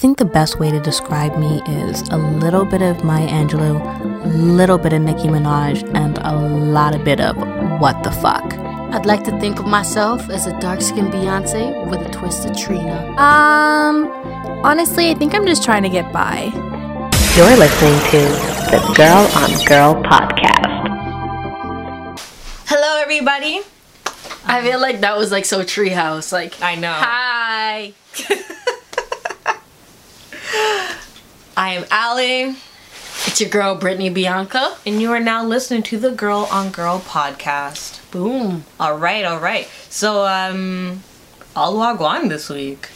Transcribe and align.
think 0.00 0.16
the 0.16 0.24
best 0.24 0.58
way 0.58 0.70
to 0.70 0.80
describe 0.80 1.36
me 1.36 1.60
is 1.68 2.00
a 2.08 2.16
little 2.16 2.64
bit 2.64 2.80
of 2.80 3.04
Maya 3.04 3.28
Angelou, 3.28 3.76
a 4.24 4.28
little 4.28 4.78
bit 4.78 4.94
of 4.94 5.02
Nicki 5.02 5.28
Minaj, 5.28 5.86
and 5.94 6.16
a 6.22 6.34
lot 6.34 6.94
of 6.94 7.04
bit 7.04 7.20
of 7.20 7.36
what 7.82 8.02
the 8.02 8.10
fuck. 8.10 8.54
I'd 8.94 9.04
like 9.04 9.24
to 9.24 9.38
think 9.38 9.58
of 9.58 9.66
myself 9.66 10.30
as 10.30 10.46
a 10.46 10.58
dark 10.58 10.80
skinned 10.80 11.12
Beyonce 11.12 11.86
with 11.90 12.00
a 12.00 12.10
twist 12.10 12.46
of 12.46 12.56
Trina. 12.56 13.10
Um, 13.18 14.06
honestly, 14.64 15.10
I 15.10 15.14
think 15.14 15.34
I'm 15.34 15.44
just 15.44 15.62
trying 15.62 15.82
to 15.82 15.90
get 15.90 16.10
by. 16.14 16.44
You're 17.36 17.56
listening 17.58 18.00
to 18.12 18.20
the 18.70 18.94
Girl 18.96 19.28
on 19.36 19.50
Girl 19.66 20.02
podcast. 20.02 20.88
Hello, 22.64 23.02
everybody. 23.02 23.60
I 24.46 24.62
feel 24.62 24.80
like 24.80 25.00
that 25.00 25.18
was 25.18 25.30
like 25.30 25.44
so 25.44 25.60
treehouse. 25.62 26.32
Like, 26.32 26.62
I 26.62 26.74
know. 26.76 26.90
hi. 26.90 27.92
I 31.56 31.74
am 31.74 31.84
Allie, 31.90 32.56
It's 33.26 33.40
your 33.40 33.50
girl, 33.50 33.74
Brittany 33.74 34.10
Bianca. 34.10 34.76
and 34.86 35.00
you 35.00 35.12
are 35.12 35.20
now 35.20 35.44
listening 35.44 35.82
to 35.84 35.98
the 35.98 36.10
Girl 36.10 36.48
on 36.50 36.70
Girl 36.70 37.00
podcast. 37.00 37.98
Boom. 38.10 38.64
All 38.78 38.96
right, 38.96 39.24
all 39.24 39.38
right. 39.38 39.68
So, 39.88 40.26
um, 40.26 41.02
all 41.54 41.74
wagwan 41.76 42.28
this 42.28 42.48
week. 42.48 42.88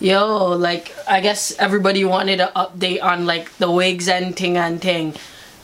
Yo, 0.00 0.46
like, 0.56 0.94
I 1.06 1.20
guess 1.20 1.52
everybody 1.58 2.04
wanted 2.04 2.40
an 2.40 2.48
update 2.56 3.02
on 3.02 3.26
like 3.26 3.54
the 3.58 3.70
wigs 3.70 4.08
and 4.08 4.34
ting 4.36 4.56
and 4.56 4.80
ting. 4.80 5.14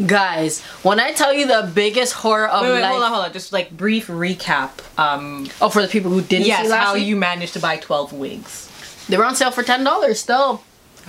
Guys, 0.05 0.61
when 0.83 1.01
I 1.01 1.13
tell 1.13 1.33
you 1.33 1.47
the 1.47 1.71
biggest 1.75 2.13
horror 2.13 2.49
of 2.49 2.63
Wait, 2.63 2.73
wait, 2.75 2.81
life. 2.83 2.91
hold 2.91 3.03
on, 3.03 3.13
hold 3.13 3.25
on. 3.25 3.33
Just 3.33 3.51
like 3.55 3.71
brief 3.75 4.09
recap. 4.09 4.71
Um, 4.99 5.49
Oh, 5.59 5.71
for 5.71 5.81
the 5.81 5.89
people 5.89 6.11
who 6.11 6.21
didn't 6.21 6.47
yes, 6.47 6.65
see 6.65 6.69
last 6.69 6.85
how 6.85 6.95
week, 6.95 7.07
you 7.07 7.17
managed 7.17 7.55
to 7.55 7.61
buy 7.61 7.79
twelve 7.79 8.13
wigs. 8.13 8.71
they 9.09 9.17
were 9.17 9.25
on 9.25 9.35
sale 9.35 9.51
for 9.51 9.63
ten 9.63 9.83
dollars 9.85 10.21
still, 10.21 10.63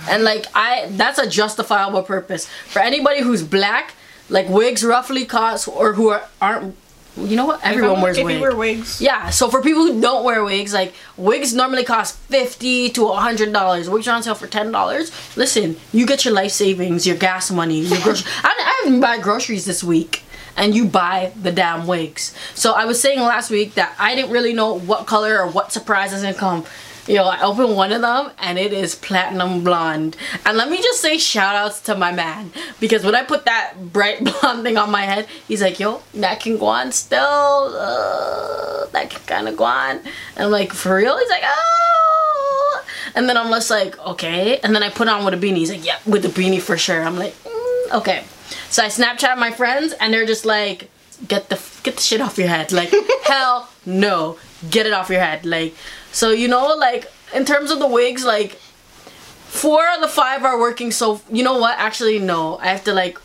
and 0.08 0.24
like 0.24 0.46
I, 0.54 0.86
that's 0.90 1.18
a 1.18 1.28
justifiable 1.28 2.02
purpose 2.02 2.46
for 2.46 2.80
anybody 2.80 3.22
who's 3.22 3.42
black. 3.42 3.94
Like 4.30 4.48
wigs 4.48 4.84
roughly 4.84 5.24
cost, 5.24 5.68
or 5.68 5.94
who 5.94 6.10
are, 6.10 6.22
aren't. 6.40 6.76
You 7.16 7.34
know 7.34 7.46
what? 7.46 7.64
Everyone 7.64 8.00
wears 8.00 8.18
if 8.18 8.24
wigs. 8.24 8.36
you 8.36 8.42
wear 8.42 8.54
wigs. 8.54 9.00
Yeah, 9.00 9.30
so 9.30 9.48
for 9.48 9.60
people 9.62 9.82
who 9.82 10.00
don't 10.00 10.22
wear 10.22 10.44
wigs, 10.44 10.72
like 10.72 10.92
wigs 11.16 11.54
normally 11.54 11.82
cost 11.82 12.16
fifty 12.16 12.90
to 12.90 13.08
hundred 13.08 13.52
dollars. 13.52 13.88
Wigs 13.88 14.06
are 14.06 14.14
on 14.14 14.22
sale 14.22 14.34
for 14.34 14.46
ten 14.46 14.70
dollars. 14.70 15.10
Listen, 15.36 15.76
you 15.92 16.06
get 16.06 16.24
your 16.24 16.34
life 16.34 16.52
savings, 16.52 17.06
your 17.06 17.16
gas 17.16 17.50
money, 17.50 17.80
your 17.80 18.00
groceries. 18.02 18.30
I, 18.44 18.50
I 18.50 18.84
didn't 18.84 19.00
buy 19.00 19.18
groceries 19.18 19.64
this 19.64 19.82
week, 19.82 20.22
and 20.56 20.76
you 20.76 20.84
buy 20.84 21.32
the 21.40 21.50
damn 21.50 21.86
wigs. 21.86 22.34
So 22.54 22.74
I 22.74 22.84
was 22.84 23.00
saying 23.00 23.18
last 23.20 23.50
week 23.50 23.74
that 23.74 23.96
I 23.98 24.14
didn't 24.14 24.30
really 24.30 24.52
know 24.52 24.78
what 24.78 25.06
color 25.06 25.40
or 25.40 25.48
what 25.48 25.72
surprise 25.72 26.12
is 26.12 26.22
gonna 26.22 26.34
come. 26.34 26.66
Yo, 27.08 27.24
I 27.24 27.40
opened 27.40 27.74
one 27.74 27.90
of 27.90 28.02
them 28.02 28.30
and 28.38 28.58
it 28.58 28.70
is 28.70 28.94
platinum 28.94 29.64
blonde. 29.64 30.14
And 30.44 30.58
let 30.58 30.68
me 30.68 30.76
just 30.76 31.00
say 31.00 31.16
shout 31.16 31.56
outs 31.56 31.80
to 31.82 31.94
my 31.96 32.12
man. 32.12 32.52
Because 32.80 33.02
when 33.02 33.14
I 33.14 33.22
put 33.22 33.46
that 33.46 33.74
bright 33.94 34.22
blonde 34.24 34.62
thing 34.62 34.76
on 34.76 34.90
my 34.90 35.02
head, 35.02 35.26
he's 35.48 35.62
like, 35.62 35.80
yo, 35.80 36.02
that 36.12 36.40
can 36.40 36.58
go 36.58 36.66
on 36.66 36.92
still. 36.92 37.18
Uh, 37.18 38.84
that 38.92 39.08
can 39.08 39.22
kind 39.22 39.48
of 39.48 39.56
go 39.56 39.64
on. 39.64 39.96
And 40.36 40.44
I'm 40.44 40.50
like, 40.50 40.74
for 40.74 40.96
real? 40.96 41.16
He's 41.18 41.30
like, 41.30 41.44
oh. 41.44 42.84
And 43.14 43.26
then 43.26 43.38
I'm 43.38 43.48
just 43.48 43.70
like, 43.70 43.98
okay. 44.00 44.58
And 44.58 44.74
then 44.74 44.82
I 44.82 44.90
put 44.90 45.08
on 45.08 45.24
with 45.24 45.32
a 45.32 45.38
beanie. 45.38 45.56
He's 45.56 45.70
like, 45.70 45.86
yeah, 45.86 45.98
with 46.04 46.20
the 46.20 46.28
beanie 46.28 46.60
for 46.60 46.76
sure. 46.76 47.02
I'm 47.02 47.16
like, 47.16 47.32
mm, 47.44 47.92
okay. 47.92 48.24
So 48.68 48.82
I 48.82 48.88
Snapchat 48.88 49.38
my 49.38 49.50
friends 49.50 49.94
and 49.94 50.12
they're 50.12 50.26
just 50.26 50.44
like, 50.44 50.90
get 51.26 51.48
the 51.48 51.58
get 51.82 51.96
the 51.96 52.02
shit 52.02 52.20
off 52.20 52.36
your 52.36 52.48
head. 52.48 52.70
Like, 52.70 52.92
hell 53.24 53.70
no. 53.86 54.38
Get 54.68 54.86
it 54.86 54.92
off 54.92 55.08
your 55.08 55.20
head. 55.20 55.46
Like, 55.46 55.74
so 56.12 56.30
you 56.30 56.48
know, 56.48 56.74
like 56.74 57.10
in 57.34 57.44
terms 57.44 57.70
of 57.70 57.78
the 57.78 57.86
wigs, 57.86 58.24
like 58.24 58.52
four 58.52 59.82
of 59.94 60.00
the 60.00 60.08
five 60.08 60.44
are 60.44 60.58
working 60.58 60.90
so 60.90 61.20
you 61.30 61.42
know 61.42 61.58
what? 61.58 61.78
Actually 61.78 62.18
no. 62.18 62.58
I 62.58 62.66
have 62.66 62.84
to 62.84 62.92
like 62.92 63.18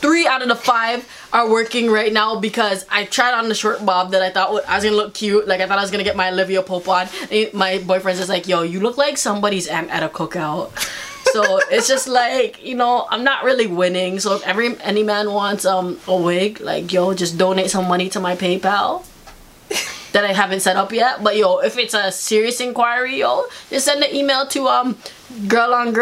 three 0.00 0.26
out 0.26 0.40
of 0.42 0.48
the 0.48 0.56
five 0.56 1.06
are 1.32 1.48
working 1.48 1.90
right 1.90 2.12
now 2.12 2.40
because 2.40 2.86
I 2.90 3.04
tried 3.04 3.34
on 3.34 3.48
the 3.48 3.54
short 3.54 3.84
bob 3.84 4.12
that 4.12 4.22
I 4.22 4.30
thought 4.30 4.64
I 4.66 4.76
was 4.76 4.84
gonna 4.84 4.96
look 4.96 5.14
cute. 5.14 5.46
Like 5.46 5.60
I 5.60 5.66
thought 5.66 5.78
I 5.78 5.82
was 5.82 5.90
gonna 5.90 6.04
get 6.04 6.16
my 6.16 6.30
Olivia 6.30 6.62
Pope 6.62 6.88
on. 6.88 7.08
And 7.30 7.52
my 7.52 7.78
boyfriend's 7.78 8.18
just 8.18 8.30
like, 8.30 8.48
yo, 8.48 8.62
you 8.62 8.80
look 8.80 8.96
like 8.96 9.18
somebody's 9.18 9.66
aunt 9.68 9.90
at 9.90 10.02
a 10.02 10.08
cookout. 10.08 10.72
so 11.32 11.60
it's 11.70 11.86
just 11.86 12.08
like 12.08 12.64
you 12.64 12.74
know 12.74 13.06
I'm 13.10 13.24
not 13.24 13.44
really 13.44 13.66
winning. 13.66 14.20
So 14.20 14.36
if 14.36 14.46
every 14.46 14.80
any 14.80 15.02
man 15.02 15.32
wants 15.32 15.64
um 15.64 15.98
a 16.08 16.16
wig, 16.16 16.60
like 16.60 16.92
yo, 16.92 17.14
just 17.14 17.36
donate 17.36 17.70
some 17.70 17.86
money 17.86 18.08
to 18.10 18.20
my 18.20 18.36
PayPal 18.36 19.04
that 20.12 20.24
I 20.24 20.32
haven't 20.32 20.60
set 20.60 20.76
up 20.76 20.92
yet. 20.92 21.22
But 21.22 21.36
yo, 21.36 21.58
if 21.58 21.76
it's 21.78 21.94
a 21.94 22.10
serious 22.12 22.60
inquiry, 22.60 23.18
yo, 23.20 23.44
just 23.68 23.86
send 23.86 24.02
an 24.02 24.14
email 24.14 24.46
to 24.48 24.68
um 24.68 24.98
girl 25.46 25.74
on 25.74 25.88
at 25.88 25.94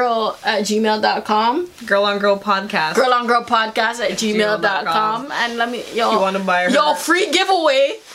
gmail.com. 0.63 1.71
Girl 1.87 2.05
on 2.05 2.19
Girl 2.19 2.39
podcast. 2.39 2.95
Girl 2.95 3.13
on 3.13 3.27
girl 3.27 3.45
podcast 3.45 4.01
at 4.01 4.13
gmail.com. 4.13 4.63
gmail.com. 4.63 5.33
And 5.33 5.57
let 5.57 5.71
me 5.71 5.85
yo 5.95 6.13
You 6.13 6.21
wanna 6.21 6.41
buy 6.41 6.65
her 6.65 6.71
Yo, 6.71 6.95
free 6.95 7.31
giveaway. 7.31 7.97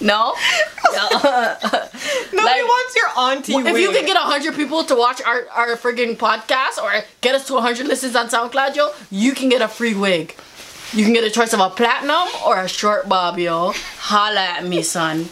no? 0.00 0.34
Nobody 2.32 2.32
like- 2.32 2.64
wants 2.64 2.96
your 2.96 3.08
auntie. 3.18 3.54
If 3.54 3.78
you 3.78 3.90
can 3.92 4.06
get 4.06 4.16
100 4.16 4.54
people 4.54 4.84
to 4.84 4.94
watch 4.94 5.20
our, 5.22 5.46
our 5.54 5.76
friggin' 5.76 6.16
podcast 6.16 6.82
or 6.82 6.92
get 7.20 7.34
us 7.34 7.46
to 7.48 7.54
100 7.54 7.86
listens 7.86 8.16
on 8.16 8.28
SoundCloud, 8.28 8.76
yo, 8.76 8.90
you 9.10 9.32
can 9.32 9.48
get 9.48 9.62
a 9.62 9.68
free 9.68 9.94
wig. 9.94 10.34
You 10.94 11.04
can 11.04 11.12
get 11.12 11.24
a 11.24 11.30
choice 11.30 11.52
of 11.52 11.60
a 11.60 11.68
platinum 11.70 12.28
or 12.46 12.58
a 12.60 12.68
short 12.68 13.08
bob, 13.08 13.38
yo. 13.38 13.72
Holla 13.98 14.40
at 14.40 14.64
me, 14.66 14.82
son. 14.82 15.28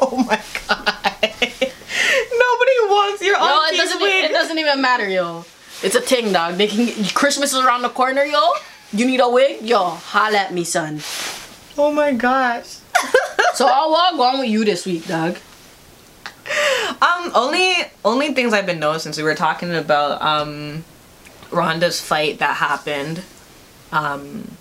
Oh 0.00 0.16
my 0.16 0.40
god. 0.68 0.98
Nobody 1.22 2.76
wants 2.90 3.22
your 3.22 3.38
No, 3.38 3.44
auntie's 3.62 3.78
it 3.80 3.82
doesn't. 3.84 4.02
wig. 4.02 4.24
It 4.24 4.32
doesn't 4.32 4.58
even 4.58 4.80
matter, 4.80 5.08
yo. 5.08 5.44
It's 5.82 5.94
a 5.94 6.00
thing, 6.00 6.32
dog. 6.32 6.56
They 6.56 6.66
can. 6.66 7.04
Christmas 7.14 7.52
is 7.52 7.60
around 7.64 7.82
the 7.82 7.88
corner, 7.88 8.24
yo. 8.24 8.52
You 8.92 9.06
need 9.06 9.20
a 9.20 9.28
wig, 9.28 9.62
yo. 9.62 9.90
Holla 9.90 10.38
at 10.38 10.52
me, 10.54 10.64
son. 10.64 11.00
Oh 11.78 11.92
my 11.92 12.12
gosh. 12.12 12.78
So 13.54 13.68
I'll 13.68 13.88
walk 13.92 14.18
on 14.18 14.40
with 14.40 14.48
you 14.48 14.64
this 14.64 14.84
week, 14.84 15.06
dog. 15.06 15.36
Um, 17.00 17.30
only 17.36 17.72
only 18.04 18.34
things 18.34 18.52
I've 18.52 18.66
been 18.66 18.80
noticing 18.80 19.12
since 19.12 19.16
we 19.18 19.22
were 19.22 19.36
talking 19.36 19.72
about 19.72 20.20
um 20.20 20.84
Ronda's 21.52 22.00
fight 22.00 22.40
that 22.40 22.56
happened. 22.56 23.22
Um 23.92 24.56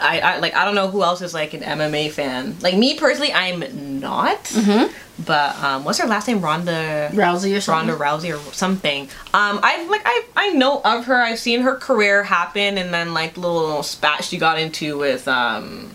I, 0.00 0.20
I 0.20 0.38
like 0.38 0.54
I 0.54 0.64
don't 0.64 0.74
know 0.74 0.88
who 0.88 1.02
else 1.02 1.22
is 1.22 1.34
like 1.34 1.54
an 1.54 1.60
MMA 1.60 2.10
fan. 2.10 2.56
Like 2.60 2.76
me 2.76 2.98
personally, 2.98 3.32
I'm 3.32 4.00
not. 4.00 4.44
Mm-hmm. 4.44 4.92
But 5.24 5.56
um, 5.62 5.84
what's 5.84 5.98
her 5.98 6.06
last 6.06 6.28
name? 6.28 6.40
Ronda. 6.40 7.10
Rousey 7.12 7.56
or 7.56 7.60
something. 7.60 7.88
Ronda 7.88 8.04
Rousey 8.04 8.34
or 8.34 8.52
something. 8.52 9.04
Um, 9.34 9.58
I've 9.62 9.88
like 9.90 10.02
I 10.04 10.24
I 10.36 10.50
know 10.50 10.80
of 10.84 11.06
her. 11.06 11.16
I've 11.16 11.38
seen 11.38 11.62
her 11.62 11.76
career 11.76 12.22
happen, 12.22 12.78
and 12.78 12.94
then 12.94 13.14
like 13.14 13.34
the 13.34 13.40
little 13.40 13.82
spat 13.82 14.24
she 14.24 14.38
got 14.38 14.58
into 14.58 14.98
with 14.98 15.26
um, 15.26 15.90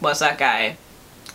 what's 0.00 0.20
that 0.20 0.38
guy? 0.38 0.76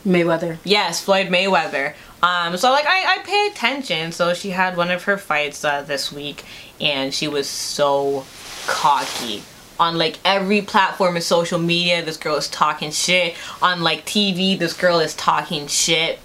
Mayweather. 0.05 0.57
Yes, 0.63 1.03
Floyd 1.03 1.27
Mayweather. 1.27 1.93
Um, 2.21 2.57
so 2.57 2.71
like 2.71 2.85
I, 2.85 3.15
I 3.15 3.23
pay 3.23 3.47
attention. 3.47 4.11
So 4.11 4.33
she 4.33 4.51
had 4.51 4.77
one 4.77 4.91
of 4.91 5.03
her 5.05 5.17
fights 5.17 5.65
uh, 5.65 5.81
this 5.81 6.11
week, 6.11 6.43
and 6.79 7.13
she 7.13 7.27
was 7.27 7.47
so 7.47 8.25
cocky 8.67 9.41
on 9.79 9.97
like 9.97 10.19
every 10.25 10.61
platform 10.61 11.17
of 11.17 11.23
social 11.23 11.59
media. 11.59 12.03
This 12.03 12.17
girl 12.17 12.35
is 12.35 12.47
talking 12.47 12.91
shit 12.91 13.35
on 13.61 13.81
like 13.81 14.05
TV. 14.05 14.57
This 14.57 14.73
girl 14.73 14.99
is 14.99 15.13
talking 15.15 15.67
shit, 15.67 16.19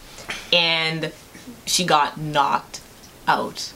and 0.53 1.13
she 1.67 1.85
got 1.85 2.19
knocked 2.19 2.81
out. 3.29 3.73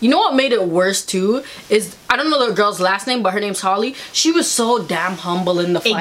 You 0.00 0.08
know 0.08 0.18
what 0.18 0.34
made 0.34 0.52
it 0.52 0.64
worse 0.66 1.04
too 1.06 1.44
is 1.68 1.96
I 2.10 2.16
don't 2.16 2.28
know 2.30 2.48
the 2.48 2.54
girl's 2.54 2.80
last 2.80 3.06
name, 3.06 3.22
but 3.22 3.32
her 3.34 3.40
name's 3.40 3.60
Holly. 3.60 3.94
She 4.12 4.32
was 4.32 4.50
so 4.50 4.82
damn 4.84 5.12
humble 5.16 5.60
in 5.60 5.72
the 5.74 5.80
fight. 5.80 5.92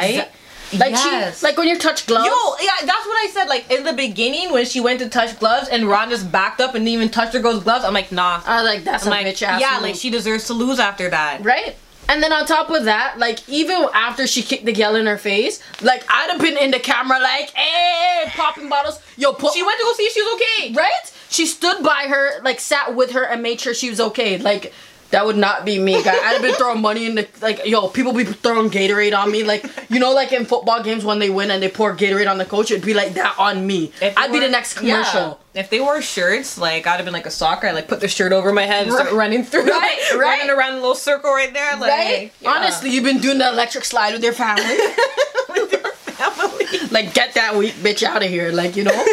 Exa- 0.73 0.79
like 0.79 0.91
Yes. 0.91 1.41
she, 1.41 1.45
like 1.45 1.57
when 1.57 1.67
you 1.67 1.77
touch 1.77 2.07
gloves. 2.07 2.25
Yo, 2.27 2.65
yeah, 2.65 2.71
that's 2.85 3.05
what 3.05 3.17
I 3.17 3.29
said. 3.33 3.47
Like 3.49 3.69
in 3.69 3.83
the 3.83 3.93
beginning 3.93 4.51
when 4.53 4.65
she 4.65 4.79
went 4.79 4.99
to 5.01 5.09
touch 5.09 5.37
gloves 5.37 5.67
and 5.67 5.85
Ron 5.85 6.09
just 6.09 6.31
backed 6.31 6.61
up 6.61 6.73
and 6.75 6.85
didn't 6.85 6.95
even 6.95 7.09
touch 7.09 7.33
her 7.33 7.39
girl's 7.39 7.63
gloves. 7.63 7.83
I'm 7.85 7.93
like, 7.93 8.11
nah. 8.11 8.41
I 8.45 8.61
was 8.63 8.73
like, 8.73 8.83
that's 8.85 9.05
I'm 9.05 9.11
a 9.11 9.15
like, 9.17 9.27
bitch 9.27 9.43
ass. 9.43 9.59
yeah, 9.61 9.73
move. 9.73 9.81
like 9.83 9.95
she 9.95 10.09
deserves 10.09 10.45
to 10.47 10.53
lose 10.53 10.79
after 10.79 11.09
that. 11.09 11.43
right. 11.43 11.75
And 12.09 12.21
then 12.21 12.33
on 12.33 12.45
top 12.45 12.69
of 12.69 12.85
that, 12.85 13.17
like 13.17 13.47
even 13.47 13.87
after 13.93 14.27
she 14.27 14.41
kicked 14.41 14.65
the 14.65 14.73
gal 14.73 14.95
in 14.95 15.05
her 15.05 15.17
face, 15.17 15.61
like 15.81 16.03
I'd 16.09 16.31
have 16.31 16.41
been 16.41 16.57
in 16.57 16.71
the 16.71 16.79
camera 16.79 17.19
like, 17.19 17.51
hey, 17.51 18.29
popping 18.31 18.69
bottles. 18.69 18.99
Yo. 19.17 19.33
She 19.53 19.63
went 19.63 19.79
to 19.79 19.83
go 19.85 19.93
see 19.93 20.03
if 20.03 20.13
she 20.13 20.21
was 20.21 20.41
okay. 20.41 20.73
right? 20.73 21.13
She 21.29 21.45
stood 21.45 21.83
by 21.83 22.07
her, 22.09 22.41
like 22.43 22.59
sat 22.59 22.95
with 22.95 23.11
her 23.11 23.23
and 23.23 23.41
made 23.41 23.61
sure 23.61 23.73
she 23.73 23.89
was 23.89 24.01
okay. 24.01 24.37
Like 24.37 24.73
that 25.11 25.25
would 25.25 25.37
not 25.37 25.65
be 25.65 25.77
me, 25.79 26.01
guy. 26.03 26.11
I'd 26.13 26.33
have 26.33 26.41
been 26.41 26.53
throwing 26.61 26.81
money 26.81 27.05
in 27.05 27.15
the 27.15 27.27
like, 27.41 27.65
yo, 27.65 27.87
people 27.89 28.13
be 28.13 28.23
throwing 28.23 28.69
Gatorade 28.69 29.17
on 29.17 29.31
me, 29.31 29.43
like 29.43 29.63
you 29.89 29.99
know, 29.99 30.13
like 30.13 30.31
in 30.31 30.45
football 30.45 30.81
games 30.83 31.03
when 31.05 31.19
they 31.19 31.29
win 31.29 31.51
and 31.51 31.61
they 31.61 31.69
pour 31.69 31.95
Gatorade 31.95 32.29
on 32.29 32.37
the 32.37 32.45
coach, 32.45 32.71
it'd 32.71 32.85
be 32.85 32.93
like 32.93 33.13
that 33.15 33.35
on 33.37 33.65
me. 33.67 33.91
If 34.01 34.17
I'd 34.17 34.31
be 34.31 34.39
the 34.39 34.49
next 34.49 34.75
commercial. 34.77 35.21
Yeah. 35.21 35.35
If 35.53 35.69
they 35.69 35.81
wore 35.81 36.01
shirts, 36.01 36.57
like 36.57 36.87
I'd 36.87 36.95
have 36.95 37.03
been 37.05 37.13
like 37.13 37.25
a 37.25 37.29
soccer, 37.31 37.67
I 37.67 37.71
like 37.71 37.89
put 37.89 37.99
the 37.99 38.07
shirt 38.07 38.31
over 38.31 38.53
my 38.53 38.63
head 38.63 38.83
and 38.87 38.93
start 38.95 39.11
running 39.11 39.43
through, 39.43 39.63
Right, 39.65 39.99
like, 40.11 40.19
right. 40.21 40.39
running 40.39 40.49
around 40.49 40.75
the 40.75 40.79
little 40.79 40.95
circle 40.95 41.31
right 41.31 41.53
there, 41.53 41.75
like 41.75 41.89
Right? 41.89 42.33
yeah. 42.39 42.49
Honestly, 42.51 42.89
you've 42.89 43.03
been 43.03 43.19
doing 43.19 43.37
the 43.37 43.49
electric 43.49 43.83
slide 43.83 44.13
with 44.13 44.23
your 44.23 44.31
family. 44.31 44.63
with 45.49 45.71
your 45.73 45.91
family. 45.91 46.65
like, 46.91 47.13
get 47.13 47.33
that 47.33 47.55
weak 47.57 47.73
bitch 47.73 48.01
out 48.01 48.23
of 48.23 48.29
here. 48.29 48.53
Like, 48.53 48.77
you 48.77 48.85
know? 48.85 49.05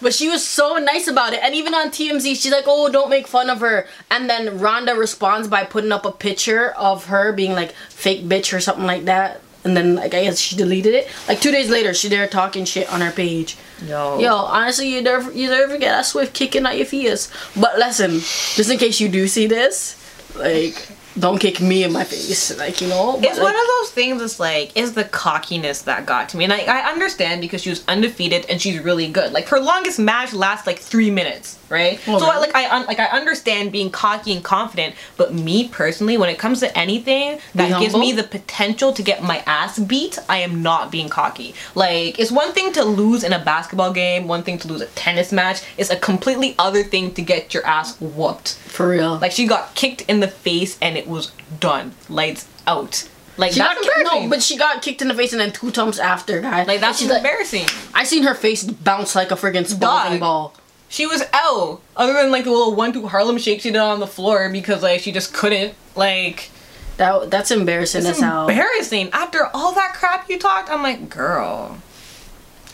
But 0.00 0.14
she 0.14 0.28
was 0.28 0.46
so 0.46 0.76
nice 0.76 1.08
about 1.08 1.32
it. 1.32 1.40
And 1.42 1.54
even 1.54 1.74
on 1.74 1.88
TMZ, 1.88 2.22
she's 2.22 2.52
like, 2.52 2.64
oh, 2.66 2.90
don't 2.90 3.10
make 3.10 3.26
fun 3.26 3.50
of 3.50 3.60
her. 3.60 3.86
And 4.10 4.28
then 4.30 4.58
Ronda 4.58 4.94
responds 4.94 5.48
by 5.48 5.64
putting 5.64 5.92
up 5.92 6.04
a 6.04 6.12
picture 6.12 6.70
of 6.72 7.06
her 7.06 7.32
being 7.32 7.52
like 7.52 7.72
fake 7.90 8.24
bitch 8.24 8.56
or 8.56 8.60
something 8.60 8.86
like 8.86 9.04
that. 9.06 9.40
And 9.64 9.76
then 9.76 9.96
like 9.96 10.14
I 10.14 10.22
guess 10.22 10.38
she 10.38 10.56
deleted 10.56 10.94
it. 10.94 11.08
Like 11.26 11.40
two 11.40 11.50
days 11.50 11.68
later, 11.68 11.92
she 11.92 12.08
there 12.08 12.26
talking 12.28 12.64
shit 12.64 12.90
on 12.92 13.00
her 13.00 13.10
page. 13.10 13.56
Yo. 13.84 14.18
Yo, 14.18 14.34
honestly, 14.34 14.88
you 14.88 15.02
never 15.02 15.32
you 15.32 15.50
never 15.50 15.76
get 15.78 15.90
that 15.90 16.06
swift 16.06 16.32
kicking 16.32 16.64
at 16.64 16.76
your 16.76 16.86
fears. 16.86 17.30
But 17.56 17.76
listen, 17.76 18.20
just 18.20 18.70
in 18.70 18.78
case 18.78 19.00
you 19.00 19.08
do 19.08 19.26
see 19.26 19.46
this, 19.46 19.96
like 20.36 20.88
don't 21.18 21.38
kick 21.38 21.60
me 21.60 21.84
in 21.84 21.92
my 21.92 22.04
face, 22.04 22.56
like 22.58 22.80
you 22.80 22.88
know. 22.88 23.16
It's 23.16 23.38
like, 23.38 23.42
one 23.42 23.54
of 23.54 23.66
those 23.66 23.90
things 23.90 24.20
that's 24.20 24.40
like, 24.40 24.76
is 24.76 24.94
the 24.94 25.04
cockiness 25.04 25.82
that 25.82 26.06
got 26.06 26.28
to 26.30 26.36
me. 26.36 26.44
And 26.44 26.52
I, 26.52 26.60
I 26.60 26.90
understand 26.90 27.40
because 27.40 27.62
she 27.62 27.70
was 27.70 27.84
undefeated 27.88 28.46
and 28.48 28.60
she's 28.60 28.78
really 28.80 29.08
good. 29.08 29.32
Like 29.32 29.48
her 29.48 29.60
longest 29.60 29.98
match 29.98 30.32
lasts 30.32 30.66
like 30.66 30.78
three 30.78 31.10
minutes, 31.10 31.57
right? 31.68 32.00
Oh, 32.06 32.18
so 32.18 32.26
really? 32.26 32.46
like 32.46 32.54
I 32.54 32.68
un- 32.76 32.86
like 32.86 32.98
I 32.98 33.06
understand 33.06 33.72
being 33.72 33.90
cocky 33.90 34.32
and 34.32 34.42
confident, 34.44 34.94
but 35.16 35.34
me 35.34 35.68
personally, 35.68 36.16
when 36.16 36.28
it 36.28 36.38
comes 36.38 36.60
to 36.60 36.76
anything 36.78 37.38
that 37.54 37.80
gives 37.80 37.94
me 37.96 38.12
the 38.12 38.22
potential 38.24 38.92
to 38.92 39.02
get 39.02 39.22
my 39.22 39.38
ass 39.46 39.78
beat, 39.78 40.18
I 40.28 40.38
am 40.38 40.62
not 40.62 40.90
being 40.90 41.08
cocky. 41.08 41.54
Like 41.74 42.18
it's 42.18 42.30
one 42.32 42.52
thing 42.52 42.72
to 42.72 42.84
lose 42.84 43.24
in 43.24 43.32
a 43.32 43.38
basketball 43.38 43.92
game, 43.92 44.28
one 44.28 44.42
thing 44.42 44.58
to 44.58 44.68
lose 44.68 44.80
a 44.80 44.86
tennis 44.86 45.32
match. 45.32 45.62
It's 45.76 45.90
a 45.90 45.96
completely 45.96 46.54
other 46.58 46.82
thing 46.82 47.14
to 47.14 47.22
get 47.22 47.52
your 47.54 47.64
ass 47.66 48.00
whooped. 48.00 48.54
for 48.54 48.88
real. 48.88 49.18
Like 49.18 49.32
she 49.32 49.46
got 49.46 49.74
kicked 49.74 50.02
in 50.02 50.20
the 50.20 50.28
face 50.28 50.78
and 50.80 50.96
it 50.96 51.06
was 51.06 51.32
done. 51.60 51.92
Lights 52.08 52.48
out. 52.66 53.08
Like 53.36 53.52
she 53.52 53.60
got 53.60 53.76
that's 53.76 53.86
kicked, 53.86 53.98
embarrassing. 53.98 54.24
no, 54.24 54.30
but 54.30 54.42
she 54.42 54.56
got 54.56 54.82
kicked 54.82 55.00
in 55.00 55.06
the 55.08 55.14
face 55.14 55.32
and 55.32 55.40
then 55.40 55.52
two 55.52 55.70
times 55.70 56.00
after, 56.00 56.40
guy. 56.40 56.64
like 56.64 56.80
that's 56.80 56.98
she's 56.98 57.08
like, 57.08 57.18
embarrassing. 57.18 57.66
I 57.94 58.02
seen 58.02 58.24
her 58.24 58.34
face 58.34 58.64
bounce 58.64 59.14
like 59.14 59.30
a 59.30 59.36
friggin' 59.36 59.78
Dog. 59.78 60.18
ball. 60.18 60.54
She 60.88 61.06
was 61.06 61.22
out. 61.32 61.80
Other 61.96 62.14
than 62.14 62.30
like 62.30 62.44
the 62.44 62.50
little 62.50 62.74
one 62.74 62.92
two 62.92 63.06
Harlem 63.08 63.38
shake 63.38 63.60
she 63.60 63.70
did 63.70 63.78
on 63.78 64.00
the 64.00 64.06
floor 64.06 64.48
because 64.48 64.82
like 64.82 65.00
she 65.00 65.12
just 65.12 65.34
couldn't. 65.34 65.74
Like 65.94 66.50
That 66.96 67.30
that's 67.30 67.50
embarrassing 67.50 68.04
hell. 68.04 68.48
embarrassing. 68.48 69.10
After 69.12 69.46
all 69.54 69.72
that 69.74 69.94
crap 69.94 70.28
you 70.30 70.38
talked, 70.38 70.70
I'm 70.70 70.82
like, 70.82 71.08
girl, 71.10 71.78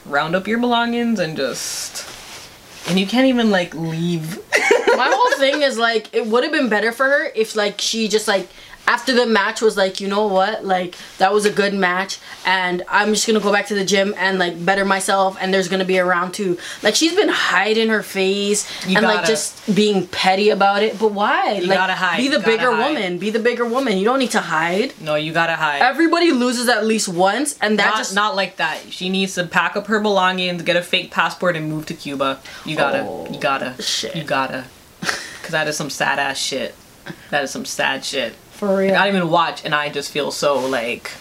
round 0.07 0.35
up 0.37 0.47
your 0.47 0.59
belongings 0.59 1.19
and 1.19 1.37
just. 1.37 2.07
And 2.89 2.99
you 3.01 3.07
can't 3.07 3.27
even 3.27 3.51
like 3.51 3.75
leave. 3.75 4.39
My 4.97 5.11
whole 5.13 5.33
thing 5.39 5.63
is 5.63 5.79
like 5.79 6.15
it 6.15 6.27
would 6.27 6.45
have 6.45 6.53
been 6.53 6.69
better 6.69 6.93
for 6.93 7.07
her 7.07 7.33
if 7.35 7.57
like 7.57 7.81
she 7.81 8.09
just 8.09 8.29
like 8.29 8.49
after 8.87 9.15
the 9.15 9.27
match 9.27 9.61
was 9.63 9.77
like, 9.77 10.01
you 10.01 10.09
know 10.09 10.27
what, 10.27 10.65
like 10.65 10.97
that 11.19 11.33
was 11.33 11.47
a 11.47 11.51
good 11.51 11.73
match, 11.75 12.19
and 12.45 12.83
I'm 12.89 13.15
just 13.15 13.27
gonna 13.27 13.41
go 13.41 13.51
back 13.53 13.67
to 13.69 13.75
the 13.75 13.85
gym 13.85 14.15
and 14.19 14.39
like 14.39 14.63
better 14.65 14.85
myself, 14.85 15.37
and 15.41 15.53
there's 15.53 15.69
gonna 15.69 15.85
be 15.85 15.97
a 15.97 16.05
round 16.05 16.35
two. 16.35 16.59
Like 16.83 16.95
she's 16.95 17.15
been 17.15 17.29
hiding 17.31 17.89
her 17.89 18.03
face 18.03 18.69
You 18.87 18.97
and 18.99 19.07
like 19.07 19.17
gotta- 19.19 19.27
just 19.29 19.75
being 19.75 20.07
petty 20.09 20.51
about 20.51 20.83
it, 20.83 20.99
but 20.99 21.13
why? 21.13 21.55
You 21.55 21.67
like 21.67 21.79
gotta 21.79 21.95
hide, 21.95 22.19
be 22.19 22.29
the 22.29 22.41
bigger 22.41 22.71
hide. 22.73 22.89
woman, 22.95 23.19
be 23.19 23.31
the 23.31 23.39
bigger 23.39 23.65
woman. 23.65 23.97
You 23.99 24.05
don't 24.05 24.19
need 24.19 24.33
to 24.33 24.41
hide. 24.41 24.93
no, 25.01 25.15
you 25.15 25.33
gotta 25.33 25.57
hide. 25.57 25.81
Everybody 25.83 26.31
loses 26.33 26.69
at 26.69 26.85
least 26.85 27.09
once, 27.09 27.59
and 27.63 27.79
that 27.79 27.87
not, 27.91 27.97
just 27.97 28.15
not 28.15 28.37
like 28.37 28.57
that. 28.57 28.81
She 28.91 29.09
needs 29.09 29.35
to 29.37 29.47
pack 29.47 29.77
up 29.77 29.87
her 29.87 30.01
belongings, 30.01 30.63
get 30.63 30.77
a 30.77 30.83
fake 30.83 31.11
passport, 31.11 31.57
and 31.57 31.69
move 31.69 31.87
to 31.87 31.95
Cuba. 31.95 32.41
You 32.65 32.77
gotta, 32.77 33.01
Oh, 33.01 33.27
you 33.31 33.41
gotta, 33.41 33.81
shit. 33.83 34.15
you 34.15 34.25
gotta. 34.25 34.65
Cause 35.01 35.51
that 35.51 35.69
is 35.69 35.77
some 35.77 35.91
sad 35.91 36.19
ass 36.19 36.39
shit. 36.39 36.75
That 37.31 37.45
is 37.45 37.51
some 37.51 37.65
sad 37.67 38.03
shit. 38.05 38.35
For 38.67 38.77
real. 38.77 38.95
I 38.95 39.07
don't 39.07 39.17
even 39.17 39.31
watch, 39.31 39.65
and 39.65 39.75
I 39.75 39.89
just 39.89 40.11
feel 40.11 40.31
so 40.31 40.59
like, 40.67 41.13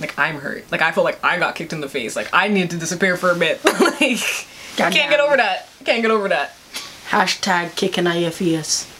like 0.00 0.18
I'm 0.18 0.36
hurt. 0.36 0.70
Like 0.70 0.82
I 0.82 0.92
feel 0.92 1.04
like 1.04 1.22
I 1.24 1.38
got 1.38 1.54
kicked 1.54 1.72
in 1.72 1.80
the 1.80 1.88
face. 1.88 2.16
Like 2.16 2.28
I 2.32 2.48
need 2.48 2.70
to 2.70 2.76
disappear 2.76 3.16
for 3.16 3.30
a 3.30 3.36
bit. 3.36 3.64
like 3.80 4.20
God 4.76 4.92
can't 4.92 5.10
get 5.10 5.20
over 5.20 5.36
that. 5.36 5.68
Can't 5.84 6.02
get 6.02 6.10
over 6.10 6.28
that. 6.28 6.56
Hashtag 7.08 7.76
kicking 7.76 8.06
face. 8.30 8.90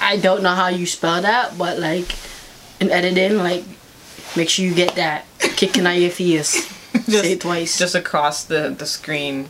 I 0.00 0.18
don't 0.20 0.42
know 0.42 0.54
how 0.54 0.68
you 0.68 0.86
spell 0.86 1.22
that, 1.22 1.56
but 1.56 1.78
like 1.78 2.14
in 2.80 2.90
editing, 2.90 3.38
like 3.38 3.64
make 4.36 4.48
sure 4.48 4.64
you 4.64 4.74
get 4.74 4.94
that 4.96 5.24
kicking 5.56 5.84
your 5.84 6.10
face. 6.10 6.66
Say 7.06 7.32
it 7.32 7.40
twice. 7.40 7.78
Just 7.78 7.94
across 7.94 8.44
the 8.44 8.74
the 8.76 8.86
screen. 8.86 9.48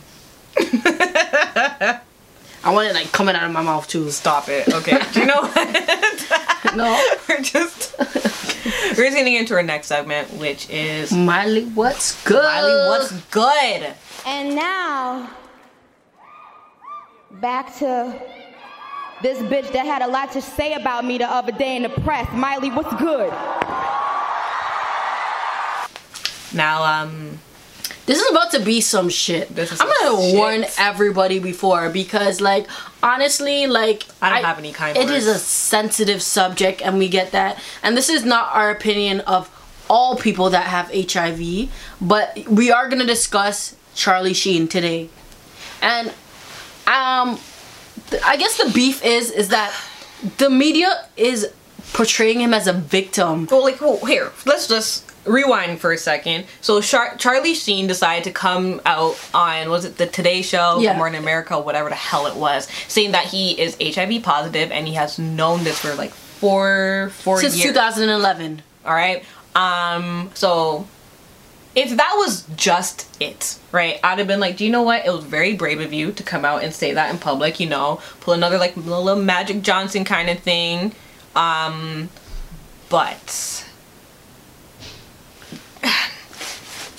I 2.63 2.71
want 2.71 2.89
it 2.89 2.93
like 2.93 3.11
coming 3.11 3.35
out 3.35 3.43
of 3.43 3.51
my 3.51 3.61
mouth 3.61 3.87
too. 3.87 4.11
Stop 4.11 4.49
it. 4.49 4.71
Okay. 4.71 4.99
Do 5.13 5.19
you 5.21 5.25
know 5.25 5.41
what? 5.41 6.27
No, 6.75 7.03
we're 7.29 7.41
just 7.41 7.97
we're 7.99 9.05
just 9.05 9.15
getting 9.15 9.33
into 9.33 9.55
our 9.55 9.63
next 9.63 9.87
segment, 9.87 10.31
which 10.33 10.69
is 10.69 11.11
Miley, 11.11 11.65
what's 11.65 12.23
good? 12.23 12.43
Miley, 12.43 12.87
what's 12.87 13.11
good? 13.31 13.93
And 14.25 14.55
now, 14.55 15.29
back 17.41 17.75
to 17.79 18.21
this 19.21 19.39
bitch 19.39 19.71
that 19.73 19.85
had 19.85 20.01
a 20.01 20.07
lot 20.07 20.31
to 20.31 20.41
say 20.41 20.73
about 20.73 21.03
me 21.03 21.17
the 21.17 21.29
other 21.29 21.51
day 21.51 21.75
in 21.75 21.83
the 21.83 21.89
press. 21.89 22.31
Miley, 22.33 22.69
what's 22.71 22.93
good? 22.95 23.31
Now, 26.53 26.83
um, 26.83 27.39
This 28.11 28.19
is 28.19 28.29
about 28.31 28.51
to 28.51 28.59
be 28.59 28.81
some 28.81 29.07
shit. 29.07 29.55
This 29.55 29.71
is 29.71 29.79
I'm 29.79 29.87
gonna 29.87 30.21
shit. 30.21 30.35
warn 30.35 30.65
everybody 30.77 31.39
before 31.39 31.89
because, 31.89 32.41
like, 32.41 32.67
honestly, 33.01 33.67
like, 33.67 34.03
I 34.21 34.31
don't 34.31 34.43
have 34.43 34.59
any 34.59 34.73
kind 34.73 34.97
It 34.97 35.09
is 35.09 35.27
a 35.27 35.39
sensitive 35.39 36.21
subject, 36.21 36.81
and 36.81 36.97
we 36.97 37.07
get 37.07 37.31
that. 37.31 37.57
And 37.81 37.95
this 37.95 38.09
is 38.09 38.25
not 38.25 38.49
our 38.53 38.69
opinion 38.69 39.21
of 39.21 39.49
all 39.89 40.17
people 40.17 40.49
that 40.49 40.65
have 40.65 40.91
HIV, 40.93 41.69
but 42.01 42.37
we 42.49 42.69
are 42.69 42.89
gonna 42.89 43.05
discuss 43.05 43.77
Charlie 43.95 44.33
Sheen 44.33 44.67
today. 44.67 45.07
And, 45.81 46.11
um, 46.87 47.39
th- 48.09 48.21
I 48.25 48.35
guess 48.35 48.57
the 48.57 48.69
beef 48.71 49.05
is 49.05 49.31
is 49.31 49.47
that 49.49 49.73
the 50.37 50.49
media 50.49 51.07
is 51.15 51.47
portraying 51.93 52.41
him 52.41 52.53
as 52.53 52.67
a 52.67 52.73
victim. 52.73 53.47
well, 53.49 53.63
like, 53.63 53.79
well, 53.79 54.03
here, 54.05 54.33
let's 54.45 54.67
just 54.67 55.10
rewind 55.25 55.79
for 55.79 55.91
a 55.91 55.97
second. 55.97 56.45
So, 56.61 56.81
Char- 56.81 57.15
Charlie 57.17 57.53
Sheen 57.53 57.87
decided 57.87 58.23
to 58.25 58.31
come 58.31 58.81
out 58.85 59.17
on 59.33 59.69
was 59.69 59.85
it 59.85 59.97
the 59.97 60.07
Today 60.07 60.41
Show, 60.41 60.79
Yeah. 60.79 60.93
Good 60.93 60.97
Morning 60.97 61.21
America, 61.21 61.59
whatever 61.59 61.89
the 61.89 61.95
hell 61.95 62.25
it 62.27 62.35
was, 62.35 62.67
saying 62.87 63.11
that 63.11 63.25
he 63.25 63.59
is 63.59 63.77
HIV 63.79 64.23
positive 64.23 64.71
and 64.71 64.87
he 64.87 64.93
has 64.95 65.19
known 65.19 65.63
this 65.63 65.79
for 65.79 65.93
like 65.95 66.11
four 66.11 67.11
four 67.19 67.39
Since 67.39 67.57
years. 67.57 67.73
2011. 67.73 68.61
All 68.85 68.93
right. 68.93 69.23
Um. 69.55 70.31
So, 70.33 70.87
if 71.75 71.95
that 71.95 72.13
was 72.17 72.43
just 72.55 73.07
it, 73.21 73.57
right? 73.71 73.99
I'd 74.03 74.17
have 74.19 74.27
been 74.27 74.39
like, 74.39 74.57
do 74.57 74.65
you 74.65 74.71
know 74.71 74.81
what? 74.81 75.05
It 75.05 75.11
was 75.11 75.23
very 75.23 75.53
brave 75.55 75.79
of 75.79 75.93
you 75.93 76.11
to 76.13 76.23
come 76.23 76.43
out 76.45 76.63
and 76.63 76.73
say 76.73 76.93
that 76.93 77.11
in 77.11 77.17
public. 77.19 77.59
You 77.59 77.69
know, 77.69 78.01
pull 78.21 78.33
another 78.33 78.57
like 78.57 78.75
little 78.75 79.15
Magic 79.21 79.61
Johnson 79.61 80.03
kind 80.03 80.29
of 80.29 80.39
thing. 80.39 80.93
Um. 81.35 82.09
But 82.89 83.65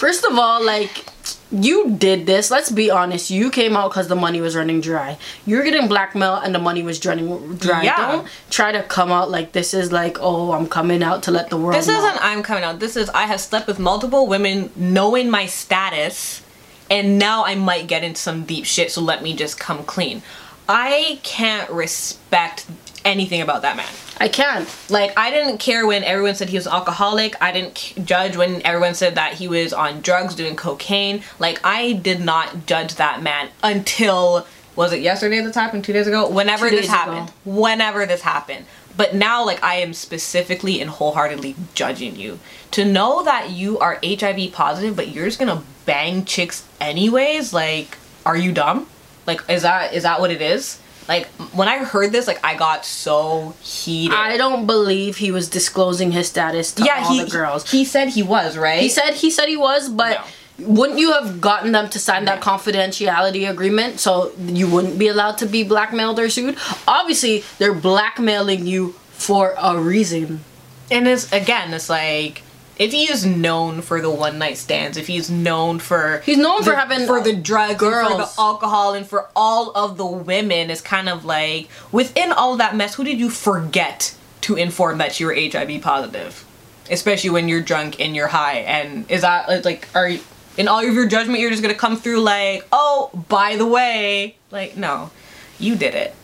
First 0.02 0.24
of 0.24 0.36
all, 0.36 0.60
like 0.64 1.06
you 1.52 1.92
did 1.96 2.26
this. 2.26 2.50
Let's 2.50 2.72
be 2.72 2.90
honest. 2.90 3.30
You 3.30 3.52
came 3.52 3.76
out 3.76 3.92
because 3.92 4.08
the 4.08 4.16
money 4.16 4.40
was 4.40 4.56
running 4.56 4.80
dry. 4.80 5.16
You're 5.46 5.62
getting 5.62 5.86
blackmail 5.86 6.34
and 6.38 6.52
the 6.52 6.58
money 6.58 6.82
was 6.82 7.06
running 7.06 7.54
dry. 7.54 7.84
Yeah. 7.84 7.96
Don't 7.98 8.28
try 8.50 8.72
to 8.72 8.82
come 8.82 9.12
out 9.12 9.30
like 9.30 9.52
this 9.52 9.72
is 9.72 9.92
like, 9.92 10.18
oh, 10.20 10.50
I'm 10.54 10.66
coming 10.66 11.04
out 11.04 11.22
to 11.22 11.30
let 11.30 11.50
the 11.50 11.56
world 11.56 11.76
this 11.76 11.86
know. 11.86 11.98
isn't 11.98 12.18
I'm 12.20 12.42
coming 12.42 12.64
out. 12.64 12.80
This 12.80 12.96
is 12.96 13.10
I 13.10 13.26
have 13.26 13.40
slept 13.40 13.68
with 13.68 13.78
multiple 13.78 14.26
women 14.26 14.72
knowing 14.74 15.30
my 15.30 15.46
status, 15.46 16.42
and 16.90 17.16
now 17.16 17.44
I 17.44 17.54
might 17.54 17.86
get 17.86 18.02
into 18.02 18.20
some 18.20 18.42
deep 18.42 18.64
shit. 18.64 18.90
So 18.90 19.00
let 19.00 19.22
me 19.22 19.36
just 19.36 19.56
come 19.60 19.84
clean. 19.84 20.22
I 20.68 21.20
can't 21.22 21.70
respect 21.70 22.66
anything 23.04 23.40
about 23.40 23.62
that 23.62 23.76
man. 23.76 23.86
I 24.22 24.28
can't. 24.28 24.68
Like 24.88 25.18
I 25.18 25.32
didn't 25.32 25.58
care 25.58 25.84
when 25.84 26.04
everyone 26.04 26.36
said 26.36 26.48
he 26.48 26.56
was 26.56 26.68
alcoholic. 26.68 27.34
I 27.42 27.50
didn't 27.50 27.76
c- 27.76 28.00
judge 28.02 28.36
when 28.36 28.64
everyone 28.64 28.94
said 28.94 29.16
that 29.16 29.34
he 29.34 29.48
was 29.48 29.72
on 29.72 30.00
drugs 30.00 30.36
doing 30.36 30.54
cocaine. 30.54 31.24
Like 31.40 31.58
I 31.64 31.94
did 31.94 32.20
not 32.20 32.66
judge 32.66 32.94
that 32.94 33.20
man 33.20 33.48
until 33.64 34.46
was 34.76 34.92
it 34.92 35.00
yesterday 35.00 35.40
this 35.40 35.56
happened? 35.56 35.84
2 35.84 35.92
days 35.92 36.06
ago? 36.06 36.28
Whenever 36.30 36.70
Two 36.70 36.76
this 36.76 36.86
ago. 36.86 36.94
happened. 36.94 37.32
Whenever 37.44 38.06
this 38.06 38.20
happened. 38.22 38.64
But 38.96 39.12
now 39.12 39.44
like 39.44 39.60
I 39.60 39.76
am 39.76 39.92
specifically 39.92 40.80
and 40.80 40.88
wholeheartedly 40.88 41.56
judging 41.74 42.14
you. 42.14 42.38
To 42.72 42.84
know 42.84 43.24
that 43.24 43.50
you 43.50 43.80
are 43.80 43.98
HIV 44.04 44.52
positive 44.52 44.94
but 44.94 45.08
you're 45.08 45.26
just 45.26 45.40
to 45.40 45.62
bang 45.84 46.24
chicks 46.24 46.64
anyways, 46.80 47.52
like 47.52 47.98
are 48.24 48.36
you 48.36 48.52
dumb? 48.52 48.86
Like 49.26 49.40
is 49.50 49.62
that 49.62 49.94
is 49.94 50.04
that 50.04 50.20
what 50.20 50.30
it 50.30 50.40
is? 50.40 50.78
Like 51.08 51.26
when 51.52 51.68
I 51.68 51.78
heard 51.78 52.12
this, 52.12 52.26
like 52.26 52.44
I 52.44 52.56
got 52.56 52.84
so 52.84 53.54
heated. 53.60 54.14
I 54.14 54.36
don't 54.36 54.66
believe 54.66 55.16
he 55.16 55.30
was 55.30 55.48
disclosing 55.48 56.12
his 56.12 56.28
status 56.28 56.72
to 56.74 56.84
yeah, 56.84 57.04
all 57.04 57.12
he 57.12 57.24
the 57.24 57.30
girls. 57.30 57.70
He 57.70 57.84
said 57.84 58.08
he 58.08 58.22
was 58.22 58.56
right. 58.56 58.80
He 58.80 58.88
said 58.88 59.14
he 59.14 59.30
said 59.30 59.48
he 59.48 59.56
was, 59.56 59.88
but 59.88 60.26
wouldn't 60.58 60.98
you 60.98 61.12
have 61.12 61.40
gotten 61.40 61.72
them 61.72 61.88
to 61.90 61.98
sign 61.98 62.24
that 62.26 62.40
confidentiality 62.40 63.48
agreement 63.48 64.00
so 64.00 64.32
you 64.38 64.68
wouldn't 64.68 64.98
be 64.98 65.08
allowed 65.08 65.38
to 65.38 65.46
be 65.46 65.64
blackmailed 65.64 66.18
or 66.18 66.28
sued? 66.28 66.56
Obviously, 66.86 67.44
they're 67.58 67.74
blackmailing 67.74 68.66
you 68.66 68.92
for 69.10 69.54
a 69.58 69.78
reason. 69.78 70.44
and 70.90 71.08
it's 71.08 71.32
again, 71.32 71.72
it's 71.72 71.88
like 71.88 72.42
if 72.78 72.92
he 72.92 73.10
is 73.10 73.24
known 73.26 73.82
for 73.82 74.00
the 74.00 74.10
one 74.10 74.38
night 74.38 74.56
stands, 74.56 74.96
if 74.96 75.06
he's 75.06 75.30
known 75.30 75.78
for 75.78 76.22
He's 76.24 76.38
known 76.38 76.62
for 76.62 76.74
having 76.74 77.06
for 77.06 77.20
the 77.20 77.34
drugs, 77.34 77.78
girls, 77.78 78.10
for 78.10 78.18
the 78.18 78.30
alcohol, 78.38 78.94
and 78.94 79.06
for 79.06 79.28
all 79.36 79.70
of 79.72 79.96
the 79.96 80.06
women, 80.06 80.70
it's 80.70 80.80
kind 80.80 81.08
of 81.08 81.24
like 81.24 81.68
within 81.90 82.32
all 82.32 82.56
that 82.56 82.74
mess, 82.74 82.94
who 82.94 83.04
did 83.04 83.18
you 83.18 83.30
forget 83.30 84.16
to 84.42 84.56
inform 84.56 84.98
that 84.98 85.20
you 85.20 85.26
were 85.26 85.34
HIV 85.34 85.82
positive? 85.82 86.44
Especially 86.90 87.30
when 87.30 87.48
you're 87.48 87.62
drunk 87.62 88.00
and 88.00 88.16
you're 88.16 88.28
high, 88.28 88.58
and 88.58 89.10
is 89.10 89.20
that 89.20 89.64
like 89.64 89.88
are 89.94 90.08
you 90.08 90.20
in 90.56 90.68
all 90.68 90.86
of 90.86 90.92
your 90.92 91.06
judgment 91.06 91.40
you're 91.40 91.50
just 91.50 91.62
gonna 91.62 91.74
come 91.74 91.96
through 91.96 92.20
like, 92.20 92.66
oh, 92.72 93.10
by 93.28 93.56
the 93.56 93.66
way, 93.66 94.36
like 94.50 94.76
no, 94.76 95.10
you 95.58 95.76
did 95.76 95.94
it, 95.94 96.14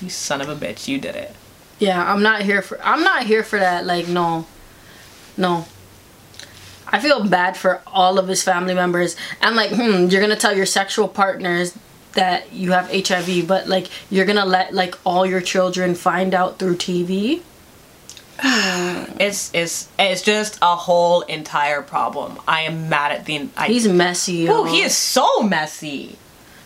you 0.00 0.10
son 0.10 0.40
of 0.40 0.48
a 0.48 0.56
bitch, 0.56 0.88
you 0.88 1.00
did 1.00 1.14
it. 1.14 1.34
Yeah, 1.78 2.12
I'm 2.12 2.22
not 2.22 2.42
here 2.42 2.62
for 2.62 2.80
I'm 2.82 3.02
not 3.02 3.24
here 3.24 3.42
for 3.42 3.58
that. 3.58 3.86
Like 3.86 4.08
no. 4.08 4.46
No. 5.36 5.66
I 6.88 7.00
feel 7.00 7.24
bad 7.24 7.56
for 7.56 7.82
all 7.86 8.18
of 8.18 8.28
his 8.28 8.42
family 8.42 8.74
members. 8.74 9.16
And 9.40 9.56
like, 9.56 9.70
hmm, 9.70 10.06
you're 10.06 10.20
gonna 10.20 10.36
tell 10.36 10.56
your 10.56 10.66
sexual 10.66 11.08
partners 11.08 11.76
that 12.12 12.52
you 12.52 12.72
have 12.72 12.90
HIV, 12.90 13.46
but 13.46 13.68
like 13.68 13.88
you're 14.10 14.26
gonna 14.26 14.46
let 14.46 14.74
like 14.74 14.96
all 15.04 15.26
your 15.26 15.40
children 15.40 15.94
find 15.94 16.34
out 16.34 16.58
through 16.58 16.76
TV. 16.76 17.42
It's 19.18 19.50
it's 19.54 19.88
it's 19.98 20.20
just 20.20 20.58
a 20.60 20.76
whole 20.76 21.22
entire 21.22 21.80
problem. 21.80 22.38
I 22.46 22.62
am 22.62 22.90
mad 22.90 23.12
at 23.12 23.24
the. 23.24 23.48
I, 23.56 23.68
He's 23.68 23.88
messy. 23.88 24.46
Oh, 24.46 24.64
he 24.64 24.82
is 24.82 24.94
so 24.94 25.40
messy. 25.40 26.18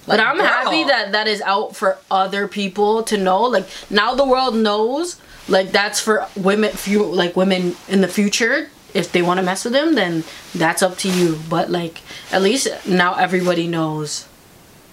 But 0.04 0.18
I'm 0.18 0.36
girl. 0.36 0.46
happy 0.46 0.82
that 0.84 1.12
that 1.12 1.28
is 1.28 1.40
out 1.42 1.76
for 1.76 1.98
other 2.10 2.48
people 2.48 3.04
to 3.04 3.16
know. 3.16 3.42
Like 3.42 3.68
now 3.88 4.16
the 4.16 4.24
world 4.24 4.56
knows. 4.56 5.20
Like 5.48 5.70
that's 5.70 6.00
for 6.00 6.26
women. 6.34 6.72
Few 6.72 7.04
like 7.04 7.36
women 7.36 7.76
in 7.88 8.00
the 8.00 8.08
future. 8.08 8.68
If 8.94 9.12
they 9.12 9.23
want 9.23 9.38
to 9.38 9.44
mess 9.44 9.64
with 9.64 9.75
him, 9.75 9.94
then 9.94 10.25
that's 10.54 10.82
up 10.82 10.97
to 10.99 11.09
you. 11.09 11.38
But 11.49 11.70
like 11.70 12.02
at 12.30 12.42
least 12.42 12.68
now 12.87 13.14
everybody 13.14 13.66
knows. 13.66 14.26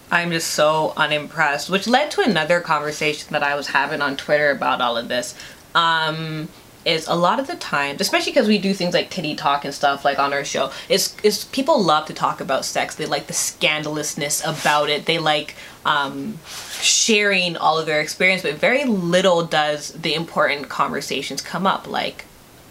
I'm 0.10 0.32
just 0.32 0.54
so 0.54 0.94
unimpressed, 0.96 1.70
which 1.70 1.86
led 1.86 2.12
to 2.12 2.22
another 2.22 2.62
conversation 2.62 3.27
that 3.32 3.44
I 3.44 3.56
was 3.56 3.68
having 3.68 4.01
on 4.01 4.16
Twitter 4.16 4.51
about 4.51 4.80
all 4.80 4.96
of 4.96 5.10
this. 5.10 5.36
Um, 5.75 6.48
is 6.88 7.06
a 7.06 7.16
lot 7.16 7.38
of 7.38 7.48
the 7.48 7.56
times, 7.58 8.00
especially 8.00 8.32
because 8.32 8.48
we 8.48 8.58
do 8.58 8.74
things 8.74 8.94
like 8.94 9.10
titty 9.10 9.36
talk 9.36 9.66
and 9.66 9.74
stuff 9.74 10.06
like 10.06 10.18
on 10.20 10.32
our 10.32 10.46
show, 10.46 10.72
is 10.88 11.13
is 11.22 11.44
people 11.46 11.84
love 11.84 12.06
to 12.06 12.13
talk 12.13 12.39
about 12.39 12.63
sex. 12.63 12.96
They 12.96 13.06
like 13.06 13.27
the 13.27 13.34
scandalousness 13.34 14.42
about 14.46 14.89
it. 14.89 15.06
They 15.06 15.20
like 15.20 15.56
um, 15.86 16.39
sharing 16.80 17.58
all 17.58 17.77
of 17.77 17.86
their 17.86 18.00
experience, 18.00 18.42
but 18.42 18.56
very 18.56 18.86
little 18.86 19.44
does 19.44 19.92
the 19.92 20.13
important 20.13 20.70
conversations 20.70 21.42
come 21.42 21.68
up. 21.68 21.88
Like, 21.88 22.24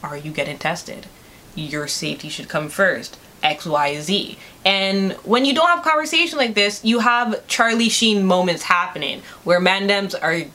are 0.02 0.16
you 0.16 0.30
getting 0.30 0.56
tested? 0.56 1.06
Your 1.56 1.88
safety 1.88 2.28
should 2.28 2.48
come 2.48 2.68
first. 2.68 3.18
X, 3.42 3.66
Y, 3.66 4.00
Z. 4.00 4.38
And 4.64 5.12
when 5.24 5.44
you 5.44 5.54
don't 5.54 5.68
have 5.68 5.84
conversation 5.84 6.38
like 6.38 6.54
this, 6.54 6.84
you 6.84 7.00
have 7.00 7.46
Charlie 7.46 7.88
Sheen 7.88 8.24
moments 8.24 8.64
happening 8.64 9.22
where 9.44 9.60
mandems 9.60 10.14
are 10.20 10.48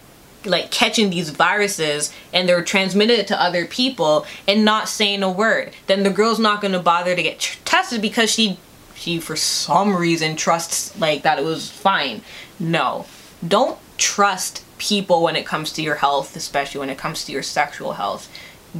like 0.45 0.71
catching 0.71 1.09
these 1.09 1.29
viruses 1.29 2.11
and 2.33 2.47
they're 2.47 2.63
transmitted 2.63 3.27
to 3.27 3.41
other 3.41 3.65
people 3.65 4.25
and 4.47 4.65
not 4.65 4.89
saying 4.89 5.23
a 5.23 5.31
word. 5.31 5.73
Then 5.87 6.03
the 6.03 6.09
girl's 6.09 6.39
not 6.39 6.61
going 6.61 6.73
to 6.73 6.79
bother 6.79 7.15
to 7.15 7.23
get 7.23 7.39
tested 7.65 8.01
because 8.01 8.31
she 8.31 8.57
she 8.95 9.19
for 9.19 9.35
some 9.35 9.95
reason 9.95 10.35
trusts 10.35 10.97
like 10.99 11.23
that 11.23 11.39
it 11.39 11.45
was 11.45 11.69
fine. 11.69 12.21
No. 12.59 13.05
Don't 13.47 13.79
trust 13.97 14.63
people 14.77 15.23
when 15.23 15.35
it 15.35 15.45
comes 15.45 15.71
to 15.73 15.81
your 15.81 15.95
health, 15.95 16.35
especially 16.35 16.79
when 16.79 16.89
it 16.89 16.97
comes 16.97 17.25
to 17.25 17.31
your 17.31 17.43
sexual 17.43 17.93
health. 17.93 18.29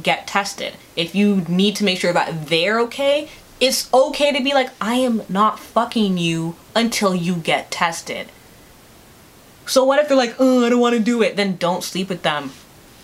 Get 0.00 0.26
tested. 0.26 0.74
If 0.96 1.14
you 1.14 1.44
need 1.48 1.76
to 1.76 1.84
make 1.84 1.98
sure 1.98 2.12
that 2.12 2.46
they're 2.48 2.80
okay, 2.80 3.28
it's 3.60 3.92
okay 3.92 4.32
to 4.32 4.42
be 4.42 4.54
like, 4.54 4.70
I 4.80 4.94
am 4.94 5.22
not 5.28 5.58
fucking 5.58 6.18
you 6.18 6.56
until 6.74 7.14
you 7.14 7.36
get 7.36 7.70
tested. 7.70 8.28
So 9.66 9.84
what 9.84 10.00
if 10.00 10.08
they're 10.08 10.16
like, 10.16 10.34
oh, 10.38 10.66
I 10.66 10.68
don't 10.68 10.80
want 10.80 10.96
to 10.96 11.00
do 11.00 11.22
it? 11.22 11.36
Then 11.36 11.56
don't 11.56 11.84
sleep 11.84 12.08
with 12.08 12.22
them. 12.22 12.52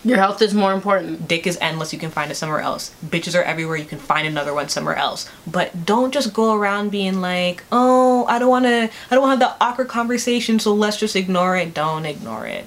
Your 0.03 0.17
health 0.17 0.41
is 0.41 0.53
more 0.53 0.71
important. 0.71 1.27
Dick 1.27 1.45
is 1.45 1.57
endless. 1.59 1.91
You 1.91 1.99
can 1.99 2.09
find 2.09 2.31
it 2.31 2.35
somewhere 2.35 2.61
else. 2.61 2.95
Bitches 3.05 3.37
are 3.37 3.43
everywhere. 3.43 3.75
You 3.75 3.85
can 3.85 3.99
find 3.99 4.27
another 4.27 4.53
one 4.53 4.69
somewhere 4.69 4.95
else. 4.95 5.29
But 5.45 5.85
don't 5.85 6.13
just 6.13 6.33
go 6.33 6.53
around 6.53 6.89
being 6.89 7.19
like, 7.19 7.63
oh, 7.71 8.25
I 8.25 8.39
don't 8.39 8.49
want 8.49 8.65
to. 8.65 8.89
I 9.11 9.15
don't 9.15 9.21
want 9.21 9.39
to 9.39 9.45
have 9.45 9.57
the 9.57 9.63
awkward 9.63 9.89
conversation. 9.89 10.57
So 10.59 10.73
let's 10.73 10.97
just 10.97 11.17
ignore 11.17 11.57
it. 11.57 11.73
Don't 11.73 12.05
ignore 12.05 12.45
it. 12.45 12.65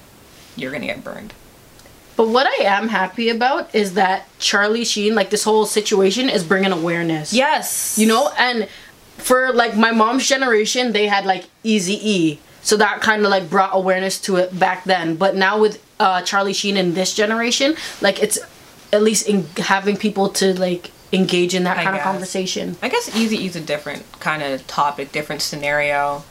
You're 0.55 0.71
gonna 0.71 0.85
get 0.85 1.03
burned. 1.03 1.33
But 2.15 2.29
what 2.29 2.45
I 2.47 2.63
am 2.65 2.89
happy 2.89 3.29
about 3.29 3.73
is 3.73 3.95
that 3.95 4.27
Charlie 4.39 4.85
Sheen, 4.85 5.15
like 5.15 5.29
this 5.31 5.43
whole 5.43 5.65
situation, 5.65 6.29
is 6.29 6.43
bringing 6.43 6.71
awareness. 6.71 7.33
Yes. 7.33 7.97
You 7.97 8.07
know, 8.07 8.31
and 8.37 8.67
for 9.17 9.51
like 9.53 9.75
my 9.75 9.91
mom's 9.91 10.27
generation, 10.27 10.91
they 10.91 11.07
had 11.07 11.25
like 11.25 11.45
Easy 11.63 11.97
E, 12.07 12.39
so 12.61 12.77
that 12.77 13.01
kind 13.01 13.23
of 13.25 13.31
like 13.31 13.49
brought 13.49 13.71
awareness 13.73 14.19
to 14.21 14.35
it 14.37 14.57
back 14.57 14.83
then. 14.83 15.15
But 15.15 15.35
now 15.35 15.59
with 15.59 15.83
uh, 15.99 16.21
Charlie 16.21 16.53
Sheen 16.53 16.77
in 16.77 16.93
this 16.93 17.13
generation, 17.15 17.75
like 18.01 18.21
it's 18.21 18.37
at 18.91 19.01
least 19.01 19.27
in 19.27 19.47
having 19.57 19.97
people 19.97 20.29
to 20.29 20.53
like 20.59 20.91
engage 21.11 21.53
in 21.55 21.63
that 21.63 21.77
I 21.77 21.83
kind 21.83 21.95
guess. 21.95 22.05
of 22.05 22.11
conversation. 22.11 22.75
I 22.81 22.89
guess 22.89 23.09
Eazy-E's 23.09 23.55
a 23.55 23.61
different 23.61 24.03
kind 24.19 24.43
of 24.43 24.65
topic, 24.67 25.11
different 25.11 25.41
scenario. 25.41 26.23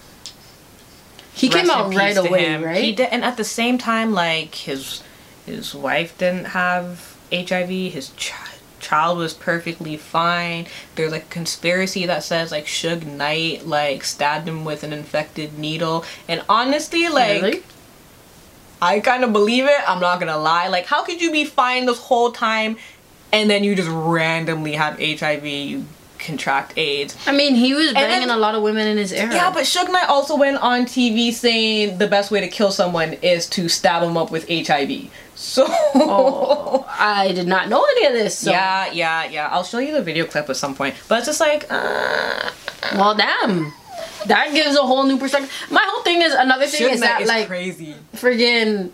He 1.34 1.48
came 1.48 1.66
Rest 1.66 1.70
in 1.70 1.78
out 1.78 1.94
right 1.94 2.16
away, 2.16 2.44
him. 2.44 2.62
right? 2.62 2.82
He 2.82 2.92
did, 2.92 3.08
and 3.10 3.24
at 3.24 3.36
the 3.36 3.44
same 3.44 3.78
time, 3.78 4.12
like 4.12 4.54
his 4.54 5.02
his 5.46 5.74
wife 5.74 6.16
didn't 6.18 6.46
have 6.46 7.16
HIV. 7.32 7.68
His 7.92 8.10
ch- 8.16 8.32
child 8.80 9.18
was 9.18 9.32
perfectly 9.34 9.96
fine. 9.96 10.66
There's 10.96 11.12
like 11.12 11.24
a 11.24 11.28
conspiracy 11.28 12.06
that 12.06 12.24
says 12.24 12.50
like 12.52 12.66
Suge 12.66 13.04
Knight 13.06 13.66
like 13.66 14.04
stabbed 14.04 14.48
him 14.48 14.64
with 14.64 14.82
an 14.84 14.92
infected 14.92 15.58
needle. 15.58 16.04
And 16.28 16.42
honestly, 16.48 17.08
like 17.08 17.42
Really? 17.42 17.62
I 18.80 18.98
kind 19.00 19.22
of 19.22 19.32
believe 19.32 19.64
it. 19.64 19.80
I'm 19.88 20.00
not 20.00 20.18
gonna 20.18 20.36
lie. 20.38 20.66
Like, 20.68 20.86
how 20.86 21.04
could 21.04 21.20
you 21.20 21.30
be 21.30 21.44
fine 21.44 21.86
this 21.86 21.98
whole 21.98 22.32
time, 22.32 22.76
and 23.32 23.48
then 23.48 23.62
you 23.62 23.76
just 23.76 23.88
randomly 23.88 24.72
have 24.72 24.98
HIV? 24.98 25.46
You 25.46 25.84
contract 26.18 26.76
AIDS. 26.76 27.16
I 27.26 27.32
mean, 27.32 27.54
he 27.54 27.74
was 27.74 27.92
then- 27.92 27.94
banging 27.94 28.30
a 28.30 28.36
lot 28.36 28.54
of 28.56 28.62
women 28.62 28.86
in 28.88 28.96
his 28.96 29.12
era. 29.12 29.32
Yeah, 29.32 29.50
but 29.52 29.64
Suge 29.64 29.90
Knight 29.90 30.08
also 30.08 30.36
went 30.36 30.56
on 30.58 30.84
TV 30.84 31.32
saying 31.32 31.98
the 31.98 32.06
best 32.08 32.30
way 32.32 32.40
to 32.40 32.48
kill 32.48 32.72
someone 32.72 33.12
is 33.14 33.46
to 33.50 33.68
stab 33.68 34.02
them 34.02 34.16
up 34.16 34.30
with 34.32 34.48
HIV. 34.48 35.10
So 35.42 35.66
Oh, 35.68 36.86
I 36.88 37.32
did 37.32 37.48
not 37.48 37.68
know 37.68 37.84
any 37.96 38.06
of 38.06 38.12
this. 38.12 38.38
So. 38.38 38.50
yeah, 38.52 38.90
yeah, 38.92 39.24
yeah. 39.24 39.48
I'll 39.50 39.64
show 39.64 39.78
you 39.78 39.92
the 39.92 40.02
video 40.02 40.24
clip 40.26 40.48
at 40.48 40.56
some 40.56 40.74
point. 40.74 40.94
But 41.08 41.18
it's 41.18 41.26
just 41.26 41.40
like, 41.40 41.66
uh, 41.70 42.50
Well, 42.94 43.14
damn. 43.16 43.72
That 44.26 44.52
gives 44.54 44.76
a 44.76 44.82
whole 44.82 45.02
new 45.04 45.18
perspective. 45.18 45.50
My 45.70 45.82
whole 45.84 46.02
thing 46.04 46.22
is 46.22 46.32
another 46.32 46.66
thing 46.66 46.88
is 46.90 47.00
that, 47.00 47.18
that 47.18 47.22
is 47.22 47.28
like 47.28 47.46
crazy. 47.48 47.96
friggin' 48.14 48.90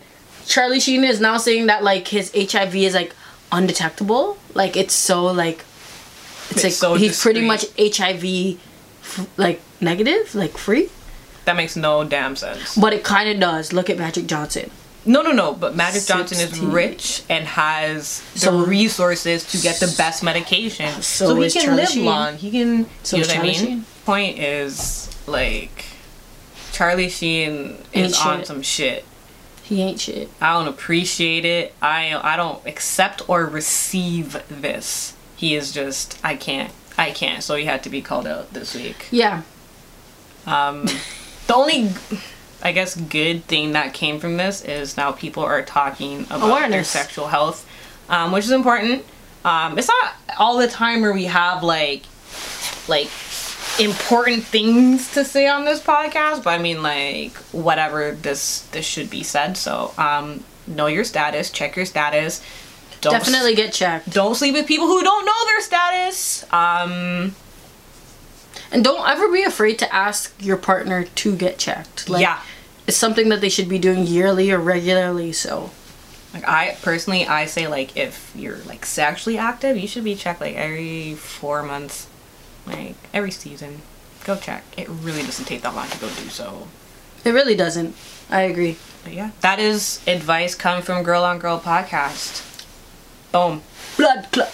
Charlie 0.46 0.80
Sheen 0.80 1.04
is 1.04 1.20
now 1.20 1.36
saying 1.36 1.66
that 1.66 1.84
like 1.84 2.08
his 2.08 2.32
HIV 2.34 2.74
is 2.76 2.94
like 2.94 3.14
undetectable. 3.52 4.38
Like 4.54 4.74
it's 4.76 4.94
so 4.94 5.26
like 5.26 5.64
it's, 6.50 6.52
It's 6.52 6.64
like 6.64 6.72
so 6.72 6.94
he's 6.94 7.20
pretty 7.20 7.42
much 7.42 7.66
HIV 7.78 8.24
f- 9.02 9.28
like 9.36 9.60
negative, 9.82 10.34
like 10.34 10.56
free. 10.56 10.88
That 11.44 11.56
makes 11.56 11.76
no 11.76 12.04
damn 12.04 12.34
sense. 12.36 12.74
But 12.76 12.94
it 12.94 13.04
kind 13.04 13.28
of 13.28 13.38
does. 13.38 13.72
Look 13.74 13.90
at 13.90 13.98
Magic 13.98 14.26
Johnson. 14.26 14.70
No, 15.08 15.22
no, 15.22 15.32
no. 15.32 15.54
But 15.54 15.74
Magic 15.74 16.04
Johnson 16.04 16.38
is 16.38 16.60
rich 16.60 17.22
and 17.28 17.46
has 17.46 18.06
So- 18.34 18.60
the 18.60 18.66
resources 18.66 19.42
to 19.52 19.58
get 19.58 19.80
the 19.80 19.92
best 19.96 20.22
medication, 20.22 20.90
So 21.02 21.28
so, 21.28 21.34
he 21.40 21.50
can 21.50 21.62
Charlie 21.62 21.76
live 21.80 21.88
Sheen. 21.88 22.04
long. 22.04 22.36
He 22.36 22.50
can. 22.50 22.86
So 23.02 23.16
you 23.16 23.22
know 23.22 23.28
what 23.28 23.32
I 23.32 23.36
Charlie 23.36 23.48
mean? 23.52 23.58
Sheen. 23.66 23.84
Point 24.04 24.38
is 24.38 25.10
like 25.26 25.84
Charlie 26.72 27.08
Sheen 27.08 27.78
Ain't 27.94 28.06
is 28.06 28.18
on 28.20 28.38
shit. 28.38 28.46
some 28.46 28.62
shit. 28.62 29.04
He 29.62 29.82
ain't 29.82 30.00
shit. 30.00 30.30
I 30.40 30.52
don't 30.54 30.68
appreciate 30.68 31.44
it. 31.44 31.74
I 31.82 32.14
I 32.22 32.36
don't 32.36 32.64
accept 32.66 33.28
or 33.28 33.44
receive 33.44 34.42
this. 34.48 35.14
He 35.36 35.54
is 35.54 35.72
just 35.72 36.18
I 36.24 36.36
can't. 36.36 36.72
I 36.96 37.10
can't. 37.12 37.42
So 37.42 37.54
he 37.56 37.64
had 37.66 37.82
to 37.84 37.90
be 37.90 38.00
called 38.02 38.26
out 38.26 38.52
this 38.54 38.74
week. 38.74 39.06
Yeah. 39.10 39.42
Um, 40.46 40.84
the 41.46 41.54
only, 41.54 41.90
I 42.62 42.72
guess, 42.72 42.96
good 42.96 43.44
thing 43.44 43.72
that 43.72 43.94
came 43.94 44.18
from 44.18 44.36
this 44.36 44.62
is 44.62 44.96
now 44.96 45.12
people 45.12 45.44
are 45.44 45.62
talking 45.62 46.22
about 46.30 46.70
their 46.70 46.84
sexual 46.84 47.28
health, 47.28 47.68
um, 48.08 48.32
which 48.32 48.44
is 48.44 48.50
important. 48.50 49.04
Um, 49.44 49.78
it's 49.78 49.88
not 49.88 50.14
all 50.38 50.58
the 50.58 50.68
time 50.68 51.02
where 51.02 51.12
we 51.12 51.24
have 51.24 51.62
like, 51.62 52.02
like 52.88 53.08
important 53.78 54.42
things 54.42 55.12
to 55.14 55.24
say 55.24 55.46
on 55.48 55.64
this 55.64 55.80
podcast, 55.80 56.42
but 56.42 56.50
I 56.50 56.58
mean 56.58 56.82
like 56.82 57.34
whatever 57.52 58.12
this 58.12 58.62
this 58.72 58.84
should 58.84 59.08
be 59.08 59.22
said. 59.22 59.56
So 59.56 59.94
um, 59.96 60.42
know 60.66 60.86
your 60.86 61.04
status, 61.04 61.50
check 61.50 61.76
your 61.76 61.86
status. 61.86 62.42
Don't 63.00 63.12
Definitely 63.12 63.54
get 63.54 63.72
checked. 63.72 64.10
don't 64.10 64.34
sleep 64.34 64.54
with 64.54 64.66
people 64.66 64.88
who 64.88 65.02
don't 65.02 65.24
know 65.24 65.44
their 65.46 65.60
status. 65.60 66.44
Um, 66.52 67.36
And 68.70 68.84
don't 68.84 69.08
ever 69.08 69.30
be 69.32 69.42
afraid 69.44 69.78
to 69.80 69.94
ask 69.94 70.34
your 70.40 70.56
partner 70.56 71.04
to 71.04 71.36
get 71.36 71.58
checked. 71.58 72.08
Like, 72.08 72.22
yeah. 72.22 72.40
It's 72.86 72.96
something 72.96 73.28
that 73.28 73.40
they 73.40 73.48
should 73.50 73.68
be 73.68 73.78
doing 73.78 74.06
yearly 74.06 74.50
or 74.50 74.58
regularly, 74.58 75.32
so 75.32 75.70
Like 76.34 76.46
I 76.46 76.76
personally, 76.82 77.26
I 77.26 77.46
say 77.46 77.66
like 77.68 77.96
if 77.96 78.32
you're 78.34 78.58
like 78.66 78.84
sexually 78.84 79.38
active, 79.38 79.76
you 79.76 79.88
should 79.88 80.04
be 80.04 80.14
checked 80.14 80.40
like 80.40 80.56
every 80.56 81.14
four 81.14 81.62
months, 81.62 82.06
like 82.66 82.94
every 83.14 83.30
season. 83.30 83.80
Go 84.24 84.36
check. 84.36 84.62
It 84.76 84.88
really 84.88 85.22
doesn't 85.22 85.46
take 85.46 85.62
that 85.62 85.74
long 85.74 85.88
to 85.88 85.98
go 85.98 86.08
do 86.08 86.28
so. 86.28 86.68
It 87.24 87.30
really 87.30 87.56
doesn't. 87.56 87.94
I 88.30 88.42
agree. 88.42 88.76
But 89.04 89.14
yeah, 89.14 89.30
that 89.40 89.58
is 89.58 90.00
advice 90.06 90.54
come 90.54 90.82
from 90.82 91.02
Girl 91.02 91.24
on 91.24 91.38
Girl 91.38 91.58
podcast. 91.60 92.44
Boom. 93.32 93.62
Blood 93.96 94.28
clot. 94.32 94.52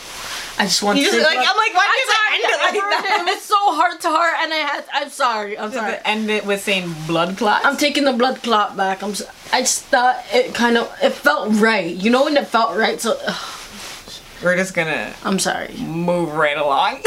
I 0.57 0.65
just 0.67 0.83
want 0.83 0.99
You 0.99 1.07
to 1.07 1.11
just 1.11 1.25
like 1.27 1.39
I'm 1.39 1.57
like, 1.57 1.75
why 1.75 1.85
I'm 1.85 1.93
do 1.93 1.99
you 1.99 2.13
sorry, 2.15 2.35
end 2.35 2.45
it 2.45 2.61
I 2.61 2.65
like 2.65 2.75
heard 2.75 2.91
that? 2.93 3.27
It 3.29 3.35
was 3.35 3.43
so 3.43 3.57
heart 3.75 4.01
to 4.03 4.09
heart, 4.09 4.35
and 4.41 4.53
I 4.53 4.57
had. 4.57 4.85
I'm 4.93 5.11
sorry. 5.11 5.59
I'm 5.59 5.73
sorry. 5.73 5.97
End 6.05 6.31
it 6.31 6.47
with 6.47 6.63
saying 6.63 6.95
blood 7.09 7.37
clot. 7.37 7.65
I'm 7.65 7.77
taking 7.77 8.05
the 8.05 8.13
blood 8.13 8.41
clot 8.43 8.77
back. 8.77 9.03
I'm. 9.03 9.11
s- 9.11 9.23
I 9.53 9.61
just 9.63 9.83
thought 9.87 10.23
it 10.33 10.55
kind 10.55 10.77
of. 10.79 10.93
It 11.03 11.11
felt 11.13 11.53
right. 11.55 11.95
You 11.95 12.11
know 12.11 12.25
when 12.25 12.37
it 12.37 12.47
felt 12.47 12.77
right. 12.77 13.01
So 13.01 13.19
ugh, 13.27 14.13
We're 14.45 14.57
just 14.57 14.75
gonna 14.75 15.13
I'm 15.25 15.39
sorry. 15.41 15.75
move 15.79 16.33
right 16.35 16.57
along. 16.57 17.03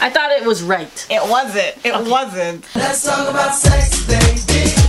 I 0.00 0.10
thought 0.10 0.30
it 0.32 0.44
was 0.44 0.62
right. 0.62 1.06
it 1.10 1.22
wasn't. 1.28 1.74
It 1.84 1.92
wasn't. 2.08 2.66
Let's 2.76 3.02
talk 3.04 3.28
about 3.30 3.54
sex, 3.54 4.06
baby. 4.06 4.87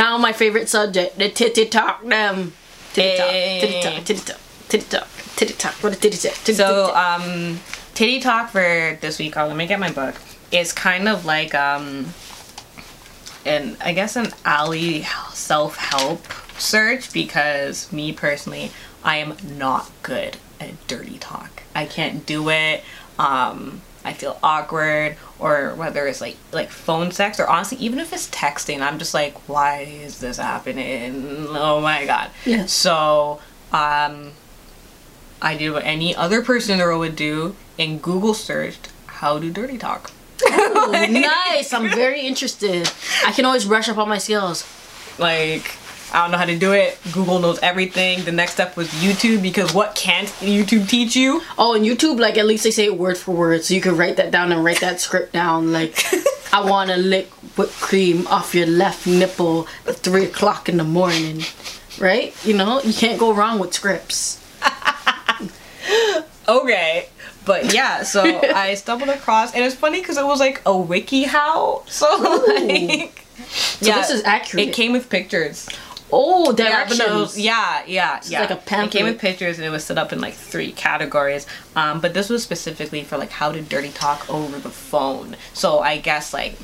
Now 0.00 0.16
my 0.16 0.32
favorite 0.32 0.70
subject, 0.70 1.18
the 1.18 1.28
titty 1.28 1.66
talk. 1.66 2.02
Them. 2.02 2.54
Titty 2.94 3.18
talk. 3.18 3.28
Hey. 3.28 3.60
Titty 3.60 3.80
talk. 3.82 4.04
Titty 4.04 4.20
talk. 4.22 4.40
Titty 4.70 4.84
talk. 4.88 5.08
Titty 5.36 5.52
talk. 5.52 5.74
What 5.74 5.92
a 5.92 6.00
titty 6.00 6.16
talk. 6.16 6.32
Titty 6.36 6.54
So, 6.54 6.96
um, 6.96 7.60
titty 7.92 8.18
talk 8.18 8.48
for 8.48 8.96
this 9.02 9.18
week. 9.18 9.36
Oh, 9.36 9.46
let 9.46 9.56
me 9.58 9.66
get 9.66 9.78
my 9.78 9.92
book. 9.92 10.14
It's 10.50 10.72
kind 10.72 11.06
of 11.06 11.26
like 11.26 11.54
um, 11.54 12.14
an 13.44 13.76
I 13.84 13.92
guess 13.92 14.16
an 14.16 14.32
Allie 14.46 15.02
self 15.34 15.76
help 15.76 16.24
search 16.58 17.12
because 17.12 17.92
me 17.92 18.14
personally, 18.14 18.72
I 19.04 19.18
am 19.18 19.36
not 19.58 19.90
good 20.02 20.38
at 20.58 20.86
dirty 20.86 21.18
talk. 21.18 21.62
I 21.74 21.84
can't 21.84 22.24
do 22.24 22.48
it. 22.48 22.82
Um, 23.18 23.82
I 24.02 24.14
feel 24.14 24.38
awkward, 24.42 25.18
or 25.40 25.74
whether 25.74 26.06
it's 26.06 26.20
like 26.20 26.36
like 26.52 26.70
phone 26.70 27.10
sex, 27.10 27.40
or 27.40 27.48
honestly, 27.48 27.78
even 27.78 27.98
if 27.98 28.12
it's 28.12 28.28
texting, 28.28 28.80
I'm 28.80 28.98
just 28.98 29.14
like, 29.14 29.48
why 29.48 29.80
is 29.80 30.20
this 30.20 30.36
happening? 30.36 31.46
Oh 31.48 31.80
my 31.80 32.04
god. 32.06 32.30
Yeah. 32.44 32.66
So, 32.66 33.40
um, 33.72 34.32
I 35.42 35.56
did 35.56 35.70
what 35.70 35.84
any 35.84 36.14
other 36.14 36.42
person 36.42 36.74
in 36.74 36.78
the 36.78 36.84
world 36.84 37.00
would 37.00 37.16
do 37.16 37.56
and 37.78 38.00
Google 38.02 38.34
searched 38.34 38.90
how 39.06 39.38
to 39.38 39.50
dirty 39.50 39.78
talk. 39.78 40.12
Oh, 40.44 40.90
nice. 41.10 41.72
I'm 41.72 41.88
very 41.90 42.22
interested. 42.22 42.90
I 43.26 43.32
can 43.32 43.44
always 43.44 43.64
brush 43.64 43.88
up 43.88 43.98
on 43.98 44.08
my 44.08 44.18
skills. 44.18 44.64
Like, 45.18 45.72
I 46.12 46.22
don't 46.22 46.30
know 46.32 46.38
how 46.38 46.44
to 46.46 46.58
do 46.58 46.72
it. 46.72 46.98
Google 47.12 47.38
knows 47.38 47.58
everything. 47.60 48.24
The 48.24 48.32
next 48.32 48.52
step 48.54 48.76
was 48.76 48.88
YouTube 48.88 49.42
because 49.42 49.72
what 49.72 49.94
can't 49.94 50.28
YouTube 50.40 50.88
teach 50.88 51.14
you? 51.14 51.42
Oh, 51.56 51.74
and 51.74 51.84
YouTube, 51.84 52.18
like 52.18 52.36
at 52.36 52.46
least 52.46 52.64
they 52.64 52.70
say 52.70 52.86
it 52.86 52.98
word 52.98 53.16
for 53.16 53.32
word, 53.32 53.64
so 53.64 53.74
you 53.74 53.80
can 53.80 53.96
write 53.96 54.16
that 54.16 54.30
down 54.30 54.50
and 54.52 54.64
write 54.64 54.80
that 54.80 55.00
script 55.00 55.32
down. 55.32 55.72
Like, 55.72 56.04
I 56.52 56.68
want 56.68 56.90
to 56.90 56.96
lick 56.96 57.30
whipped 57.56 57.80
cream 57.80 58.26
off 58.26 58.54
your 58.54 58.66
left 58.66 59.06
nipple 59.06 59.68
at 59.86 59.96
three 59.96 60.24
o'clock 60.24 60.68
in 60.68 60.78
the 60.78 60.84
morning, 60.84 61.42
right? 61.98 62.34
You 62.44 62.54
know, 62.54 62.80
you 62.82 62.92
can't 62.92 63.18
go 63.18 63.32
wrong 63.32 63.58
with 63.58 63.72
scripts. 63.72 64.38
Okay. 66.50 67.08
But 67.46 67.72
yeah, 67.72 68.02
so 68.02 68.22
I 68.22 68.74
stumbled 68.82 69.08
across, 69.08 69.54
and 69.54 69.64
it's 69.64 69.74
funny 69.74 70.00
because 70.00 70.18
it 70.18 70.26
was 70.26 70.40
like 70.40 70.60
a 70.60 70.72
wikiHow. 70.72 71.88
So 71.88 72.06
like, 72.58 73.24
So 73.48 73.92
this 73.92 74.10
is 74.10 74.22
accurate. 74.24 74.68
It 74.68 74.74
came 74.74 74.92
with 74.92 75.08
pictures. 75.08 75.68
Oh, 76.12 76.54
Yeah, 76.56 76.86
directions. 76.86 77.36
it 77.36 77.42
yeah, 77.42 77.82
yeah, 77.86 78.20
yeah. 78.26 78.40
like 78.40 78.50
a 78.50 78.56
pen. 78.56 78.84
It 78.86 78.90
came 78.90 79.06
pamphlet. 79.06 79.14
with 79.14 79.20
pictures 79.20 79.58
and 79.58 79.66
it 79.66 79.70
was 79.70 79.84
set 79.84 79.98
up 79.98 80.12
in 80.12 80.20
like 80.20 80.34
three 80.34 80.72
categories. 80.72 81.46
Um, 81.76 82.00
but 82.00 82.14
this 82.14 82.28
was 82.28 82.42
specifically 82.42 83.02
for 83.04 83.16
like 83.18 83.30
how 83.30 83.52
to 83.52 83.60
dirty 83.60 83.90
talk 83.90 84.28
over 84.28 84.58
the 84.58 84.70
phone. 84.70 85.36
So 85.54 85.80
I 85.80 85.98
guess 85.98 86.32
like 86.34 86.56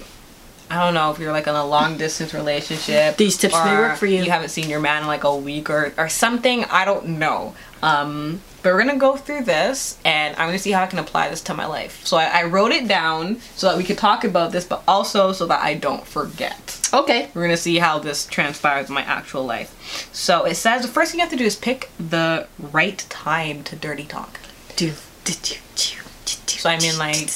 I 0.69 0.83
don't 0.85 0.95
know 0.95 1.13
if 1.13 1.19
you're 1.19 1.33
like 1.33 1.47
in 1.47 1.55
a 1.55 1.65
long 1.65 1.97
distance 1.97 2.35
relationship. 2.35 3.17
These 3.17 3.37
tips 3.39 3.55
may 3.55 3.77
work 3.77 3.97
for 3.97 4.07
you. 4.07 4.23
You 4.23 4.31
haven't 4.31 4.49
seen 4.49 4.69
your 4.69 4.81
man 4.81 5.03
in 5.03 5.09
like 5.09 5.25
a 5.25 5.37
week 5.37 5.71
or 5.71 5.93
or 5.97 6.09
something. 6.09 6.65
I 6.65 6.85
don't 6.85 7.07
know. 7.21 7.55
Um, 7.83 8.41
but 8.67 8.73
we're 8.75 8.81
gonna 8.85 8.99
go 8.99 9.17
through 9.17 9.45
this 9.45 9.97
and 10.05 10.35
I'm 10.35 10.49
gonna 10.49 10.59
see 10.59 10.73
how 10.73 10.83
I 10.83 10.87
can 10.89 10.99
apply 10.99 11.29
this 11.29 11.41
to 11.43 11.55
my 11.55 11.67
life. 11.67 12.05
So 12.05 12.17
I, 12.17 12.41
I 12.41 12.43
wrote 12.47 12.73
it 12.73 12.89
down 12.89 13.41
so 13.55 13.69
that 13.69 13.79
we 13.79 13.85
could 13.85 13.97
talk 13.97 14.25
about 14.25 14.51
this, 14.51 14.65
but 14.65 14.83
also 14.89 15.31
so 15.31 15.47
that 15.47 15.63
I 15.63 15.75
don't 15.75 16.05
forget. 16.05 16.81
Okay. 16.93 17.29
We're 17.33 17.43
gonna 17.43 17.57
see 17.57 17.79
how 17.79 18.01
this 18.01 18.27
transpires 18.27 18.89
in 18.89 18.95
my 18.97 19.03
actual 19.03 19.45
life. 19.45 20.11
So 20.13 20.47
it 20.47 20.57
says 20.57 20.83
the 20.83 20.89
first 20.89 21.13
thing 21.13 21.21
you 21.21 21.25
have 21.25 21.31
to 21.31 21.39
do 21.39 21.45
is 21.45 21.55
pick 21.55 21.91
the 22.01 22.49
right 22.59 22.99
time 23.09 23.63
to 23.63 23.77
dirty 23.77 24.03
talk. 24.03 24.41
Do, 24.75 24.95
do, 25.23 25.33
do, 25.45 25.55
do, 25.77 26.35
So 26.59 26.69
I 26.69 26.81
mean 26.81 26.99
like 26.99 27.31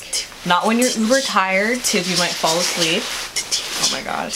not 0.45 0.67
when 0.67 0.81
you're 0.81 0.91
uber 0.91 1.21
tired 1.21 1.77
because 1.77 2.11
you 2.11 2.19
might 2.19 2.33
fall 2.33 2.59
asleep. 2.59 3.05
Oh 3.85 3.89
my 3.93 4.03
god. 4.03 4.33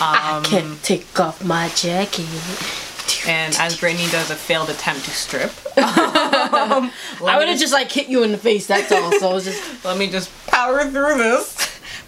I 0.00 0.38
Um, 0.38 0.44
can't 0.44 0.82
take 0.82 1.20
off 1.20 1.44
my 1.44 1.68
jacket. 1.68 2.24
And 3.26 3.54
as 3.56 3.78
Brittany 3.78 4.08
does 4.10 4.30
a 4.30 4.34
failed 4.34 4.70
attempt 4.70 5.04
to 5.06 5.10
strip. 5.10 5.52
Um, 6.52 6.92
I 7.24 7.38
would 7.38 7.48
have 7.48 7.58
just 7.58 7.72
like 7.72 7.90
hit 7.90 8.08
you 8.08 8.22
in 8.24 8.30
the 8.32 8.38
face. 8.38 8.66
That's 8.66 8.92
all. 8.92 9.10
So 9.12 9.30
it 9.30 9.34
was 9.34 9.44
just 9.44 9.84
Let 9.84 9.96
me 9.98 10.08
just 10.10 10.30
power 10.46 10.84
through 10.84 11.16
this. 11.18 11.56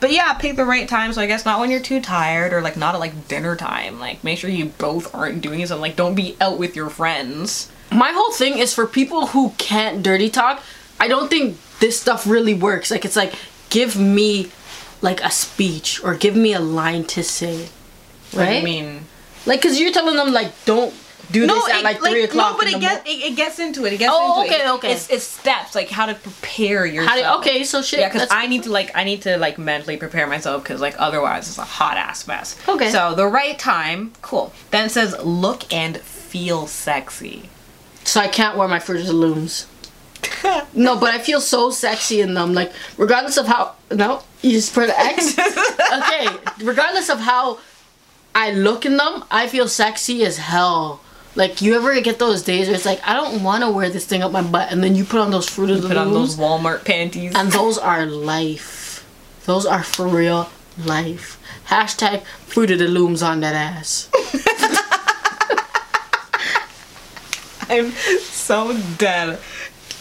But 0.01 0.13
yeah, 0.13 0.35
pick 0.35 0.57
the 0.57 0.65
right 0.67 0.87
time. 0.87 1.13
So 1.15 1.23
I 1.23 1.27
guess 1.27 1.45
not 1.47 1.61
when 1.61 1.71
you're 1.71 1.81
too 1.81 2.01
tired 2.01 2.53
or 2.53 2.61
like 2.61 2.77
not 2.77 2.95
at 2.95 2.99
like 3.01 3.27
dinner 3.27 3.57
time. 3.57 3.99
Like 3.99 4.23
make 4.23 4.39
sure 4.39 4.51
you 4.51 4.67
both 4.67 5.15
aren't 5.15 5.41
doing 5.41 5.65
something. 5.65 5.81
Like 5.81 5.97
don't 5.97 6.15
be 6.15 6.37
out 6.41 6.59
with 6.59 6.77
your 6.77 6.91
friends. 6.91 7.71
my 7.91 8.11
whole 8.13 8.33
thing 8.33 8.59
is 8.59 8.75
for 8.75 8.87
people 8.87 9.29
who 9.29 9.51
can't 9.57 10.03
dirty 10.03 10.29
talk. 10.29 10.63
I 11.01 11.09
don't 11.09 11.29
think 11.31 11.57
this 11.81 11.99
stuff 11.99 12.27
really 12.27 12.55
works. 12.55 12.91
Like 12.91 13.05
it's 13.07 13.17
like 13.17 13.35
give 13.71 13.97
me 13.99 14.51
like 15.01 15.23
a 15.25 15.31
speech 15.31 16.03
or 16.05 16.15
give 16.15 16.37
me 16.37 16.53
a 16.53 16.61
line 16.61 17.05
to 17.05 17.25
say, 17.25 17.69
What 18.33 18.33
do 18.33 18.39
right? 18.41 18.59
you 18.59 18.63
mean? 18.65 19.05
Like, 19.47 19.61
cause 19.63 19.79
you're 19.79 19.93
telling 19.93 20.17
them 20.17 20.33
like 20.33 20.53
don't 20.65 20.95
do 21.31 21.47
this 21.47 21.69
at 21.71 21.83
like 21.83 21.99
three 21.99 22.25
o'clock. 22.25 22.53
No, 22.53 22.59
but 22.59 22.69
in 22.69 22.75
it 22.77 22.81
gets 22.81 23.09
it, 23.09 23.33
it 23.33 23.37
gets 23.37 23.59
into 23.59 23.85
it. 23.87 23.95
It 23.95 23.97
gets 23.99 24.13
Oh, 24.15 24.43
into 24.43 24.53
it. 24.53 24.57
okay, 24.61 24.71
okay. 24.73 24.93
It's, 24.93 25.09
it's 25.11 25.25
steps 25.25 25.75
like 25.75 25.89
how 25.89 26.07
to 26.07 26.15
prepare 26.15 26.85
yourself. 26.87 27.41
Okay, 27.41 27.65
so 27.65 27.81
shit, 27.83 28.01
Yeah, 28.01 28.11
because 28.13 28.29
I 28.31 28.47
need 28.47 28.65
to 28.65 28.71
like 28.71 28.91
I 28.95 29.05
need 29.05 29.23
to 29.23 29.37
like 29.39 29.59
mentally 29.59 29.97
prepare 29.97 30.27
myself 30.27 30.63
because 30.63 30.81
like 30.81 30.95
otherwise 30.99 31.49
it's 31.49 31.59
a 31.59 31.63
hot 31.65 31.97
ass 31.97 32.27
mess. 32.27 32.57
Okay. 32.69 32.91
So 32.91 33.15
the 33.15 33.27
right 33.27 33.59
time, 33.59 34.13
cool. 34.23 34.53
Then 34.71 34.87
it 34.87 34.91
says 34.91 35.17
look 35.25 35.73
and 35.73 35.97
feel 35.99 36.67
sexy. 36.67 37.49
so 38.05 38.21
I 38.21 38.29
can't 38.29 38.57
wear 38.59 38.69
my 38.69 38.77
of 38.79 39.09
Looms. 39.09 39.67
no, 40.75 40.97
but 40.99 41.11
I 41.15 41.19
feel 41.19 41.41
so 41.41 41.71
sexy 41.71 42.21
in 42.21 42.35
them. 42.35 42.55
Like 42.55 42.73
regardless 42.97 43.37
of 43.37 43.47
how 43.47 43.75
no, 43.91 44.23
you 44.43 44.53
just 44.53 44.75
put 44.75 44.91
an 44.91 44.95
X. 44.97 45.39
okay, 45.39 46.29
regardless 46.63 47.09
of 47.09 47.21
how 47.21 47.59
I 48.35 48.51
look 48.51 48.85
in 48.85 48.97
them, 48.97 49.25
I 49.31 49.47
feel 49.49 49.69
sexy 49.69 50.25
as 50.25 50.39
hell. 50.39 51.01
Like 51.37 51.63
you 51.63 51.75
ever 51.77 51.99
get 52.01 52.19
those 52.19 52.43
days 52.43 52.67
where 52.69 52.77
it's 52.77 52.85
like 52.87 53.01
I 53.07 53.15
don't 53.15 53.43
want 53.43 53.65
to 53.65 53.71
wear 53.71 53.91
this 53.91 54.07
thing 54.07 54.23
up 54.23 54.31
my 54.33 54.43
butt, 54.43 54.71
and 54.71 54.83
then 54.85 54.95
you 54.95 55.05
put 55.05 55.21
on 55.21 55.31
those 55.31 55.49
Fruit 55.49 55.71
of 55.71 55.83
the 55.83 55.89
Put 55.89 55.97
on 55.97 56.13
those 56.13 56.37
Walmart 56.37 56.85
panties. 56.85 57.33
and 57.35 57.51
those 57.51 57.79
are 57.79 58.07
life. 58.07 59.05
Those 59.47 59.67
are 59.67 59.83
for 59.83 60.07
real 60.07 60.49
life. 60.79 61.41
Hashtag 61.69 62.25
Fruit 62.47 62.71
of 62.71 62.79
the 62.79 62.89
Looms 62.89 63.23
on 63.23 63.41
that 63.41 63.55
ass. 63.55 64.09
I'm 67.69 67.91
so 67.91 68.79
dead. 68.99 69.39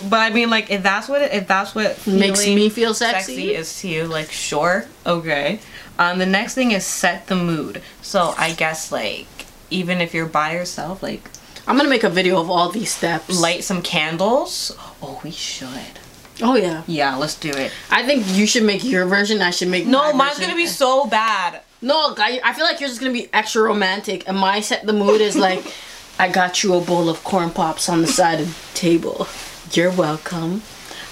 But 0.09 0.19
I 0.19 0.29
mean, 0.31 0.49
like, 0.49 0.69
if 0.69 0.83
that's 0.83 1.07
what 1.07 1.21
if 1.21 1.47
that's 1.47 1.73
what 1.73 2.05
Makes 2.05 2.45
me 2.45 2.69
feel 2.69 2.93
sexy? 2.93 3.55
is 3.55 3.79
to 3.79 3.87
you, 3.87 4.03
like, 4.05 4.31
sure, 4.31 4.85
okay. 5.05 5.59
Um, 5.99 6.17
the 6.19 6.25
next 6.25 6.55
thing 6.55 6.71
is 6.71 6.85
set 6.85 7.27
the 7.27 7.35
mood. 7.35 7.81
So 8.01 8.33
I 8.37 8.53
guess 8.53 8.91
like 8.91 9.27
even 9.69 10.01
if 10.01 10.13
you're 10.13 10.25
by 10.25 10.53
yourself, 10.53 11.01
like 11.03 11.21
I'm 11.67 11.77
gonna 11.77 11.89
make 11.89 12.03
a 12.03 12.09
video 12.09 12.39
of 12.41 12.49
all 12.49 12.69
these 12.69 12.93
steps. 12.93 13.39
light 13.39 13.63
some 13.63 13.81
candles. 13.81 14.75
Oh, 15.01 15.21
we 15.23 15.31
should. 15.31 15.99
oh 16.41 16.55
yeah. 16.55 16.83
Yeah, 16.87 17.15
let's 17.15 17.35
do 17.35 17.49
it. 17.51 17.71
I 17.91 18.03
think 18.05 18.25
you 18.35 18.45
should 18.47 18.63
make 18.63 18.83
your 18.83 19.05
version. 19.05 19.41
I 19.41 19.51
should 19.51 19.69
make 19.69 19.85
No, 19.85 20.11
mine's 20.13 20.37
version. 20.37 20.51
gonna 20.51 20.61
be 20.61 20.67
so 20.67 21.05
bad. 21.07 21.61
No, 21.81 22.15
I, 22.17 22.39
I 22.43 22.53
feel 22.53 22.65
like 22.65 22.79
yours 22.79 22.91
is 22.91 22.99
gonna 22.99 23.11
be 23.13 23.29
extra 23.33 23.61
romantic, 23.61 24.27
and 24.27 24.37
my 24.37 24.61
set 24.61 24.85
the 24.85 24.93
mood 24.93 25.21
is 25.21 25.35
like, 25.35 25.63
I 26.19 26.29
got 26.29 26.63
you 26.63 26.75
a 26.75 26.81
bowl 26.81 27.09
of 27.09 27.23
corn 27.23 27.49
pops 27.51 27.87
on 27.89 28.01
the 28.01 28.07
side 28.07 28.39
of 28.39 28.47
the 28.47 28.77
table. 28.77 29.27
You're 29.71 29.91
welcome. 29.91 30.61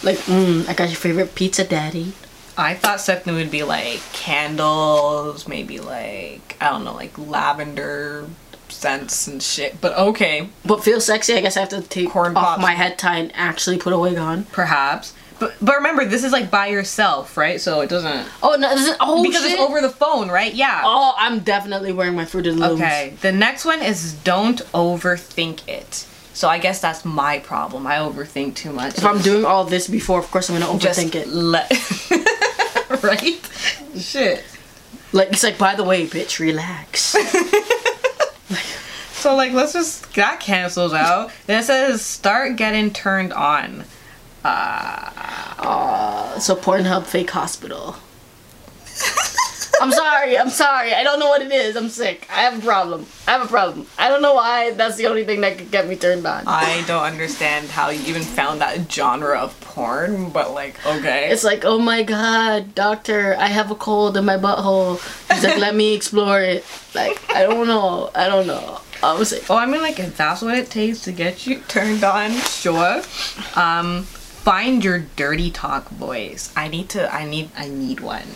Like, 0.04 0.17
mm, 0.20 0.67
I 0.70 0.74
got 0.74 0.89
your 0.89 0.98
favorite 0.98 1.36
pizza, 1.36 1.63
daddy. 1.63 2.13
I 2.58 2.74
thought 2.76 3.26
mood 3.26 3.36
would 3.36 3.52
be 3.52 3.64
like 3.64 4.00
candles, 4.14 5.48
maybe 5.48 5.80
like 5.80 6.58
I 6.62 6.70
don't 6.70 6.84
know, 6.84 6.94
like 6.94 7.18
lavender 7.18 8.28
scents 8.70 9.28
and 9.28 9.42
shit. 9.42 9.80
But 9.82 9.98
okay, 9.98 10.50
But 10.66 10.84
feel 10.84 11.02
sexy, 11.02 11.34
I 11.36 11.42
guess 11.42 11.58
I 11.58 11.62
have 11.62 11.70
to 11.70 11.82
take 11.82 12.10
Corn 12.10 12.36
off 12.38 12.44
pops. 12.44 12.62
my 12.62 12.72
head 12.74 12.98
tie 12.98 13.18
and 13.18 13.32
actually 13.36 13.78
put 13.78 13.94
a 13.94 14.00
wig 14.00 14.18
on. 14.18 14.46
perhaps. 14.46 15.14
But 15.40 15.56
but 15.62 15.76
remember, 15.78 16.06
this 16.06 16.24
is 16.24 16.32
like 16.32 16.52
by 16.52 16.68
yourself, 16.68 17.36
right? 17.36 17.60
So 17.60 17.82
it 17.82 17.90
doesn't 17.90 18.28
Oh 18.44 18.56
no, 18.60 18.70
this 18.76 18.88
is 18.90 18.96
oh 19.00 19.24
because 19.24 19.42
shit. 19.42 19.54
it's 19.54 19.62
over 19.62 19.82
the 19.82 19.90
phone, 19.90 20.30
right? 20.30 20.54
Yeah. 20.54 20.82
Oh, 20.86 21.14
I'm 21.18 21.40
definitely 21.40 21.92
wearing 21.94 22.16
my 22.16 22.26
Fruit 22.26 22.46
of 22.48 22.58
the 22.58 22.68
Looms. 22.68 22.82
Okay. 22.82 23.14
The 23.22 23.32
next 23.32 23.66
one 23.66 23.82
is 23.82 24.14
don't 24.14 24.60
overthink 24.74 25.68
it. 25.68 26.06
So 26.34 26.48
I 26.48 26.60
guess 26.60 26.80
that's 26.80 27.04
my 27.04 27.40
problem. 27.40 27.86
I 27.88 27.96
overthink 27.98 28.56
too 28.56 28.72
much. 28.72 28.98
If 29.00 29.06
I'm 29.06 29.20
doing 29.22 29.44
all 29.44 29.64
this 29.66 29.88
before, 29.88 30.20
of 30.20 30.30
course 30.32 30.50
I'm 30.50 30.60
gonna 30.60 30.80
just 30.80 31.00
overthink 31.00 31.16
it. 31.16 31.28
let 31.28 31.70
right? 33.04 33.50
Shit. 33.98 34.44
Like 35.12 35.34
it's 35.34 35.44
like, 35.44 35.58
by 35.58 35.76
the 35.76 35.84
way, 35.84 36.08
bitch, 36.08 36.40
relax. 36.40 37.16
So 39.22 39.36
like 39.36 39.54
let's 39.54 39.74
just 39.74 40.16
that 40.16 40.40
cancels 40.40 40.94
out. 40.94 41.32
Then 41.46 41.60
it 41.60 41.66
says 41.66 42.04
start 42.04 42.56
getting 42.56 42.92
turned 42.92 43.34
on. 43.34 43.84
Uh, 44.44 45.12
uh 45.60 46.40
so 46.40 46.56
Pornhub 46.56 47.06
fake 47.06 47.30
hospital. 47.30 47.98
I'm 49.82 49.91
sorry. 49.91 50.38
I'm 50.38 50.50
sorry. 50.50 50.94
I 50.94 51.04
don't 51.04 51.20
know 51.20 51.30
what 51.30 51.41
it 51.41 51.52
is. 51.52 51.76
I'm 51.76 51.89
sick. 51.89 52.28
I 52.30 52.41
have 52.41 52.60
a 52.60 52.62
problem. 52.62 53.06
I 53.28 53.32
have 53.32 53.44
a 53.44 53.48
problem. 53.48 53.88
I 53.98 54.10
don't 54.10 54.22
know 54.22 54.36
why. 54.36 54.72
That's 54.72 54.96
the 54.98 55.08
only 55.08 55.26
thing 55.26 55.41
that 55.41 55.58
could 55.58 55.72
get 55.72 55.88
me 55.88 55.96
turned 55.96 56.26
on. 56.26 56.44
I 56.48 56.84
don't 56.88 57.04
understand 57.04 57.70
how 57.70 57.89
you 57.89 58.02
even 58.08 58.22
found 58.22 58.62
that 58.62 58.91
genre 58.91 59.39
of 59.39 59.60
porn, 59.62 60.30
but 60.30 60.52
like 60.52 60.84
okay. 60.86 61.30
It's 61.32 61.44
like, 61.44 61.65
oh 61.65 61.80
my 61.80 62.04
god, 62.04 62.76
doctor, 62.76 63.36
I 63.38 63.48
have 63.48 63.72
a 63.72 63.76
cold 63.76 64.17
in 64.17 64.26
my 64.26 64.38
butthole. 64.38 65.00
He's 65.34 65.44
like, 65.44 65.58
let 65.58 65.76
me 65.76 65.96
explore 65.96 66.41
it. 66.41 66.65
Like, 66.94 67.20
I 67.32 67.44
don't 67.44 67.67
know. 67.67 68.12
I 68.13 68.28
don't 68.28 68.48
know. 68.48 68.82
I 69.04 69.17
was 69.17 69.32
like, 69.32 69.50
Oh, 69.50 69.58
I 69.58 69.65
mean, 69.65 69.82
like, 69.82 70.00
if 70.00 70.15
that's 70.15 70.41
what 70.44 70.56
it 70.58 70.70
takes 70.70 71.02
to 71.06 71.12
get 71.12 71.48
you 71.48 71.60
turned 71.67 72.04
on, 72.04 72.32
sure. 72.32 73.02
Um, 73.56 74.04
find 74.04 74.84
your 74.84 75.00
dirty 75.15 75.50
talk 75.50 75.89
voice. 75.89 76.54
I 76.56 76.67
need 76.67 76.89
to. 76.89 77.12
I 77.13 77.26
need. 77.26 77.50
I 77.58 77.67
need 77.67 78.00
one. 78.00 78.28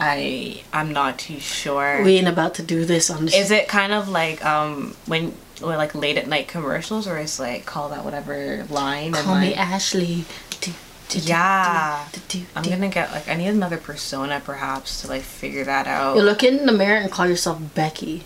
I. 0.00 0.62
I'm 0.72 0.92
not 0.92 1.18
too 1.18 1.40
sure. 1.40 2.02
we 2.04 2.16
ain't 2.16 2.28
about 2.28 2.54
to 2.54 2.62
do 2.62 2.84
this 2.84 3.10
on 3.10 3.24
this. 3.26 3.34
Is 3.34 3.50
it 3.50 3.68
kind 3.68 3.92
of 3.92 4.08
like 4.08 4.44
um 4.44 4.94
when 5.06 5.34
or 5.62 5.76
like 5.76 5.94
late 5.94 6.16
at 6.16 6.28
night 6.28 6.46
commercials, 6.48 7.06
or 7.08 7.18
is 7.18 7.40
like 7.40 7.66
call 7.66 7.88
that 7.90 8.04
whatever 8.04 8.64
line? 8.70 9.14
and, 9.14 9.16
Call 9.16 9.36
me 9.40 9.48
like- 9.50 9.58
Ashley. 9.58 10.24
Do, 10.60 10.72
do, 11.08 11.18
Yeah. 11.20 12.04
do, 12.28 12.42
I'm 12.54 12.64
gonna 12.64 12.88
get 12.88 13.10
like 13.12 13.28
I 13.28 13.34
need 13.34 13.48
another 13.48 13.78
persona 13.78 14.40
perhaps 14.44 15.00
to 15.02 15.08
like 15.08 15.22
figure 15.22 15.64
that 15.64 15.86
out. 15.86 16.16
You 16.16 16.22
look 16.22 16.42
in 16.42 16.66
the 16.66 16.72
mirror 16.72 16.98
and 16.98 17.10
call 17.10 17.26
yourself 17.26 17.58
Becky. 17.74 18.24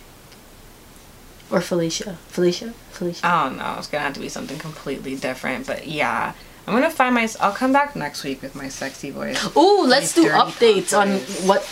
Or 1.50 1.60
Felicia. 1.60 2.16
Felicia? 2.28 2.72
Felicia. 2.90 3.26
I 3.26 3.44
don't 3.48 3.58
know. 3.58 3.74
It's 3.78 3.86
gonna 3.86 4.04
have 4.04 4.14
to 4.14 4.20
be 4.20 4.28
something 4.30 4.58
completely 4.58 5.16
different, 5.16 5.66
but 5.66 5.86
yeah. 5.86 6.32
I'm 6.66 6.74
gonna 6.74 6.90
find 6.90 7.14
my. 7.14 7.28
I'll 7.40 7.52
come 7.52 7.72
back 7.72 7.96
next 7.96 8.22
week 8.24 8.40
with 8.42 8.54
my 8.54 8.68
sexy 8.68 9.10
voice. 9.10 9.44
Ooh, 9.56 9.84
let's 9.86 10.14
do 10.14 10.28
updates 10.28 10.96
on 10.96 11.18
what, 11.46 11.68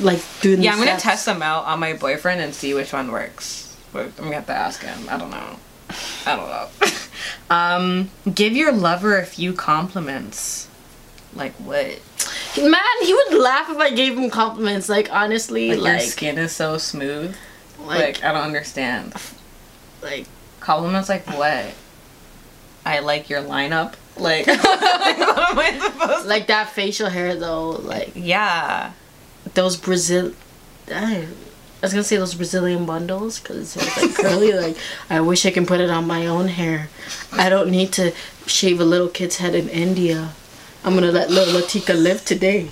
like, 0.00 0.20
doing 0.42 0.62
Yeah, 0.62 0.72
I'm 0.72 0.78
gonna 0.78 0.90
steps. 0.98 1.02
test 1.02 1.26
them 1.26 1.42
out 1.42 1.64
on 1.64 1.80
my 1.80 1.94
boyfriend 1.94 2.40
and 2.42 2.54
see 2.54 2.74
which 2.74 2.92
one 2.92 3.10
works. 3.10 3.74
But 3.92 4.06
I'm 4.18 4.24
gonna 4.24 4.34
have 4.36 4.46
to 4.46 4.52
ask 4.52 4.82
him. 4.82 5.08
I 5.08 5.16
don't 5.16 5.30
know. 5.30 5.56
I 6.26 6.36
don't 6.36 6.48
know. 6.48 6.68
um, 7.56 8.10
give 8.34 8.52
your 8.52 8.72
lover 8.72 9.18
a 9.18 9.24
few 9.24 9.52
compliments. 9.54 10.68
Like 11.34 11.54
what? 11.54 11.98
Man, 12.58 12.80
he 13.02 13.14
would 13.14 13.34
laugh 13.38 13.68
if 13.70 13.78
I 13.78 13.90
gave 13.90 14.16
him 14.18 14.30
compliments. 14.30 14.88
Like, 14.88 15.10
honestly, 15.12 15.70
Like, 15.70 15.80
like, 15.80 16.00
your 16.02 16.10
skin 16.10 16.38
is 16.38 16.52
so 16.52 16.78
smooth. 16.78 17.34
like, 17.80 17.98
Like 18.20 18.24
I 18.24 18.32
don't 18.32 18.42
understand. 18.42 19.14
like, 20.02 20.26
Compliments 20.60 21.08
like 21.08 21.26
what? 21.30 21.72
I 22.86 22.98
like 23.00 23.28
your 23.30 23.42
lineup. 23.42 23.94
Like 24.24 24.46
what 24.46 24.58
am 25.50 25.58
I 25.58 25.78
supposed? 25.82 26.26
like 26.26 26.46
that 26.46 26.70
facial 26.70 27.08
hair 27.08 27.34
though. 27.36 27.70
Like 27.70 28.12
Yeah. 28.14 28.92
those 29.54 29.76
Brazil. 29.76 30.32
I 30.92 31.26
was 31.82 31.92
gonna 31.92 32.04
say 32.04 32.16
those 32.16 32.34
Brazilian 32.34 32.86
bundles 32.86 33.40
because 33.40 33.76
it's 33.76 33.96
like 34.02 34.14
curly. 34.14 34.52
Like 34.64 34.76
I 35.10 35.20
wish 35.20 35.44
I 35.46 35.50
can 35.50 35.66
put 35.66 35.80
it 35.80 35.90
on 35.90 36.06
my 36.06 36.26
own 36.26 36.48
hair. 36.48 36.88
I 37.32 37.48
don't 37.48 37.70
need 37.70 37.92
to 37.94 38.12
shave 38.46 38.80
a 38.80 38.84
little 38.84 39.08
kid's 39.08 39.36
head 39.38 39.54
in 39.54 39.68
India. 39.68 40.30
I'm 40.84 40.94
gonna 40.94 41.10
let 41.12 41.30
little 41.30 41.60
Latika 41.60 41.94
live 42.00 42.24
today. 42.24 42.68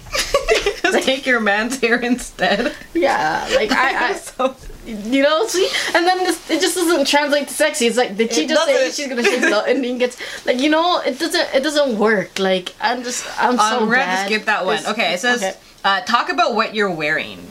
Just 0.83 1.05
take 1.07 1.25
your 1.27 1.41
man's 1.41 1.81
hair 1.81 1.99
instead. 1.99 2.75
Yeah, 2.95 3.49
like 3.55 3.73
I, 3.73 4.11
I 4.11 4.13
So- 4.15 4.55
you 4.87 5.23
know, 5.23 5.47
see, 5.49 5.69
and 5.95 6.07
then 6.07 6.19
this, 6.19 6.51
it 6.51 6.61
just 6.61 6.77
doesn't 6.77 7.07
translate 7.07 7.49
to 7.49 7.55
sexy. 7.55 7.87
It's 7.87 7.97
like, 7.97 8.17
did 8.17 8.33
she 8.33 8.45
It 8.45 8.49
just 8.49 8.67
say 8.67 8.73
doesn't. 8.73 8.95
she's 8.95 9.09
gonna 9.09 9.23
shave 9.23 9.43
the 9.43 9.71
Indian 9.71 9.99
gets 9.99 10.47
like, 10.47 10.61
you 10.61 10.71
know, 10.71 11.01
it 11.01 11.19
doesn't, 11.19 11.55
it 11.55 11.63
doesn't 11.63 11.99
work. 11.99 12.39
Like 12.39 12.75
I'm 12.81 13.03
just, 13.03 13.27
I'm 13.41 13.57
so 13.59 13.81
um, 13.81 13.89
we're 13.89 13.97
gonna 13.97 14.27
skip 14.27 14.45
that 14.47 14.65
one. 14.65 14.85
Okay, 14.87 15.15
it 15.15 15.21
says 15.21 15.43
okay. 15.43 15.57
uh, 15.85 16.01
talk 16.03 16.31
about 16.31 16.55
what 16.55 16.75
you're 16.75 16.91
wearing. 16.91 17.49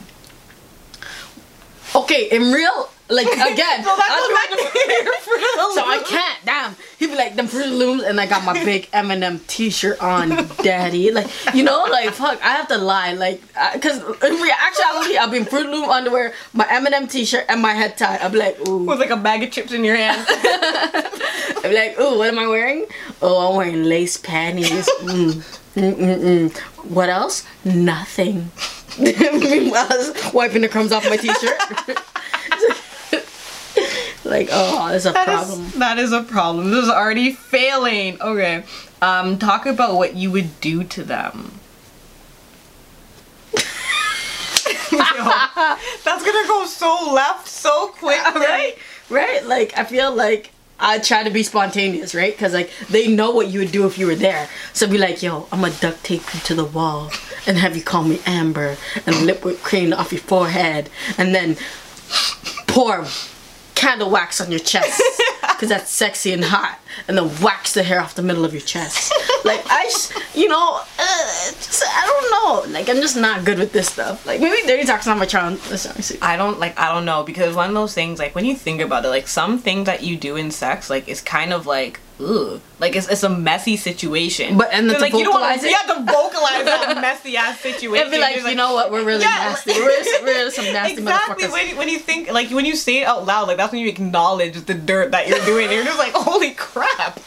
Okay, 1.93 2.29
in 2.29 2.51
real, 2.53 2.89
like 3.11 3.27
again, 3.31 3.83
So 3.83 3.91
that 3.95 4.09
I'm 4.09 4.19
goes 4.19 4.31
back 4.37 4.49
to 4.49 5.03
your 5.03 5.13
Fruit 5.21 5.35
of 5.35 5.55
the 5.55 5.73
So 5.75 5.85
I 5.85 5.99
can't. 6.05 6.39
Damn. 6.45 6.75
He'd 6.97 7.07
be 7.07 7.15
like, 7.15 7.35
them 7.35 7.47
Fruit 7.47 7.67
Looms, 7.67 8.03
and 8.03 8.19
I 8.21 8.25
got 8.25 8.43
my 8.43 8.53
big 8.63 8.89
Eminem 8.91 9.45
T-shirt 9.47 10.01
on, 10.01 10.29
daddy. 10.63 11.11
Like, 11.11 11.27
you 11.53 11.63
know, 11.63 11.83
like 11.89 12.11
fuck. 12.11 12.39
I 12.43 12.49
have 12.53 12.67
to 12.69 12.77
lie, 12.77 13.13
like, 13.13 13.41
because 13.73 13.97
in 13.99 14.41
rea- 14.41 14.51
actuality, 14.59 15.17
I've 15.17 15.31
been 15.31 15.45
Fruit 15.45 15.69
Loom 15.69 15.89
underwear, 15.89 16.33
my 16.53 16.65
Eminem 16.65 17.09
T-shirt, 17.11 17.45
and 17.49 17.61
my 17.61 17.73
head 17.73 17.97
tie. 17.97 18.25
Be 18.29 18.37
like, 18.37 18.67
ooh. 18.67 18.85
With 18.85 18.99
like 18.99 19.09
a 19.09 19.17
bag 19.17 19.43
of 19.43 19.51
chips 19.51 19.71
in 19.73 19.83
your 19.83 19.95
hand. 19.95 20.25
I'm 21.63 21.73
like, 21.73 21.99
ooh, 21.99 22.17
what 22.17 22.27
am 22.29 22.39
I 22.39 22.47
wearing? 22.47 22.85
Oh, 23.21 23.49
I'm 23.51 23.57
wearing 23.57 23.83
lace 23.83 24.17
panties. 24.17 24.87
Mm. 25.01 25.59
Mm-mm-mm. 25.75 26.57
What 26.89 27.09
else? 27.09 27.45
Nothing. 27.65 28.51
Meanwhile, 28.99 29.87
I 29.89 29.97
was 29.97 30.33
wiping 30.33 30.61
the 30.61 30.69
crumbs 30.69 30.91
off 30.91 31.09
my 31.09 31.17
T-shirt. 31.17 31.97
Like, 34.31 34.49
oh, 34.51 34.89
there's 34.89 35.05
a 35.05 35.11
That 35.11 35.27
is- 35.29 35.33
problem. 35.35 35.71
that 35.79 35.99
is 35.99 36.11
a 36.11 36.23
problem. 36.23 36.71
This 36.71 36.83
is 36.85 36.89
already 36.89 37.33
failing. 37.33 38.19
Okay. 38.21 38.63
Um, 39.01 39.37
talk 39.37 39.65
about 39.67 39.95
what 39.95 40.15
you 40.15 40.31
would 40.31 40.59
do 40.61 40.83
to 40.83 41.03
them. 41.03 41.51
Yo, 44.91 44.97
that's 46.03 46.23
gonna 46.25 46.47
go 46.47 46.65
so 46.65 47.11
left 47.13 47.47
so 47.47 47.87
quick, 47.97 48.23
right? 48.35 48.75
Right? 49.09 49.45
Like 49.45 49.77
I 49.77 49.83
feel 49.85 50.13
like 50.13 50.51
I 50.79 50.99
try 50.99 51.23
to 51.23 51.29
be 51.29 51.43
spontaneous, 51.43 52.13
right? 52.15 52.33
Because 52.33 52.53
like 52.53 52.71
they 52.89 53.07
know 53.07 53.31
what 53.31 53.47
you 53.47 53.59
would 53.59 53.71
do 53.71 53.85
if 53.85 53.97
you 53.97 54.07
were 54.07 54.15
there. 54.15 54.49
So 54.73 54.87
be 54.87 54.97
like, 54.97 55.21
yo, 55.23 55.47
I'm 55.51 55.61
gonna 55.61 55.73
duct 55.79 56.03
tape 56.03 56.21
you 56.33 56.39
to 56.41 56.55
the 56.55 56.65
wall 56.65 57.11
and 57.47 57.57
have 57.57 57.75
you 57.75 57.83
call 57.83 58.03
me 58.03 58.19
Amber 58.25 58.77
and 59.05 59.15
lip 59.25 59.43
whipped 59.45 59.63
cream 59.63 59.93
off 59.93 60.11
your 60.11 60.21
forehead 60.21 60.89
and 61.17 61.33
then 61.33 61.57
pour 62.67 63.05
candle 63.81 64.11
wax 64.11 64.39
on 64.39 64.51
your 64.51 64.59
chest 64.59 65.01
because 65.41 65.69
that's 65.69 65.89
sexy 65.89 66.31
and 66.31 66.43
hot 66.43 66.79
and 67.07 67.17
then 67.17 67.41
wax 67.41 67.73
the 67.73 67.81
hair 67.81 67.99
off 67.99 68.13
the 68.13 68.21
middle 68.21 68.45
of 68.45 68.53
your 68.53 68.61
chest. 68.61 69.11
like 69.43 69.61
I, 69.65 69.91
you 70.35 70.47
know, 70.47 70.81
uh, 70.99 71.51
just, 71.57 71.83
I 71.83 72.05
don't 72.05 72.31
know. 72.31 72.73
Like 72.73 72.89
I'm 72.89 72.97
just 72.97 73.17
not 73.17 73.43
good 73.43 73.57
with 73.57 73.73
this 73.73 73.89
stuff. 73.89 74.23
Like 74.25 74.39
maybe 74.39 74.67
Dirty 74.67 74.83
Talk's 74.83 75.07
not 75.07 75.17
my 75.17 75.25
charm. 75.25 75.53
Let's 75.71 75.85
not 75.85 75.95
see. 76.03 76.19
I 76.21 76.37
don't 76.37 76.59
like 76.59 76.77
I 76.77 76.93
don't 76.93 77.05
know 77.05 77.23
because 77.23 77.55
one 77.55 77.69
of 77.69 77.73
those 77.73 77.95
things 77.95 78.19
like 78.19 78.35
when 78.35 78.45
you 78.45 78.55
think 78.55 78.81
about 78.81 79.03
it 79.03 79.09
like 79.09 79.27
some 79.27 79.57
things 79.57 79.87
that 79.87 80.03
you 80.03 80.15
do 80.15 80.35
in 80.35 80.51
sex 80.51 80.89
like 80.89 81.07
is 81.07 81.19
kind 81.19 81.51
of 81.51 81.65
like 81.65 81.99
ugh 82.23 82.61
like 82.79 82.95
it's, 82.95 83.07
it's 83.09 83.21
a 83.23 83.29
messy 83.29 83.77
situation 83.77 84.57
But- 84.57 84.69
and 84.73 84.89
then 84.89 84.99
like 84.99 85.13
you 85.13 85.23
don't 85.23 85.33
wanna- 85.33 85.55
vocalize 85.57 85.63
it? 85.63 85.69
you 85.69 85.75
have 85.75 85.87
to 85.97 86.01
vocalize 86.11 86.65
that 86.65 86.97
messy 87.01 87.37
ass 87.37 87.59
situation 87.59 87.95
It'd 88.07 88.11
be 88.11 88.19
like, 88.19 88.37
you 88.43 88.55
know 88.55 88.73
what, 88.73 88.91
we're 88.91 89.03
really 89.03 89.21
Yeah, 89.21 89.29
nasty. 89.53 89.71
like- 89.71 89.81
we're, 89.81 90.23
we're 90.23 90.51
some 90.51 90.65
nasty 90.65 90.93
exactly 90.93 91.45
motherfuckers. 91.45 91.51
when 91.51 91.69
you, 91.69 91.77
when 91.77 91.89
you 91.89 91.99
think 91.99 92.31
like 92.31 92.49
when 92.49 92.65
you 92.65 92.75
say 92.75 93.01
it 93.01 93.05
out 93.05 93.25
loud 93.25 93.47
like 93.47 93.57
that's 93.57 93.71
when 93.71 93.81
you 93.81 93.87
acknowledge 93.89 94.65
the 94.65 94.73
dirt 94.73 95.11
that 95.11 95.27
you're 95.27 95.43
doing 95.45 95.71
you're 95.71 95.83
just 95.83 95.99
like 95.99 96.13
holy 96.13 96.51
crap 96.51 97.19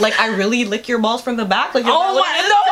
like 0.00 0.18
I 0.18 0.28
really 0.28 0.64
lick 0.64 0.88
your 0.88 0.98
balls 0.98 1.22
from 1.22 1.36
the 1.36 1.44
back 1.44 1.74
like 1.74 1.84
Oh 1.86 1.88
that 1.88 2.14
what 2.14 2.36
it 2.38 2.44
is? 2.44 2.50
my 2.50 2.62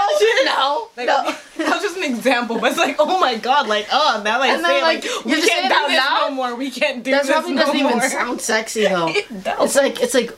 no, 0.44 0.88
Like, 0.96 1.06
no. 1.06 1.36
that 1.64 1.74
was 1.74 1.82
just 1.82 1.96
an 1.96 2.04
example, 2.04 2.58
but 2.60 2.70
it's 2.70 2.78
like, 2.78 2.96
oh 2.98 3.18
my 3.20 3.36
god, 3.36 3.68
like, 3.68 3.86
oh, 3.92 4.20
now 4.24 4.40
I 4.40 4.48
And 4.48 4.64
then, 4.64 4.82
like, 4.82 5.02
like, 5.04 5.24
we 5.24 5.40
can't 5.40 5.68
do 5.72 5.88
this 5.88 5.98
loud? 5.98 6.28
no 6.28 6.34
more. 6.34 6.54
We 6.56 6.70
can't 6.70 7.02
do 7.02 7.10
That 7.12 7.22
this 7.22 7.30
probably 7.32 7.54
no 7.54 7.62
doesn't 7.66 7.82
more. 7.82 7.96
even 7.96 8.10
sound 8.10 8.40
sexy 8.40 8.86
though. 8.86 9.08
It 9.08 9.44
does. 9.44 9.64
It's 9.64 9.76
like 9.76 10.00
it's 10.02 10.14
like, 10.14 10.36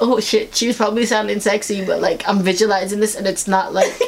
oh 0.00 0.20
shit, 0.20 0.54
she 0.54 0.66
was 0.66 0.76
probably 0.76 1.06
sounding 1.06 1.40
sexy, 1.40 1.84
but 1.84 2.00
like 2.00 2.26
I'm 2.28 2.40
visualizing 2.40 3.00
this 3.00 3.14
and 3.14 3.26
it's 3.26 3.46
not 3.46 3.72
like. 3.72 3.92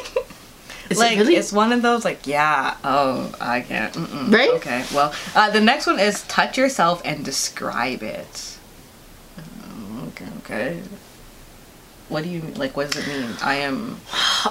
Like 0.95 1.17
it 1.17 1.19
really? 1.19 1.35
it's 1.35 1.53
one 1.53 1.71
of 1.71 1.83
those 1.83 2.03
like 2.03 2.25
yeah 2.25 2.75
oh 2.83 3.31
I 3.39 3.61
can't 3.61 3.93
mm-mm. 3.93 4.33
Right? 4.33 4.49
okay 4.55 4.83
well 4.91 5.13
uh, 5.35 5.51
the 5.51 5.61
next 5.61 5.85
one 5.85 5.99
is 5.99 6.23
touch 6.23 6.57
yourself 6.57 7.03
and 7.05 7.23
describe 7.23 8.01
it 8.01 8.57
Um, 9.37 10.07
okay 10.07 10.25
okay 10.39 10.81
what 12.07 12.23
do 12.23 12.29
you 12.31 12.41
like 12.55 12.75
what 12.75 12.89
does 12.89 13.05
it 13.05 13.07
mean 13.07 13.35
I 13.39 13.57
am 13.57 13.99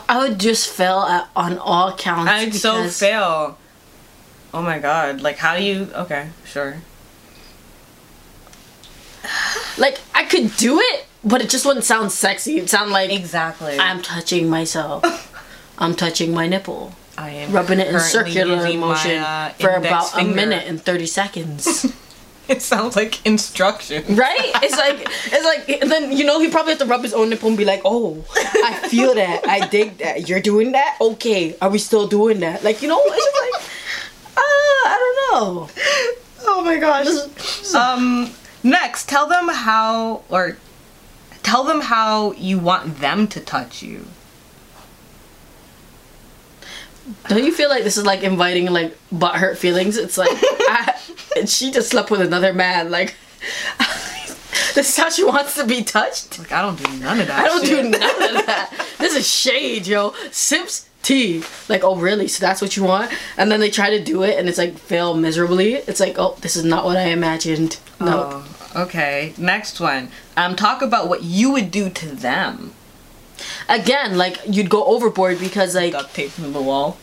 I 0.08 0.18
would 0.18 0.38
just 0.38 0.68
fail 0.70 1.00
at, 1.00 1.28
on 1.34 1.58
all 1.58 1.96
counts. 1.96 2.30
I'd 2.30 2.54
so 2.54 2.88
fail 2.88 3.58
oh 4.54 4.62
my 4.62 4.78
god 4.78 5.20
like 5.20 5.38
how 5.38 5.56
do 5.56 5.64
you 5.64 5.88
okay 5.92 6.28
sure 6.44 6.76
like 9.76 9.98
I 10.14 10.24
could 10.24 10.56
do 10.56 10.78
it, 10.80 11.06
but 11.24 11.40
it 11.42 11.50
just 11.50 11.64
wouldn't 11.66 11.84
sound 11.84 12.12
sexy. 12.12 12.56
It'd 12.58 12.70
sound 12.70 12.90
like 12.90 13.12
Exactly. 13.12 13.78
I'm 13.78 14.02
touching 14.02 14.48
myself. 14.48 15.04
I'm 15.78 15.94
touching 15.94 16.32
my 16.32 16.46
nipple. 16.46 16.94
I 17.16 17.30
am 17.30 17.52
Rubbing 17.52 17.80
it 17.80 17.88
in 17.88 17.98
circular 18.00 18.56
using 18.56 18.80
my, 18.80 18.86
motion 18.88 19.18
uh, 19.18 19.52
for 19.58 19.70
about 19.70 20.10
finger. 20.12 20.32
a 20.32 20.34
minute 20.34 20.66
and 20.66 20.80
30 20.80 21.06
seconds. 21.06 21.92
It 22.48 22.62
sounds 22.62 22.96
like 22.96 23.20
instruction. 23.26 24.16
right? 24.16 24.50
It's 24.62 24.74
like 24.74 25.00
it's 25.06 25.44
like 25.44 25.80
then 25.86 26.16
you 26.16 26.24
know 26.24 26.40
he 26.40 26.48
probably 26.48 26.72
have 26.72 26.78
to 26.78 26.86
rub 26.86 27.02
his 27.02 27.12
own 27.12 27.28
nipple 27.28 27.48
and 27.50 27.58
be 27.58 27.66
like, 27.66 27.82
"Oh, 27.84 28.24
I 28.34 28.88
feel 28.88 29.12
that. 29.16 29.46
I 29.46 29.66
dig 29.68 29.98
that. 29.98 30.30
You're 30.30 30.40
doing 30.40 30.72
that. 30.72 30.96
Okay, 30.98 31.54
are 31.60 31.68
we 31.68 31.76
still 31.76 32.06
doing 32.08 32.40
that?" 32.40 32.64
Like 32.64 32.80
you 32.80 32.88
know, 32.88 32.98
it's 33.04 33.16
just 33.22 33.36
like, 33.42 33.62
uh, 34.38 34.40
I 34.88 34.96
don't 35.02 35.18
know. 35.44 35.68
Oh 36.48 36.62
my 36.64 36.78
gosh. 36.78 37.74
Um, 37.74 38.30
next, 38.62 39.10
tell 39.10 39.28
them 39.28 39.48
how, 39.50 40.22
or 40.30 40.56
tell 41.48 41.64
them 41.64 41.80
how 41.80 42.32
you 42.32 42.58
want 42.58 42.98
them 42.98 43.26
to 43.26 43.40
touch 43.40 43.82
you. 43.82 44.04
Don't 47.28 47.42
you 47.42 47.54
feel 47.54 47.70
like 47.70 47.84
this 47.84 47.96
is 47.96 48.04
like 48.04 48.22
inviting 48.22 48.66
like 48.66 48.94
butthurt 49.10 49.56
feelings? 49.56 49.96
It's 49.96 50.18
like 50.18 50.28
I, 50.32 50.94
and 51.38 51.48
she 51.48 51.70
just 51.70 51.88
slept 51.88 52.10
with 52.10 52.20
another 52.20 52.52
man. 52.52 52.90
Like 52.90 53.14
this 54.74 54.90
is 54.90 54.96
how 54.96 55.08
she 55.08 55.24
wants 55.24 55.54
to 55.54 55.64
be 55.64 55.82
touched. 55.82 56.38
Like, 56.38 56.52
I 56.52 56.60
don't 56.60 56.76
do 56.76 56.98
none 56.98 57.18
of 57.18 57.28
that. 57.28 57.44
I 57.44 57.48
don't 57.48 57.64
shit. 57.64 57.82
do 57.82 57.98
none 57.98 58.36
of 58.36 58.46
that. 58.46 58.86
This 58.98 59.16
is 59.16 59.26
shade, 59.26 59.86
yo. 59.86 60.12
Sips 60.30 60.90
tea. 61.02 61.42
Like, 61.70 61.82
oh 61.82 61.96
really? 61.96 62.28
So 62.28 62.44
that's 62.44 62.60
what 62.60 62.76
you 62.76 62.84
want? 62.84 63.10
And 63.38 63.50
then 63.50 63.60
they 63.60 63.70
try 63.70 63.88
to 63.88 64.04
do 64.04 64.22
it 64.22 64.38
and 64.38 64.50
it's 64.50 64.58
like 64.58 64.76
fail 64.76 65.14
miserably. 65.14 65.76
It's 65.76 66.00
like, 66.00 66.18
oh, 66.18 66.36
this 66.42 66.56
is 66.56 66.64
not 66.64 66.84
what 66.84 66.98
I 66.98 67.04
imagined. 67.04 67.78
Nope. 68.00 68.26
Oh, 68.32 68.57
okay. 68.74 69.34
Next 69.38 69.80
one. 69.80 70.10
Um, 70.36 70.56
talk 70.56 70.82
about 70.82 71.08
what 71.08 71.22
you 71.22 71.50
would 71.52 71.70
do 71.70 71.90
to 71.90 72.06
them. 72.06 72.72
Again, 73.68 74.16
like 74.16 74.38
you'd 74.46 74.70
go 74.70 74.84
overboard 74.84 75.38
because 75.38 75.74
like 75.74 75.92
Duct 75.92 76.14
tape 76.14 76.34
to 76.34 76.42
the 76.42 76.62
wall. 76.62 76.98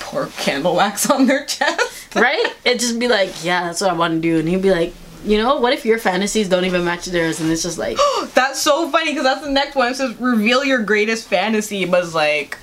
Pour 0.00 0.26
candle 0.38 0.76
wax 0.76 1.10
on 1.10 1.26
their 1.26 1.44
chest. 1.46 2.04
right? 2.14 2.54
It'd 2.64 2.80
just 2.80 2.98
be 2.98 3.08
like, 3.08 3.44
yeah, 3.44 3.64
that's 3.64 3.80
what 3.80 3.90
I 3.90 3.94
want 3.94 4.14
to 4.14 4.20
do. 4.20 4.38
And 4.38 4.48
he'd 4.48 4.62
be 4.62 4.70
like, 4.70 4.92
you 5.24 5.38
know, 5.38 5.58
what 5.58 5.72
if 5.72 5.84
your 5.84 5.98
fantasies 5.98 6.48
don't 6.48 6.64
even 6.64 6.84
match 6.84 7.06
theirs? 7.06 7.40
And 7.40 7.50
it's 7.50 7.62
just 7.62 7.78
like, 7.78 7.98
That's 8.34 8.60
so 8.60 8.90
funny 8.90 9.10
because 9.10 9.24
that's 9.24 9.40
the 9.40 9.50
next 9.50 9.74
one. 9.74 9.90
It 9.90 9.96
says 9.96 10.14
reveal 10.20 10.64
your 10.64 10.82
greatest 10.82 11.28
fantasy, 11.28 11.84
but 11.86 12.04
it's 12.04 12.14
like, 12.14 12.58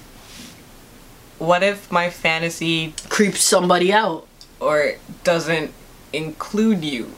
what 1.39 1.63
if 1.63 1.91
my 1.91 2.09
fantasy 2.09 2.93
creeps 3.09 3.41
somebody 3.41 3.91
out. 3.91 4.27
or 4.59 4.93
doesn't 5.23 5.73
include 6.13 6.83
you? 6.83 7.13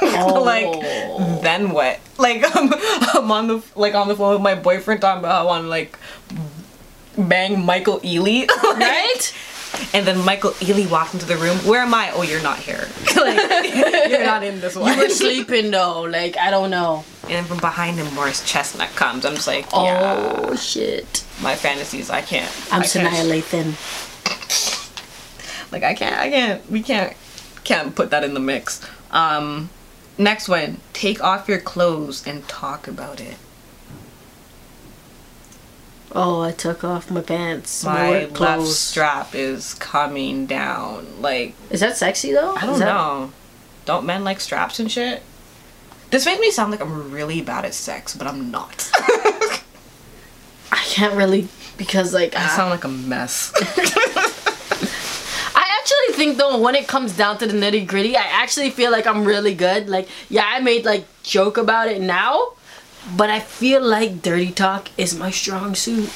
Oh. 0.20 0.42
like 0.42 1.42
then 1.42 1.70
what? 1.70 2.00
Like 2.18 2.44
I'm, 2.56 2.72
I'm 3.14 3.30
on 3.30 3.46
the 3.48 3.62
like 3.76 3.94
on 3.94 4.08
the 4.08 4.16
phone 4.16 4.32
with 4.34 4.42
my 4.42 4.54
boyfriend 4.54 5.00
talking 5.00 5.20
about 5.20 5.32
how 5.32 5.40
I 5.42 5.44
want 5.44 5.64
to 5.64 5.68
like 5.68 5.98
bang 7.16 7.64
Michael 7.64 8.00
Ealy, 8.00 8.46
like, 8.62 8.78
right? 8.78 9.34
And 9.92 10.06
then 10.06 10.24
Michael 10.24 10.52
Ealy 10.52 10.90
walked 10.90 11.14
into 11.14 11.26
the 11.26 11.36
room. 11.36 11.58
Where 11.58 11.80
am 11.82 11.92
I? 11.94 12.10
Oh, 12.12 12.22
you're 12.22 12.42
not 12.42 12.58
here. 12.58 12.88
like 13.16 14.08
you're 14.10 14.24
not 14.24 14.42
in 14.42 14.60
this 14.60 14.74
one. 14.76 14.92
You 14.96 15.02
were 15.04 15.08
sleeping 15.08 15.70
though. 15.70 16.02
Like 16.02 16.36
I 16.36 16.50
don't 16.50 16.70
know. 16.70 17.04
and 17.24 17.32
then 17.32 17.44
from 17.44 17.58
behind 17.58 17.96
him, 17.98 18.12
Morris 18.14 18.42
Chestnut 18.44 18.90
comes. 18.96 19.24
I'm 19.24 19.34
just 19.34 19.46
like, 19.46 19.66
Oh 19.72 20.54
shit! 20.56 21.24
my 21.42 21.54
fantasies. 21.54 22.08
I 22.10 22.22
can't. 22.22 22.50
I'm 22.72 22.82
I 22.82 22.86
can't- 22.86 23.08
Sanaa 23.14 23.28
Lathan. 23.42 23.74
Like 25.72 25.82
I 25.82 25.94
can't. 25.94 26.16
I 26.18 26.30
can't. 26.30 26.70
We 26.70 26.82
can't. 26.82 27.14
Can't 27.64 27.94
put 27.94 28.10
that 28.10 28.24
in 28.24 28.32
the 28.34 28.40
mix. 28.40 28.80
Um, 29.10 29.68
next 30.18 30.48
one. 30.48 30.78
Take 30.92 31.22
off 31.22 31.48
your 31.48 31.60
clothes 31.60 32.26
and 32.26 32.46
talk 32.48 32.86
about 32.88 33.20
it. 33.20 33.36
Oh, 36.12 36.40
I 36.40 36.52
took 36.52 36.82
off 36.84 37.10
my 37.10 37.20
pants. 37.20 37.84
My, 37.84 38.28
my 38.32 38.38
left 38.38 38.66
strap 38.68 39.34
is 39.34 39.74
coming 39.74 40.46
down. 40.46 41.20
Like 41.20 41.54
Is 41.70 41.80
that 41.80 41.96
sexy 41.96 42.32
though? 42.32 42.54
I 42.56 42.66
don't 42.66 42.78
that- 42.78 42.86
know. 42.86 43.32
Don't 43.84 44.04
men 44.04 44.24
like 44.24 44.40
straps 44.40 44.80
and 44.80 44.90
shit? 44.90 45.22
This 46.10 46.24
makes 46.26 46.40
me 46.40 46.50
sound 46.50 46.70
like 46.70 46.80
I'm 46.80 47.10
really 47.10 47.40
bad 47.42 47.64
at 47.64 47.74
sex, 47.74 48.16
but 48.16 48.26
I'm 48.26 48.50
not. 48.50 48.90
I 50.72 50.82
can't 50.84 51.14
really 51.14 51.48
because 51.76 52.12
like 52.14 52.34
I 52.34 52.44
I, 52.44 52.48
sound 52.48 52.70
like 52.70 52.84
a 52.84 52.88
mess. 52.88 53.52
Think 56.18 56.36
though 56.36 56.58
when 56.58 56.74
it 56.74 56.88
comes 56.88 57.16
down 57.16 57.38
to 57.38 57.46
the 57.46 57.52
nitty 57.52 57.86
gritty, 57.86 58.16
I 58.16 58.24
actually 58.24 58.70
feel 58.70 58.90
like 58.90 59.06
I'm 59.06 59.24
really 59.24 59.54
good. 59.54 59.88
Like 59.88 60.08
yeah, 60.28 60.44
I 60.44 60.58
made 60.58 60.84
like 60.84 61.06
joke 61.22 61.56
about 61.56 61.86
it 61.86 62.00
now, 62.00 62.54
but 63.16 63.30
I 63.30 63.38
feel 63.38 63.80
like 63.80 64.20
dirty 64.20 64.50
talk 64.50 64.88
is 64.98 65.16
my 65.16 65.30
strong 65.30 65.76
suit. 65.76 66.10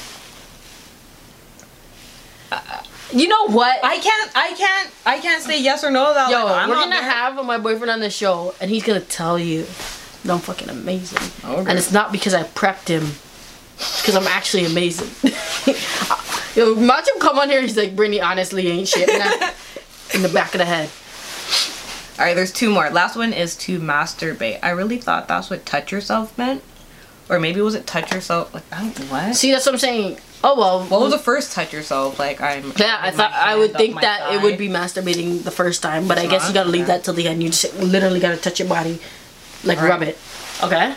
Uh, 2.51 2.83
you 3.13 3.29
know 3.29 3.47
what? 3.47 3.79
I 3.81 3.97
can't. 3.97 4.31
I 4.35 4.53
can't. 4.57 4.89
I 5.05 5.19
can't 5.19 5.41
say 5.41 5.61
yes 5.61 5.85
or 5.85 5.89
no 5.89 6.09
without. 6.09 6.29
Yo, 6.29 6.47
like, 6.47 6.63
I'm 6.63 6.69
we're 6.69 6.75
gonna 6.75 6.95
have 6.95 7.35
my 7.45 7.57
boyfriend 7.57 7.89
on 7.89 8.01
the 8.01 8.09
show, 8.09 8.53
and 8.59 8.69
he's 8.69 8.83
gonna 8.83 8.99
tell 8.99 9.39
you 9.39 9.61
that 9.61 10.33
I'm 10.33 10.39
fucking 10.39 10.67
amazing. 10.67 11.19
Okay. 11.45 11.69
And 11.69 11.79
it's 11.79 11.93
not 11.93 12.11
because 12.11 12.33
I 12.33 12.43
prepped 12.43 12.89
him, 12.89 13.05
because 14.01 14.17
I'm 14.17 14.27
actually 14.27 14.65
amazing. 14.65 15.07
Yo, 16.57 16.73
watch 16.73 17.07
him 17.07 17.21
come 17.21 17.39
on 17.39 17.49
here. 17.49 17.61
He's 17.61 17.77
like, 17.77 17.95
Brittany 17.95 18.19
honestly 18.19 18.67
ain't 18.67 18.89
shit. 18.89 19.09
I- 20.13 20.17
in 20.17 20.21
the 20.23 20.29
back 20.29 20.53
of 20.53 20.59
the 20.59 20.65
head. 20.65 20.89
All 22.19 22.25
right, 22.25 22.35
there's 22.35 22.51
two 22.51 22.69
more. 22.69 22.89
Last 22.91 23.15
one 23.15 23.33
is 23.33 23.55
to 23.57 23.79
masturbate. 23.79 24.59
I 24.61 24.69
really 24.69 24.97
thought 24.97 25.27
that's 25.27 25.49
what 25.49 25.65
touch 25.65 25.91
yourself 25.91 26.37
meant, 26.37 26.61
or 27.29 27.39
maybe 27.39 27.59
was 27.61 27.73
it 27.75 27.87
touch 27.87 28.11
yourself? 28.13 28.53
Like 28.53 28.63
I 28.71 28.81
don't 28.81 28.97
what. 29.09 29.35
See, 29.35 29.51
that's 29.51 29.65
what 29.65 29.73
I'm 29.73 29.79
saying. 29.79 30.17
Oh 30.43 30.55
well. 30.57 30.83
What 30.85 31.01
was 31.01 31.11
the 31.11 31.17
first 31.17 31.53
touch 31.53 31.73
yourself? 31.73 32.19
Like 32.19 32.39
I'm. 32.39 32.71
yeah, 32.77 32.99
I 33.01 33.09
thought 33.11 33.31
I 33.33 33.55
would 33.55 33.73
think 33.73 33.99
that 34.01 34.33
it 34.33 34.41
would 34.43 34.57
be 34.59 34.69
masturbating 34.69 35.43
the 35.43 35.49
first 35.51 35.81
time, 35.81 36.07
but 36.07 36.17
I 36.19 36.23
It's 36.23 36.31
guess 36.31 36.47
you 36.47 36.53
gotta 36.53 36.69
leave 36.69 36.83
Okay. 36.83 36.91
that 36.97 37.03
till 37.03 37.13
the 37.15 37.27
end. 37.27 37.41
You 37.41 37.49
just 37.49 37.75
literally 37.79 38.19
gotta 38.19 38.37
touch 38.37 38.59
your 38.59 38.69
body, 38.69 38.99
like 39.63 39.77
Alright. 39.79 39.91
rub 39.91 40.03
it. 40.03 40.17
Okay. 40.61 40.93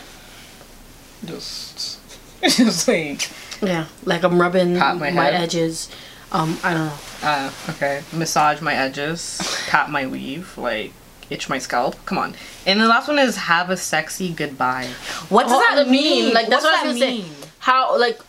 just, 1.25 1.99
just 2.43 2.87
like 2.87 3.29
Yeah, 3.61 3.85
like 4.05 4.23
I'm 4.23 4.39
rubbing 4.39 4.77
my 4.77 5.09
my, 5.11 5.31
edges. 5.31 5.89
Um, 6.31 6.57
I 6.63 6.73
don't 6.73 6.87
know. 6.87 6.97
uh 7.23 7.51
okay, 7.69 8.03
massage 8.13 8.59
my 8.61 8.73
edges, 8.73 9.39
pat 9.69 9.89
my 9.89 10.05
weave, 10.07 10.57
like 10.57 10.91
itch 11.29 11.47
my 11.49 11.57
scalp. 11.59 11.95
Come 12.05 12.17
on. 12.17 12.35
And 12.65 12.79
the 12.81 12.87
last 12.87 13.07
one 13.07 13.17
is 13.19 13.37
have 13.37 13.69
a 13.69 13.77
sexy 13.77 14.33
goodbye. 14.33 14.87
What 15.29 15.43
does 15.43 15.53
Oh, 15.53 15.75
that 15.75 15.87
mean? 15.89 16.33
Like 16.33 16.47
that's 16.47 16.63
what 16.63 16.73
what, 16.73 16.79
I 16.81 16.83
does 16.83 16.93
was 16.95 17.01
mean? 17.01 17.23
say. 17.31 17.47
How 17.59 17.97
like 17.97 18.19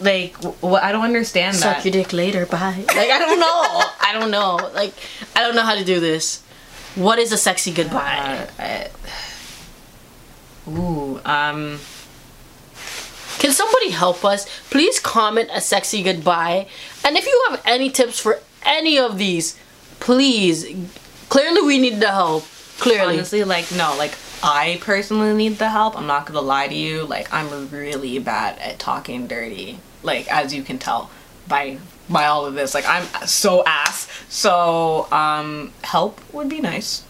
Like 0.00 0.34
what? 0.62 0.82
I 0.82 0.92
don't 0.92 1.04
understand 1.04 1.56
that. 1.56 1.60
suck 1.60 1.76
that. 1.76 1.84
your 1.84 1.92
dick 1.92 2.12
later? 2.12 2.46
Bye. 2.46 2.84
Like 2.96 3.10
I 3.10 3.18
don't 3.18 3.40
know. 3.40 3.82
I 4.00 4.12
don't 4.12 4.30
know. 4.30 4.56
Like 4.74 4.94
I 5.34 5.42
don't 5.42 5.54
know 5.54 5.62
how 5.64 5.74
to 5.74 5.84
do 5.84 6.00
this. 6.00 6.42
What 6.96 7.18
is 7.18 7.30
a 7.32 7.36
sexy 7.38 7.72
goodbye? 7.72 8.46
Uh, 8.58 8.62
uh, 8.62 8.88
ooh, 10.70 11.20
um, 11.24 11.78
Can 13.38 13.52
somebody 13.52 13.90
help 13.90 14.24
us? 14.24 14.46
Please 14.70 14.98
comment 14.98 15.48
a 15.52 15.60
sexy 15.60 16.02
goodbye. 16.02 16.66
And 17.04 17.16
if 17.16 17.26
you 17.26 17.46
have 17.50 17.62
any 17.64 17.90
tips 17.90 18.18
for 18.18 18.40
any 18.64 18.98
of 18.98 19.18
these, 19.18 19.58
please. 20.00 20.66
Clearly, 21.28 21.62
we 21.62 21.78
need 21.78 22.00
the 22.00 22.10
help. 22.10 22.44
Clearly. 22.78 23.14
honestly, 23.14 23.42
like 23.44 23.70
no, 23.72 23.94
like 23.96 24.14
I 24.42 24.78
personally 24.82 25.34
need 25.34 25.56
the 25.58 25.70
help. 25.70 25.96
I'm 25.96 26.06
not 26.06 26.26
gonna 26.26 26.42
lie 26.42 26.68
to 26.68 26.74
you. 26.74 27.04
Like 27.06 27.32
I'm 27.32 27.70
really 27.70 28.18
bad 28.18 28.58
at 28.58 28.78
talking 28.78 29.26
dirty. 29.26 29.78
Like 30.02 30.30
as 30.30 30.52
you 30.54 30.62
can 30.62 30.78
tell 30.78 31.10
by 31.48 31.78
by 32.08 32.26
all 32.26 32.44
of 32.44 32.54
this. 32.54 32.74
Like 32.74 32.84
I'm 32.86 33.04
so 33.26 33.64
ass. 33.64 34.08
So 34.28 35.10
um, 35.10 35.72
help 35.82 36.20
would 36.34 36.48
be 36.50 36.60
nice, 36.60 37.02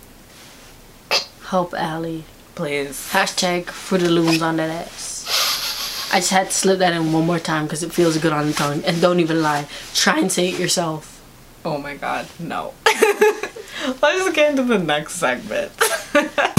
Help 1.49 1.75
Allie. 1.75 2.25
please. 2.55 3.11
Hashtag 3.13 3.67
Fruity 3.67 4.09
Looms 4.09 4.41
on 4.43 4.57
that 4.57 4.71
ass. 4.87 5.16
I 6.13 6.21
just 6.21 6.31
had 6.31 6.47
to 6.47 6.53
slip 6.53 6.79
that 6.79 6.93
in 6.93 7.13
one 7.13 7.27
more 7.27 7.39
time 7.39 7.65
because 7.65 7.83
it 7.83 7.93
feels 7.93 8.17
good 8.19 8.33
on 8.33 8.47
the 8.47 8.53
tongue. 8.53 8.83
And 8.85 9.01
don't 9.01 9.21
even 9.21 9.43
lie. 9.43 9.67
Try 9.95 10.19
and 10.19 10.31
say 10.31 10.49
it 10.49 10.59
yourself. 10.59 11.23
Oh 11.65 11.79
my 11.79 11.97
god, 11.97 12.27
no. 12.39 12.75
Let's 14.01 14.33
get 14.33 14.51
into 14.51 14.65
the 14.65 14.79
next 14.79 15.15
segment. 15.15 15.73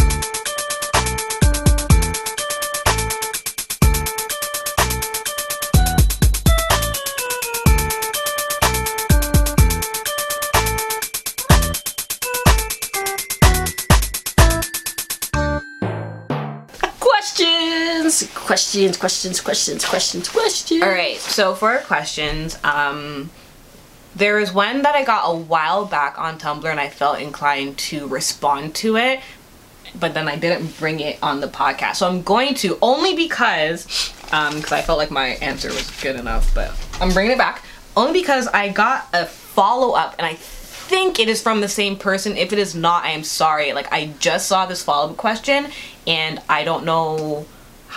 Questions! 18.33 18.97
Questions, 18.97 18.97
questions, 18.97 19.41
questions, 19.41 19.85
questions, 19.85 20.29
questions. 20.29 20.83
All 20.83 20.89
right, 20.89 21.17
so 21.17 21.53
for 21.55 21.69
our 21.69 21.79
questions, 21.79 22.57
um, 22.63 23.29
there 24.15 24.39
is 24.39 24.51
one 24.51 24.81
that 24.81 24.95
I 24.95 25.03
got 25.03 25.23
a 25.31 25.35
while 25.35 25.85
back 25.85 26.17
on 26.17 26.39
Tumblr, 26.39 26.69
and 26.69 26.79
I 26.79 26.89
felt 26.89 27.19
inclined 27.19 27.77
to 27.79 28.07
respond 28.07 28.73
to 28.75 28.97
it. 28.97 29.19
but 29.99 30.13
then 30.13 30.27
I 30.27 30.35
didn't 30.35 30.77
bring 30.79 30.99
it 30.99 31.17
on 31.23 31.39
the 31.39 31.47
podcast. 31.47 31.95
So 31.97 32.07
I'm 32.07 32.21
going 32.21 32.53
to 32.55 32.77
only 32.81 33.15
because 33.15 34.11
um 34.33 34.55
because 34.57 34.73
I 34.73 34.81
felt 34.81 34.97
like 34.99 35.09
my 35.11 35.29
answer 35.41 35.69
was 35.69 35.89
good 36.01 36.15
enough, 36.17 36.53
but 36.53 36.71
I'm 36.99 37.11
bringing 37.13 37.31
it 37.31 37.37
back 37.37 37.63
only 37.95 38.13
because 38.19 38.47
I 38.47 38.69
got 38.69 39.07
a 39.13 39.25
follow 39.25 39.93
up 39.95 40.13
and 40.19 40.27
I 40.27 40.33
think 40.35 41.19
it 41.19 41.29
is 41.29 41.41
from 41.41 41.61
the 41.61 41.69
same 41.69 41.95
person. 41.97 42.35
If 42.37 42.51
it 42.53 42.59
is 42.59 42.75
not, 42.75 43.05
I 43.05 43.11
am 43.11 43.23
sorry. 43.23 43.73
Like 43.73 43.91
I 43.91 44.07
just 44.19 44.47
saw 44.47 44.65
this 44.65 44.83
follow 44.83 45.09
up 45.09 45.17
question 45.17 45.67
and 46.05 46.41
I 46.49 46.63
don't 46.63 46.83
know 46.85 47.45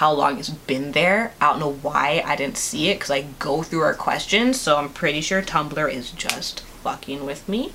how 0.00 0.10
long 0.10 0.38
it's 0.38 0.48
been 0.48 0.92
there. 0.92 1.30
I 1.42 1.50
don't 1.50 1.60
know 1.60 1.74
why 1.74 2.22
I 2.24 2.34
didn't 2.34 2.56
see 2.56 2.88
it 2.88 2.94
because 2.94 3.10
I 3.10 3.26
go 3.38 3.62
through 3.62 3.80
our 3.82 3.92
questions, 3.92 4.58
so 4.58 4.78
I'm 4.78 4.88
pretty 4.88 5.20
sure 5.20 5.42
Tumblr 5.42 5.92
is 5.92 6.10
just 6.12 6.60
fucking 6.60 7.26
with 7.26 7.46
me. 7.46 7.74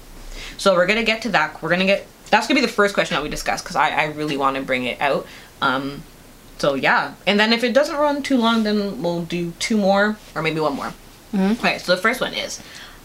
So 0.58 0.74
we're 0.74 0.88
gonna 0.88 1.04
get 1.04 1.22
to 1.22 1.30
that. 1.30 1.62
We're 1.62 1.70
gonna 1.70 1.86
get 1.86 2.08
that's 2.32 2.48
gonna 2.48 2.60
be 2.60 2.66
the 2.66 2.72
first 2.72 2.96
question 2.96 3.14
that 3.14 3.22
we 3.22 3.30
discuss 3.30 3.62
because 3.62 3.76
I, 3.76 3.90
I 3.92 4.06
really 4.06 4.38
want 4.38 4.56
to 4.56 4.64
bring 4.64 4.86
it 4.86 5.00
out. 5.00 5.28
Um, 5.62 6.02
so 6.58 6.74
yeah, 6.74 7.14
and 7.28 7.40
then 7.40 7.54
if 7.54 7.64
it 7.64 7.74
doesn't 7.76 7.96
run 7.96 8.24
too 8.24 8.38
long, 8.38 8.64
then 8.64 9.04
we'll 9.04 9.22
do 9.22 9.52
two 9.60 9.78
more 9.78 10.18
or 10.34 10.42
maybe 10.42 10.60
one 10.60 10.76
more. 10.76 10.94
Okay, 11.36 11.78
so 11.78 11.96
the 11.96 12.02
first 12.02 12.22
one 12.22 12.34
is 12.34 12.60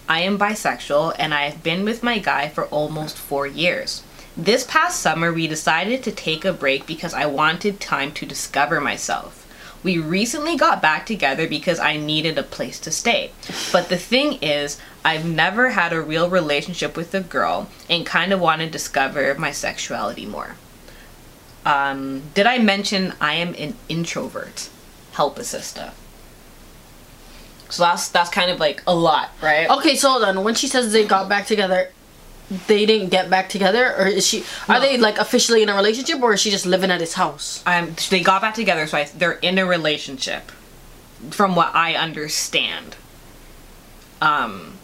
I 0.08 0.20
am 0.20 0.38
bisexual 0.38 1.14
and 1.18 1.34
I 1.34 1.50
have 1.50 1.62
been 1.62 1.84
with 1.84 2.02
my 2.02 2.20
guy 2.20 2.48
for 2.48 2.64
almost 2.68 3.18
four 3.18 3.46
years. 3.46 4.02
This 4.36 4.64
past 4.64 5.00
summer, 5.00 5.32
we 5.32 5.46
decided 5.46 6.02
to 6.04 6.12
take 6.12 6.44
a 6.44 6.52
break 6.52 6.86
because 6.86 7.12
I 7.14 7.26
wanted 7.26 7.80
time 7.80 8.12
to 8.12 8.26
discover 8.26 8.80
myself. 8.80 9.46
We 9.82 9.98
recently 9.98 10.56
got 10.56 10.82
back 10.82 11.06
together 11.06 11.48
because 11.48 11.80
I 11.80 11.96
needed 11.96 12.38
a 12.38 12.42
place 12.42 12.78
to 12.80 12.90
stay. 12.90 13.32
But 13.72 13.88
the 13.88 13.96
thing 13.96 14.34
is, 14.42 14.78
I've 15.04 15.24
never 15.24 15.70
had 15.70 15.92
a 15.92 16.00
real 16.00 16.28
relationship 16.28 16.96
with 16.96 17.14
a 17.14 17.20
girl 17.20 17.68
and 17.88 18.04
kind 18.04 18.32
of 18.32 18.40
want 18.40 18.60
to 18.60 18.68
discover 18.68 19.34
my 19.34 19.50
sexuality 19.50 20.26
more. 20.26 20.56
Um, 21.64 22.22
did 22.34 22.46
I 22.46 22.58
mention 22.58 23.14
I 23.20 23.34
am 23.34 23.54
an 23.54 23.74
introvert? 23.88 24.68
Help 25.12 25.38
a 25.38 25.44
sister. 25.44 25.92
So 27.68 27.84
that's 27.84 28.08
that's 28.08 28.30
kind 28.30 28.50
of 28.50 28.58
like 28.58 28.82
a 28.86 28.94
lot, 28.94 29.30
right? 29.40 29.70
Okay, 29.70 29.94
so 29.94 30.10
hold 30.10 30.24
on. 30.24 30.42
When 30.44 30.54
she 30.54 30.66
says 30.66 30.92
they 30.92 31.06
got 31.06 31.28
back 31.28 31.46
together, 31.46 31.90
they 32.66 32.84
didn't 32.84 33.10
get 33.10 33.30
back 33.30 33.48
together, 33.48 33.94
or 33.96 34.06
is 34.06 34.26
she? 34.26 34.44
Are 34.68 34.80
they 34.80 34.98
like 34.98 35.18
officially 35.18 35.62
in 35.62 35.68
a 35.68 35.74
relationship, 35.74 36.20
or 36.20 36.34
is 36.34 36.40
she 36.40 36.50
just 36.50 36.66
living 36.66 36.90
at 36.90 37.00
his 37.00 37.14
house? 37.14 37.62
um, 37.66 37.94
they 38.10 38.22
got 38.22 38.42
back 38.42 38.54
together, 38.54 38.86
so 38.86 38.98
I, 38.98 39.04
they're 39.04 39.32
in 39.32 39.58
a 39.58 39.66
relationship, 39.66 40.50
from 41.30 41.54
what 41.54 41.74
I 41.74 41.94
understand. 41.94 42.96
Um, 44.20 44.74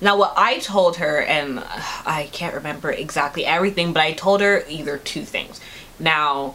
now 0.00 0.16
what 0.16 0.34
I 0.36 0.58
told 0.58 0.96
her, 0.96 1.20
and 1.22 1.58
uh, 1.58 1.64
I 2.06 2.28
can't 2.32 2.54
remember 2.54 2.90
exactly 2.90 3.44
everything, 3.44 3.92
but 3.92 4.02
I 4.02 4.12
told 4.12 4.40
her 4.40 4.64
either 4.68 4.98
two 4.98 5.22
things. 5.22 5.60
Now, 5.98 6.54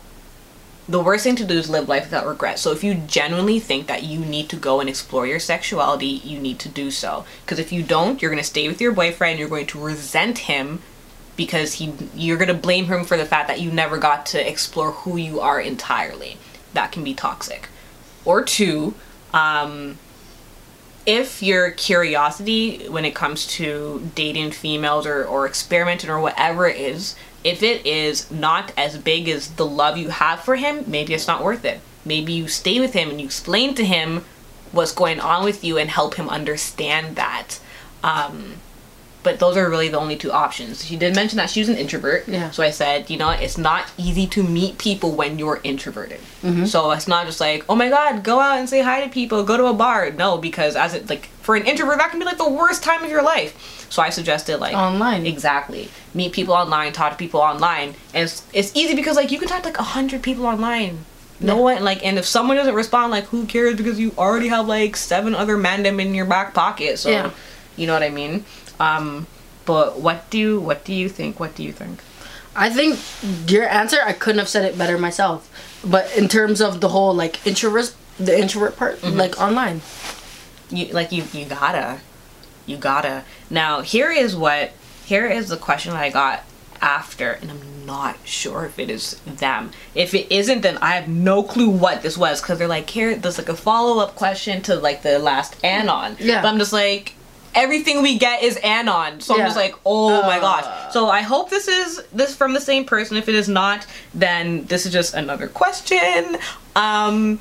the 0.87 1.01
worst 1.01 1.23
thing 1.23 1.35
to 1.35 1.45
do 1.45 1.55
is 1.55 1.69
live 1.69 1.89
life 1.89 2.05
without 2.05 2.27
regret. 2.27 2.59
So 2.59 2.71
if 2.71 2.83
you 2.83 2.93
genuinely 2.93 3.59
think 3.59 3.87
that 3.87 4.03
you 4.03 4.19
need 4.19 4.49
to 4.49 4.55
go 4.55 4.79
and 4.79 4.87
explore 4.87 5.25
your 5.25 5.39
sexuality, 5.39 6.05
you 6.05 6.39
need 6.39 6.59
to 6.59 6.69
do 6.69 6.91
so. 6.91 7.25
Because 7.43 7.57
if 7.57 7.71
you 7.71 7.81
don't, 7.81 8.21
you're 8.21 8.31
gonna 8.31 8.43
stay 8.43 8.67
with 8.67 8.79
your 8.79 8.91
boyfriend. 8.91 9.39
You're 9.39 9.49
going 9.49 9.67
to 9.67 9.79
resent 9.79 10.39
him 10.39 10.81
because 11.35 11.73
he 11.73 11.93
you're 12.15 12.37
gonna 12.37 12.53
blame 12.53 12.85
him 12.85 13.03
for 13.03 13.17
the 13.17 13.25
fact 13.25 13.47
that 13.47 13.59
you 13.59 13.71
never 13.71 13.97
got 13.97 14.25
to 14.27 14.49
explore 14.49 14.91
who 14.91 15.17
you 15.17 15.39
are 15.39 15.59
entirely. 15.59 16.37
That 16.73 16.91
can 16.91 17.03
be 17.03 17.15
toxic. 17.15 17.69
Or 18.23 18.43
two, 18.43 18.93
um, 19.33 19.97
if 21.05 21.41
your 21.41 21.71
curiosity 21.71 22.87
when 22.89 23.05
it 23.05 23.15
comes 23.15 23.47
to 23.47 24.11
dating 24.13 24.51
females 24.51 25.05
or, 25.05 25.23
or 25.23 25.47
experimenting 25.47 26.09
or 26.09 26.19
whatever 26.19 26.67
it 26.67 26.77
is, 26.77 27.15
if 27.45 27.61
it 27.61 27.85
is 27.85 28.29
not 28.31 28.73
as 28.75 28.97
big 28.97 29.29
as 29.29 29.51
the 29.51 29.65
love 29.65 29.97
you 29.97 30.09
have 30.09 30.41
for 30.41 30.55
him, 30.55 30.83
maybe 30.87 31.13
it's 31.13 31.27
not 31.27 31.43
worth 31.43 31.63
it. 31.63 31.79
Maybe 32.03 32.33
you 32.33 32.47
stay 32.47 32.79
with 32.79 32.93
him 32.93 33.11
and 33.11 33.21
you 33.21 33.27
explain 33.27 33.75
to 33.75 33.85
him 33.85 34.25
what's 34.71 34.91
going 34.91 35.19
on 35.19 35.45
with 35.45 35.63
you 35.63 35.77
and 35.77 35.89
help 35.89 36.15
him 36.15 36.27
understand 36.27 37.15
that. 37.17 37.59
Um, 38.03 38.55
but 39.21 39.39
those 39.39 39.57
are 39.57 39.69
really 39.69 39.89
the 39.89 39.99
only 39.99 40.15
two 40.15 40.31
options. 40.31 40.85
She 40.85 40.97
did 40.97 41.15
mention 41.15 41.37
that 41.37 41.51
she 41.51 41.59
was 41.59 41.69
an 41.69 41.77
introvert. 41.77 42.27
Yeah. 42.27 42.49
So 42.49 42.63
I 42.63 42.71
said, 42.71 43.09
you 43.11 43.17
know, 43.17 43.29
it's 43.29 43.57
not 43.59 43.91
easy 43.97 44.25
to 44.27 44.43
meet 44.43 44.79
people 44.79 45.11
when 45.11 45.37
you're 45.37 45.61
introverted. 45.63 46.19
So 46.67 46.91
it's 46.91 47.07
not 47.07 47.25
just 47.27 47.39
like, 47.39 47.63
oh 47.69 47.75
my 47.75 47.89
god, 47.89 48.23
go 48.23 48.39
out 48.39 48.57
and 48.57 48.67
say 48.67 48.81
hi 48.81 49.03
to 49.03 49.09
people, 49.09 49.43
go 49.43 49.57
to 49.57 49.65
a 49.65 49.73
bar. 49.73 50.11
No, 50.11 50.37
because 50.37 50.75
as 50.75 50.93
it 50.95 51.09
like 51.09 51.29
for 51.45 51.55
an 51.55 51.65
introvert, 51.65 51.99
that 51.99 52.09
can 52.09 52.19
be 52.19 52.25
like 52.25 52.39
the 52.39 52.49
worst 52.49 52.83
time 52.83 53.03
of 53.03 53.09
your 53.11 53.21
life. 53.21 53.85
So 53.91 54.01
I 54.01 54.09
suggested 54.09 54.57
like 54.57 54.73
Online. 54.75 55.25
Exactly. 55.27 55.89
Meet 56.15 56.33
people 56.33 56.55
online, 56.55 56.91
talk 56.91 57.11
to 57.11 57.17
people 57.17 57.39
online, 57.39 57.89
and 58.15 58.23
it's, 58.25 58.41
it's 58.51 58.75
easy 58.75 58.95
because 58.95 59.15
like 59.15 59.31
you 59.31 59.37
can 59.37 59.47
talk 59.47 59.61
to 59.61 59.69
like 59.69 59.77
a 59.77 59.83
hundred 59.83 60.23
people 60.23 60.47
online. 60.47 61.05
No 61.39 61.57
one 61.57 61.83
like, 61.83 62.03
and 62.03 62.17
if 62.17 62.25
someone 62.25 62.57
doesn't 62.57 62.73
respond, 62.73 63.11
like 63.11 63.25
who 63.25 63.45
cares? 63.45 63.75
Because 63.75 63.99
you 63.99 64.11
already 64.17 64.47
have 64.47 64.67
like 64.67 64.95
seven 64.95 65.35
other 65.35 65.55
mandem 65.57 66.01
in 66.01 66.15
your 66.15 66.25
back 66.25 66.53
pocket. 66.53 66.97
So, 66.97 67.09
Yeah. 67.11 67.31
you 67.75 67.85
know 67.85 67.93
what 67.93 68.03
I 68.03 68.09
mean. 68.09 68.43
Um, 68.79 69.27
but 69.65 69.99
what 69.99 70.27
do 70.31 70.37
you 70.39 70.59
what 70.59 70.83
do 70.83 70.93
you 70.93 71.09
think? 71.09 71.39
What 71.39 71.53
do 71.55 71.61
you 71.63 71.71
think? 71.73 71.99
I 72.55 72.69
think 72.69 72.97
your 73.51 73.67
answer, 73.67 73.97
I 74.03 74.13
couldn't 74.13 74.39
have 74.39 74.47
said 74.49 74.63
it 74.65 74.77
better 74.77 74.97
myself. 74.97 75.47
But 75.83 76.09
in 76.17 76.27
terms 76.29 76.61
of 76.61 76.79
the 76.81 76.87
whole 76.89 77.13
like 77.13 77.45
introvert, 77.45 77.93
the 78.17 78.39
introvert 78.39 78.77
part, 78.77 79.03
like 79.03 79.39
online. 79.39 79.81
You 80.69 80.87
like 80.93 81.11
you 81.11 81.23
you 81.33 81.45
gotta 81.45 81.99
you 82.65 82.77
gotta. 82.77 83.23
Now 83.49 83.81
here 83.81 84.11
is 84.11 84.35
what 84.35 84.71
here 85.05 85.27
is 85.27 85.49
the 85.49 85.57
question 85.57 85.93
that 85.93 86.01
i 86.01 86.09
got 86.09 86.43
after 86.81 87.31
and 87.33 87.51
i'm 87.51 87.85
not 87.85 88.17
sure 88.25 88.65
if 88.65 88.79
it 88.79 88.89
is 88.89 89.19
them. 89.25 89.71
If 89.93 90.13
it 90.15 90.31
isn't 90.33 90.61
then 90.61 90.77
i 90.79 90.95
have 90.95 91.07
no 91.07 91.43
clue 91.43 91.69
what 91.69 92.01
this 92.01 92.17
was 92.17 92.41
because 92.41 92.57
they're 92.59 92.67
like 92.67 92.89
here 92.89 93.15
there's 93.15 93.37
like 93.37 93.49
a 93.49 93.55
follow-up 93.55 94.15
question 94.15 94.61
to 94.63 94.75
like 94.75 95.03
the 95.03 95.19
last 95.19 95.63
anon. 95.63 96.17
Yeah. 96.19 96.41
but 96.41 96.47
i'm 96.49 96.57
just 96.57 96.73
like 96.73 97.13
everything 97.53 98.01
we 98.01 98.17
get 98.17 98.43
is 98.43 98.57
anon. 98.63 99.21
So 99.21 99.35
i'm 99.35 99.41
just 99.41 99.55
like 99.55 99.75
oh 99.85 100.21
my 100.23 100.37
Uh. 100.37 100.41
gosh 100.41 100.93
so 100.93 101.07
i 101.07 101.21
hope 101.21 101.49
this 101.51 101.67
is 101.67 102.01
this 102.11 102.35
from 102.35 102.53
the 102.53 102.61
same 102.61 102.83
person. 102.85 103.15
If 103.17 103.29
it 103.29 103.35
is 103.35 103.47
not 103.47 103.85
then 104.15 104.65
this 104.65 104.85
is 104.87 104.91
just 104.91 105.13
another 105.13 105.47
question. 105.47 106.37
Um 106.75 107.39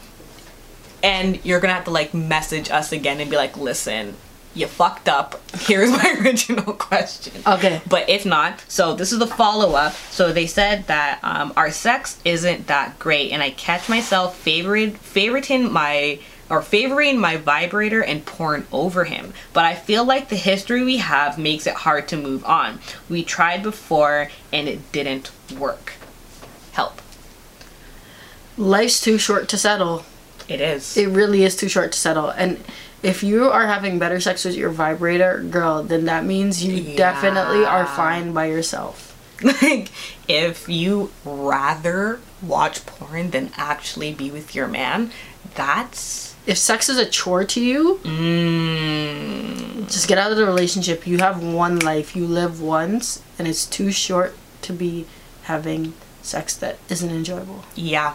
and 1.05 1.45
you're 1.45 1.61
gonna 1.61 1.75
have 1.75 1.85
to 1.85 1.91
like 1.91 2.15
message 2.15 2.71
us 2.71 2.91
again 2.91 3.21
and 3.21 3.31
be 3.31 3.37
like, 3.37 3.57
listen, 3.59 4.17
you 4.55 4.67
fucked 4.67 5.09
up. 5.09 5.41
Here's 5.61 5.91
my 6.03 6.17
original 6.21 6.73
question. 6.73 7.43
Okay. 7.47 7.83
But 7.87 8.09
if 8.09 8.25
not, 8.25 8.65
so 8.69 8.95
this 8.95 9.13
is 9.13 9.19
the 9.19 9.27
follow 9.27 9.75
up. 9.75 9.93
So 10.11 10.33
they 10.33 10.47
said 10.47 10.87
that 10.87 11.21
um, 11.23 11.53
our 11.57 11.71
sex 11.71 12.19
isn't 12.25 12.69
that 12.69 12.99
great, 12.99 13.33
and 13.33 13.43
I 13.43 13.51
catch 13.51 13.89
myself 13.89 14.37
favorite 14.37 14.95
favoriting 14.95 15.71
my 15.71 16.21
or 16.51 16.63
favoring 16.63 17.19
my 17.19 17.37
vibrator 17.37 18.03
and 18.03 18.25
porn 18.25 18.67
over 18.73 19.05
him. 19.05 19.33
But 19.53 19.65
I 19.65 19.75
feel 19.75 20.05
like 20.05 20.29
the 20.29 20.37
history 20.37 20.85
we 20.85 20.99
have 20.99 21.39
makes 21.39 21.67
it 21.67 21.75
hard 21.75 22.07
to 22.09 22.17
move 22.17 22.45
on. 22.45 22.81
We 23.09 23.25
tried 23.25 23.63
before 23.63 24.31
and 24.53 24.69
it 24.69 24.93
didn't 24.93 25.31
work. 25.59 25.95
Help. 26.73 27.01
Life's 28.59 29.01
too 29.01 29.17
short 29.17 29.49
to 29.49 29.59
settle. 29.59 30.05
It 30.49 30.61
is. 30.61 30.97
It 30.97 31.09
really 31.09 31.45
is 31.45 31.57
too 31.57 31.69
short 31.69 31.93
to 31.93 31.99
settle. 31.99 32.31
And 32.31 32.63
if 33.03 33.23
you 33.23 33.51
are 33.51 33.67
having 33.67 33.99
better 33.99 34.21
sex 34.21 34.45
with 34.45 34.57
your 34.57 34.71
vibrator, 34.71 35.41
girl, 35.43 35.83
then 35.83 36.05
that 36.07 36.25
means 36.25 36.65
you 36.65 36.97
definitely 36.97 37.65
are 37.65 37.87
fine 37.87 38.33
by 38.33 38.47
yourself. 38.47 39.11
like 39.63 39.91
if 40.29 40.69
you 40.69 41.11
rather 41.25 42.21
watch 42.41 42.87
porn 42.87 43.31
than 43.31 43.51
actually 43.57 44.15
be 44.15 44.31
with 44.31 44.55
your 44.55 44.69
man 44.69 45.11
that's 45.55 46.35
If 46.47 46.59
sex 46.59 46.89
is 46.89 46.99
a 46.99 47.07
chore 47.07 47.45
to 47.45 47.61
you, 47.61 48.01
mm, 48.03 49.91
just 49.91 50.09
get 50.09 50.19
out 50.19 50.31
of 50.31 50.37
the 50.37 50.45
relationship. 50.47 51.07
You 51.07 51.19
have 51.19 51.43
one 51.43 51.79
life. 51.79 52.15
You 52.15 52.27
live 52.27 52.61
once, 52.61 53.23
and 53.39 53.49
it's 53.49 53.67
too 53.67 53.91
short 53.91 54.37
to 54.63 54.73
be 54.73 55.07
having 55.43 55.95
sex 56.23 56.57
that 56.57 56.79
isn't 56.89 57.11
enjoyable. 57.11 57.65
yeah 57.75 58.15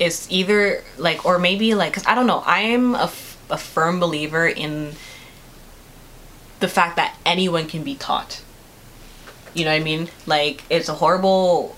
it's 0.00 0.26
either 0.30 0.82
like 0.98 1.24
or 1.24 1.38
maybe 1.38 1.74
like 1.74 1.92
cause 1.92 2.04
i 2.06 2.14
don't 2.16 2.26
know 2.26 2.42
i 2.46 2.60
am 2.62 2.94
a, 2.96 3.04
f- 3.04 3.38
a 3.50 3.56
firm 3.58 4.00
believer 4.00 4.46
in 4.48 4.92
the 6.60 6.68
fact 6.68 6.96
that 6.96 7.16
anyone 7.24 7.66
can 7.66 7.82
be 7.82 7.94
taught. 7.94 8.42
You 9.54 9.64
know 9.64 9.72
what 9.72 9.80
i 9.80 9.84
mean? 9.84 10.08
Like 10.26 10.62
it's 10.68 10.88
a 10.88 10.94
horrible 10.94 11.74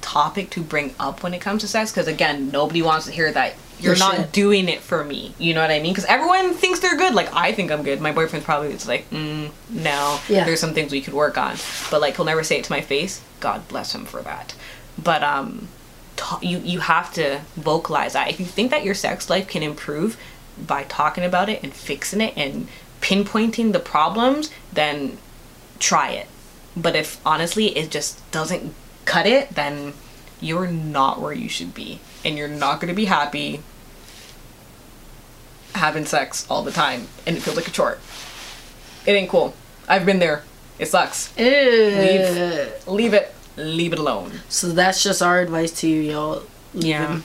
topic 0.00 0.50
to 0.50 0.60
bring 0.60 0.94
up 0.98 1.22
when 1.22 1.34
it 1.34 1.40
comes 1.40 1.62
to 1.62 1.68
sex 1.68 1.90
because 1.92 2.06
again 2.08 2.50
nobody 2.50 2.82
wants 2.82 3.06
to 3.06 3.12
hear 3.12 3.30
that 3.32 3.54
you're 3.80 3.94
For 3.94 3.98
not 4.00 4.14
sure. 4.16 4.24
doing 4.32 4.68
it 4.68 4.80
for 4.80 5.04
me. 5.04 5.34
You 5.38 5.54
know 5.54 5.60
what 5.60 5.70
i 5.70 5.78
mean? 5.80 5.92
Because 5.92 6.04
everyone 6.06 6.52
thinks 6.54 6.80
they're 6.80 6.96
good. 6.96 7.14
Like 7.14 7.32
i 7.34 7.52
think 7.52 7.70
i'm 7.70 7.82
good. 7.84 8.00
My 8.00 8.12
boyfriend's 8.12 8.44
probably 8.44 8.72
it's 8.72 8.88
like 8.88 9.08
mm, 9.10 9.50
no. 9.70 10.20
Yeah. 10.28 10.44
there's 10.44 10.60
some 10.60 10.74
things 10.74 10.90
we 10.92 11.00
could 11.00 11.14
work 11.14 11.38
on. 11.38 11.56
But 11.90 12.00
like 12.00 12.16
he'll 12.16 12.24
never 12.24 12.42
say 12.44 12.58
it 12.58 12.64
to 12.64 12.72
my 12.72 12.80
face. 12.80 13.20
God 13.40 13.66
bless 13.68 13.94
him 13.94 14.04
for 14.04 14.20
that. 14.22 14.54
But 15.02 15.22
um 15.22 15.68
you 16.40 16.58
you 16.58 16.80
have 16.80 17.12
to 17.14 17.40
vocalize 17.56 18.12
that 18.12 18.28
if 18.28 18.40
you 18.40 18.46
think 18.46 18.70
that 18.70 18.84
your 18.84 18.94
sex 18.94 19.30
life 19.30 19.48
can 19.48 19.62
improve 19.62 20.16
by 20.66 20.82
talking 20.84 21.24
about 21.24 21.48
it 21.48 21.62
and 21.62 21.72
fixing 21.72 22.20
it 22.20 22.34
and 22.36 22.68
pinpointing 23.00 23.72
the 23.72 23.78
problems 23.78 24.50
then 24.72 25.16
try 25.78 26.10
it 26.10 26.26
but 26.76 26.96
if 26.96 27.24
honestly 27.24 27.76
it 27.76 27.90
just 27.90 28.28
doesn't 28.30 28.74
cut 29.04 29.26
it 29.26 29.50
then 29.50 29.92
you're 30.40 30.66
not 30.66 31.20
where 31.20 31.32
you 31.32 31.48
should 31.48 31.74
be. 31.74 32.00
And 32.24 32.36
you're 32.36 32.48
not 32.48 32.80
going 32.80 32.88
to 32.88 32.96
be 32.96 33.06
happy 33.06 33.60
having 35.74 36.04
sex 36.04 36.46
all 36.50 36.62
the 36.62 36.72
time. 36.72 37.08
And 37.26 37.36
it 37.36 37.40
feels 37.40 37.56
like 37.56 37.68
a 37.68 37.70
chore. 37.70 37.98
It 39.06 39.12
ain't 39.12 39.30
cool. 39.30 39.54
I've 39.88 40.04
been 40.04 40.18
there. 40.18 40.42
It 40.78 40.86
sucks. 40.86 41.36
Ew. 41.38 41.44
Leave 42.86 43.14
it. 43.14 43.34
Leave 43.58 43.92
it 43.92 43.98
alone. 43.98 44.40
So 44.48 44.68
that's 44.68 45.02
just 45.02 45.20
our 45.22 45.40
advice 45.40 45.72
to 45.80 45.88
you, 45.88 46.00
y'all. 46.00 46.42
Yeah. 46.74 47.20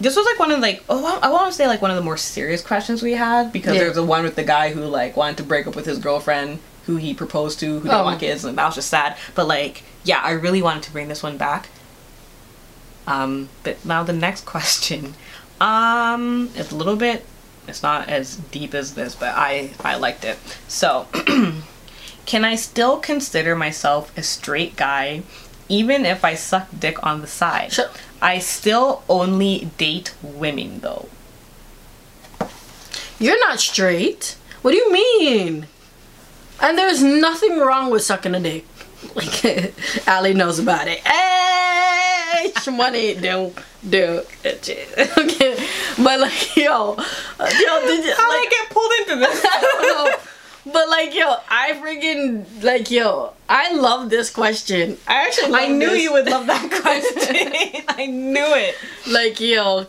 This 0.00 0.14
was 0.16 0.24
like 0.26 0.38
one 0.38 0.52
of 0.52 0.60
like 0.60 0.84
oh 0.88 1.04
I- 1.04 1.26
I 1.26 1.30
want 1.32 1.50
to 1.50 1.52
say 1.56 1.66
like 1.66 1.82
one 1.82 1.90
of 1.90 1.96
the 1.96 2.02
more 2.04 2.16
serious 2.16 2.62
questions 2.62 3.02
we 3.02 3.12
had 3.12 3.52
because 3.52 3.74
Yeah. 3.74 3.80
there's 3.80 3.96
the 3.96 4.04
one 4.04 4.22
with 4.24 4.36
the 4.36 4.44
guy 4.44 4.70
who 4.72 4.82
like 4.82 5.16
wanted 5.16 5.38
to 5.38 5.42
break 5.42 5.66
up 5.66 5.74
with 5.74 5.86
his 5.86 5.98
girlfriend 5.98 6.60
who 6.86 6.96
he 6.96 7.14
proposed 7.14 7.58
to 7.60 7.66
who 7.66 7.80
didn't 7.80 7.94
Oh. 7.94 8.04
want 8.04 8.20
kids 8.20 8.44
and 8.44 8.56
that 8.58 8.66
was 8.66 8.74
just 8.76 8.90
sad. 8.90 9.16
But 9.34 9.48
like 9.48 9.82
yeah, 10.04 10.20
I 10.22 10.30
really 10.32 10.62
wanted 10.62 10.84
to 10.84 10.92
bring 10.92 11.08
this 11.08 11.22
one 11.22 11.36
back. 11.36 11.68
Um, 13.06 13.48
but 13.64 13.84
now 13.84 14.02
the 14.02 14.12
next 14.12 14.44
question, 14.54 15.14
um, 15.60 16.50
it's 16.54 16.70
a 16.70 16.76
little 16.76 16.96
bit. 16.96 17.24
It's 17.66 17.82
not 17.82 18.08
as 18.08 18.36
deep 18.36 18.74
as 18.74 18.94
this, 18.94 19.14
but 19.14 19.34
I 19.34 19.70
I 19.84 19.96
liked 19.96 20.24
it. 20.24 20.38
So, 20.68 21.06
can 22.28 22.44
I 22.44 22.56
still 22.56 22.98
consider 22.98 23.56
myself 23.56 24.12
a 24.14 24.22
straight 24.22 24.76
guy, 24.76 25.22
even 25.66 26.04
if 26.04 26.26
I 26.26 26.34
suck 26.34 26.68
dick 26.78 27.02
on 27.02 27.22
the 27.22 27.26
side? 27.26 27.72
Sure. 27.72 27.88
I 28.20 28.38
still 28.38 29.02
only 29.08 29.70
date 29.78 30.14
women 30.22 30.80
though. 30.80 31.08
You're 33.18 33.40
not 33.40 33.60
straight. 33.60 34.36
What 34.60 34.72
do 34.72 34.76
you 34.76 34.92
mean? 34.92 35.68
And 36.60 36.76
there's 36.76 37.02
nothing 37.02 37.60
wrong 37.60 37.90
with 37.90 38.02
sucking 38.02 38.34
a 38.34 38.40
dick. 38.40 38.66
Like 39.14 40.06
Allie 40.06 40.34
knows 40.34 40.58
about 40.58 40.86
it. 40.86 40.98
Hey, 40.98 42.52
money 42.70 43.14
do 43.14 43.54
do 43.88 44.20
okay. 44.44 45.66
But 45.96 46.20
like 46.20 46.56
yo, 46.56 46.94
yo, 46.94 47.80
did 47.86 48.04
you, 48.04 48.12
How 48.14 48.28
like, 48.28 48.38
I 48.38 48.48
get 48.50 48.70
pulled 48.70 48.92
into 49.00 49.16
this? 49.16 50.18
I 50.68 50.72
don't 50.72 50.72
know. 50.72 50.72
But 50.72 50.88
like 50.88 51.14
yo, 51.14 51.34
I 51.48 51.72
freaking 51.74 52.62
like 52.62 52.90
yo, 52.90 53.32
I 53.48 53.74
love 53.74 54.10
this 54.10 54.30
question. 54.30 54.98
I 55.06 55.26
actually 55.26 55.50
love 55.52 55.60
I 55.62 55.68
knew 55.68 55.90
this. 55.90 56.02
you 56.02 56.12
would 56.12 56.26
love 56.26 56.46
that 56.46 56.70
question. 56.82 57.82
I 57.88 58.06
knew 58.06 58.46
it. 58.54 58.74
like 59.10 59.40
yo 59.40 59.86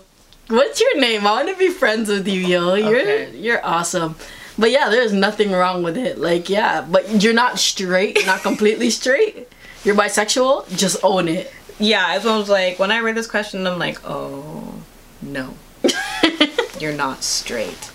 what's 0.47 0.81
your 0.81 0.99
name 0.99 1.27
i 1.27 1.31
want 1.31 1.47
to 1.47 1.55
be 1.57 1.69
friends 1.69 2.09
with 2.09 2.27
you 2.27 2.39
yo 2.41 2.73
you're 2.73 2.97
Okay. 2.99 3.37
you're 3.37 3.63
awesome 3.63 4.15
but 4.57 4.71
yeah 4.71 4.89
there's 4.89 5.13
nothing 5.13 5.51
wrong 5.51 5.83
with 5.83 5.95
it 5.95 6.17
like 6.17 6.49
yeah 6.49 6.81
but 6.81 7.21
you're 7.21 7.35
not 7.35 7.59
straight 7.59 8.15
you're 8.17 8.25
not 8.25 8.41
completely 8.41 8.89
straight 9.01 9.47
you're 9.83 9.93
bisexual 9.93 10.67
just 10.75 10.97
own 11.03 11.27
it 11.27 11.53
Yeah, 11.77 12.15
it 12.15 12.23
was 12.25 12.49
like 12.49 12.79
when 12.79 12.91
I 12.91 12.99
read 12.99 13.15
this 13.15 13.27
question, 13.27 13.67
I'm 13.67 13.77
like, 13.77 13.99
oh 14.03 14.73
no, 15.21 15.53
you're 16.79 16.93
not 16.97 17.23
straight. 17.23 17.91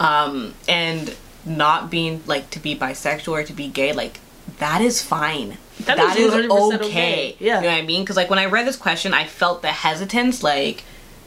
Um, 0.00 0.54
and 0.66 1.14
not 1.48 1.90
being 1.90 2.22
like 2.26 2.50
to 2.50 2.58
be 2.60 2.76
bisexual 2.76 3.32
or 3.32 3.42
to 3.44 3.52
be 3.52 3.68
gay, 3.68 3.92
like 3.92 4.20
that 4.58 4.80
is 4.80 5.02
fine. 5.02 5.58
That 5.80 5.96
that 5.96 6.16
is 6.18 6.34
is, 6.34 6.44
okay. 6.50 6.74
okay. 6.74 7.36
Yeah. 7.38 7.56
you 7.58 7.62
know 7.66 7.68
what 7.74 7.82
I 7.82 7.86
mean? 7.86 8.02
Because 8.02 8.16
like 8.16 8.30
when 8.30 8.38
I 8.38 8.46
read 8.46 8.66
this 8.66 8.76
question, 8.76 9.14
I 9.14 9.24
felt 9.24 9.62
the 9.62 9.68
hesitance. 9.68 10.42
Like 10.42 10.84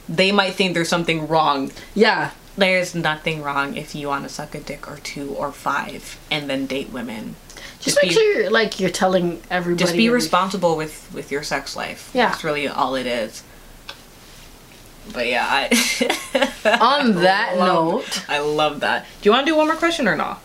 they 0.09 0.31
might 0.31 0.53
think 0.55 0.73
there's 0.73 0.89
something 0.89 1.27
wrong. 1.27 1.71
yeah 1.93 2.31
There's 2.57 2.93
nothing 2.93 3.41
wrong 3.43 3.77
if 3.77 3.95
you 3.95 4.07
want 4.07 4.23
to 4.23 4.29
suck 4.29 4.53
a 4.55 4.59
dick 4.59 4.89
or 4.91 4.97
two 4.97 5.33
or 5.35 5.51
five 5.53 6.19
and 6.29 6.49
then 6.49 6.65
date 6.65 6.89
women. 6.89 7.35
just 7.79 7.97
make 8.03 8.11
sure 8.11 8.23
you're 8.41 8.49
like 8.51 8.79
you're 8.79 8.89
telling 8.89 9.41
everybody 9.49 9.83
just 9.85 9.95
be 9.95 10.07
every- 10.07 10.15
responsible 10.15 10.75
with 10.75 11.09
with 11.13 11.31
your 11.31 11.43
sex 11.43 11.75
life. 11.77 12.09
Yeah. 12.13 12.27
that's 12.29 12.43
really 12.43 12.67
all 12.67 12.95
it 12.95 13.05
is. 13.05 13.43
But 15.13 15.27
yeah, 15.27 15.45
I 15.45 15.67
on 16.81 17.15
that 17.21 17.57
love- 17.57 17.67
note 17.67 18.25
I 18.29 18.39
love 18.39 18.79
that. 18.81 19.05
Do 19.21 19.27
you 19.29 19.31
want 19.31 19.45
to 19.45 19.51
do 19.51 19.57
one 19.57 19.67
more 19.67 19.75
question 19.75 20.07
or 20.07 20.15
not? 20.15 20.41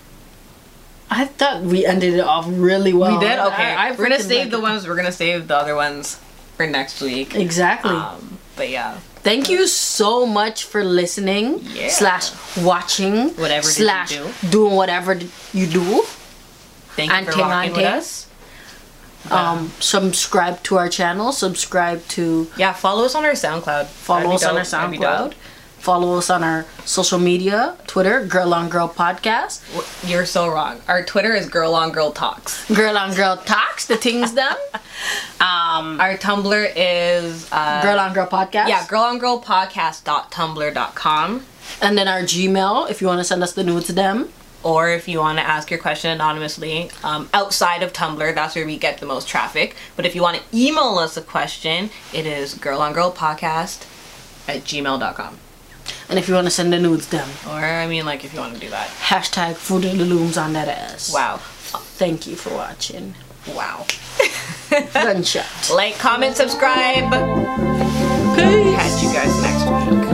i 1.09 1.25
thought 1.25 1.63
we 1.63 1.87
ended 1.87 2.15
it 2.15 2.21
off 2.21 2.47
really 2.49 2.93
well 2.93 3.15
We 3.21 3.25
did. 3.25 3.39
Okay, 3.39 3.63
I, 3.63 3.89
I 3.89 3.91
we're 3.93 4.09
gonna 4.09 4.19
save 4.19 4.41
like 4.47 4.51
the 4.51 4.59
it. 4.59 4.63
ones. 4.63 4.89
We're 4.89 4.97
gonna 4.97 5.13
save 5.13 5.47
the 5.47 5.57
other 5.57 5.77
ones 5.77 6.19
for 6.57 6.67
next 6.67 7.01
week. 7.01 7.35
exactly 7.37 7.93
Um, 7.95 8.39
but 8.57 8.71
yeah, 8.71 8.99
Thank 9.23 9.49
you 9.49 9.67
so 9.69 10.27
much 10.27 10.65
for 10.65 10.83
listening 10.85 11.61
Yeah. 11.63 11.89
slash 11.91 12.31
watching 12.59 13.31
Whatever 13.37 13.67
you 13.69 13.73
slash 13.73 14.11
do. 14.11 14.29
doing 14.51 14.75
whatever 14.75 15.15
you 15.53 15.67
do. 15.69 16.03
thank 16.97 17.11
you 17.11 17.17
And 17.17 17.27
for 17.27 17.33
ting 17.33 17.41
rocking 17.43 17.73
with 17.73 17.81
ting. 17.83 18.27
Us. 19.27 19.33
Um, 19.33 19.71
subscribe 19.81 20.63
to 20.65 20.77
our 20.79 20.89
channel. 20.89 21.31
Subscribe 21.33 22.07
to 22.09 22.49
Yeah, 22.57 22.73
follow 22.73 23.05
us 23.05 23.15
on 23.15 23.25
our 23.25 23.33
SoundCloud. 23.33 23.87
follow 23.87 24.33
us 24.35 24.45
on 24.45 24.57
our 24.57 24.63
dope. 24.65 24.71
That'd 24.71 24.91
be 24.93 24.99
SoundCloud. 24.99 25.35
Follow 25.79 26.17
us 26.19 26.31
on 26.31 26.43
our 26.43 26.65
social 26.85 27.19
media, 27.19 27.77
Twitter, 27.87 28.25
Girl 28.27 28.53
on 28.55 28.69
Girl 28.69 28.89
Podcast, 28.89 29.61
You're 30.09 30.27
so 30.27 30.49
wrong. 30.49 30.81
Our 30.89 31.05
Twitter 31.05 31.33
is 31.33 31.49
Girl 31.49 31.77
on 31.77 31.93
Girl 31.93 32.11
Talks. 32.11 32.65
Girl 32.75 32.99
on 32.99 33.15
Girl 33.15 33.37
Talks, 33.37 33.87
the 33.87 33.97
things 33.97 34.33
done. 34.33 34.57
Um, 35.39 36.01
Our 36.01 36.17
Tumblr 36.17 36.73
is 36.75 37.47
uh, 37.53 37.83
Girl 37.83 38.01
on 38.01 38.15
Girl 38.15 38.27
Podcast. 38.27 38.69
Yeah, 38.69 38.87
girl 38.89 39.03
on 39.03 39.19
girl 39.19 39.39
podcast.tumblr.com. 39.43 41.45
And 41.83 41.99
then 41.99 42.09
our 42.09 42.23
Gmail, 42.23 42.89
if 42.91 43.03
you 43.03 43.07
want 43.07 43.21
to 43.21 43.25
send 43.25 43.43
us 43.43 43.53
the 43.53 43.63
nudes 43.63 43.85
to 43.87 43.93
them. 43.93 44.31
Or 44.67 44.89
if 44.89 45.07
you 45.07 45.21
want 45.21 45.39
to 45.39 45.45
ask 45.47 45.71
your 45.71 45.79
question 45.79 46.11
anonymously 46.11 46.91
um, 47.05 47.31
outside 47.33 47.85
of 47.85 47.93
Tumblr, 47.93 48.35
that's 48.35 48.57
where 48.57 48.67
we 48.67 48.77
get 48.77 48.99
the 48.99 49.07
most 49.07 49.29
traffic. 49.29 49.77
But 49.95 50.07
if 50.07 50.17
you 50.17 50.23
want 50.23 50.39
to 50.39 50.43
email 50.53 50.99
us 50.99 51.17
a 51.17 51.23
question, 51.23 51.91
it 52.13 52.27
is 52.27 52.57
girlongirlpodcast 52.57 53.87
at 54.49 54.65
gmail.com. 54.65 55.39
And 56.09 56.19
if 56.19 56.27
you 56.27 56.35
want 56.35 56.49
to 56.49 56.51
send 56.51 56.73
the 56.73 56.81
nudes 56.81 57.07
them. 57.07 57.29
Or, 57.47 57.53
I 57.53 57.87
mean, 57.87 58.05
like, 58.05 58.25
if 58.25 58.35
you 58.35 58.41
want 58.41 58.55
to 58.55 58.61
do 58.61 58.69
that. 58.71 58.89
Hashtag 58.89 59.55
Fruit 59.55 59.85
of 59.85 59.99
the 59.99 60.05
Looms 60.05 60.37
on 60.37 60.53
that 60.55 60.67
ass. 60.67 61.15
Wow. 61.15 61.37
Thank 61.37 62.27
you 62.27 62.35
for 62.35 62.53
watching. 62.53 63.15
Wow. 63.47 63.87
Gunshot. 64.93 65.47
Like, 65.73 65.97
comment, 65.99 66.35
subscribe. 66.35 67.13
Catch 68.35 69.03
you 69.03 69.13
guys 69.13 69.43
next 69.43 70.06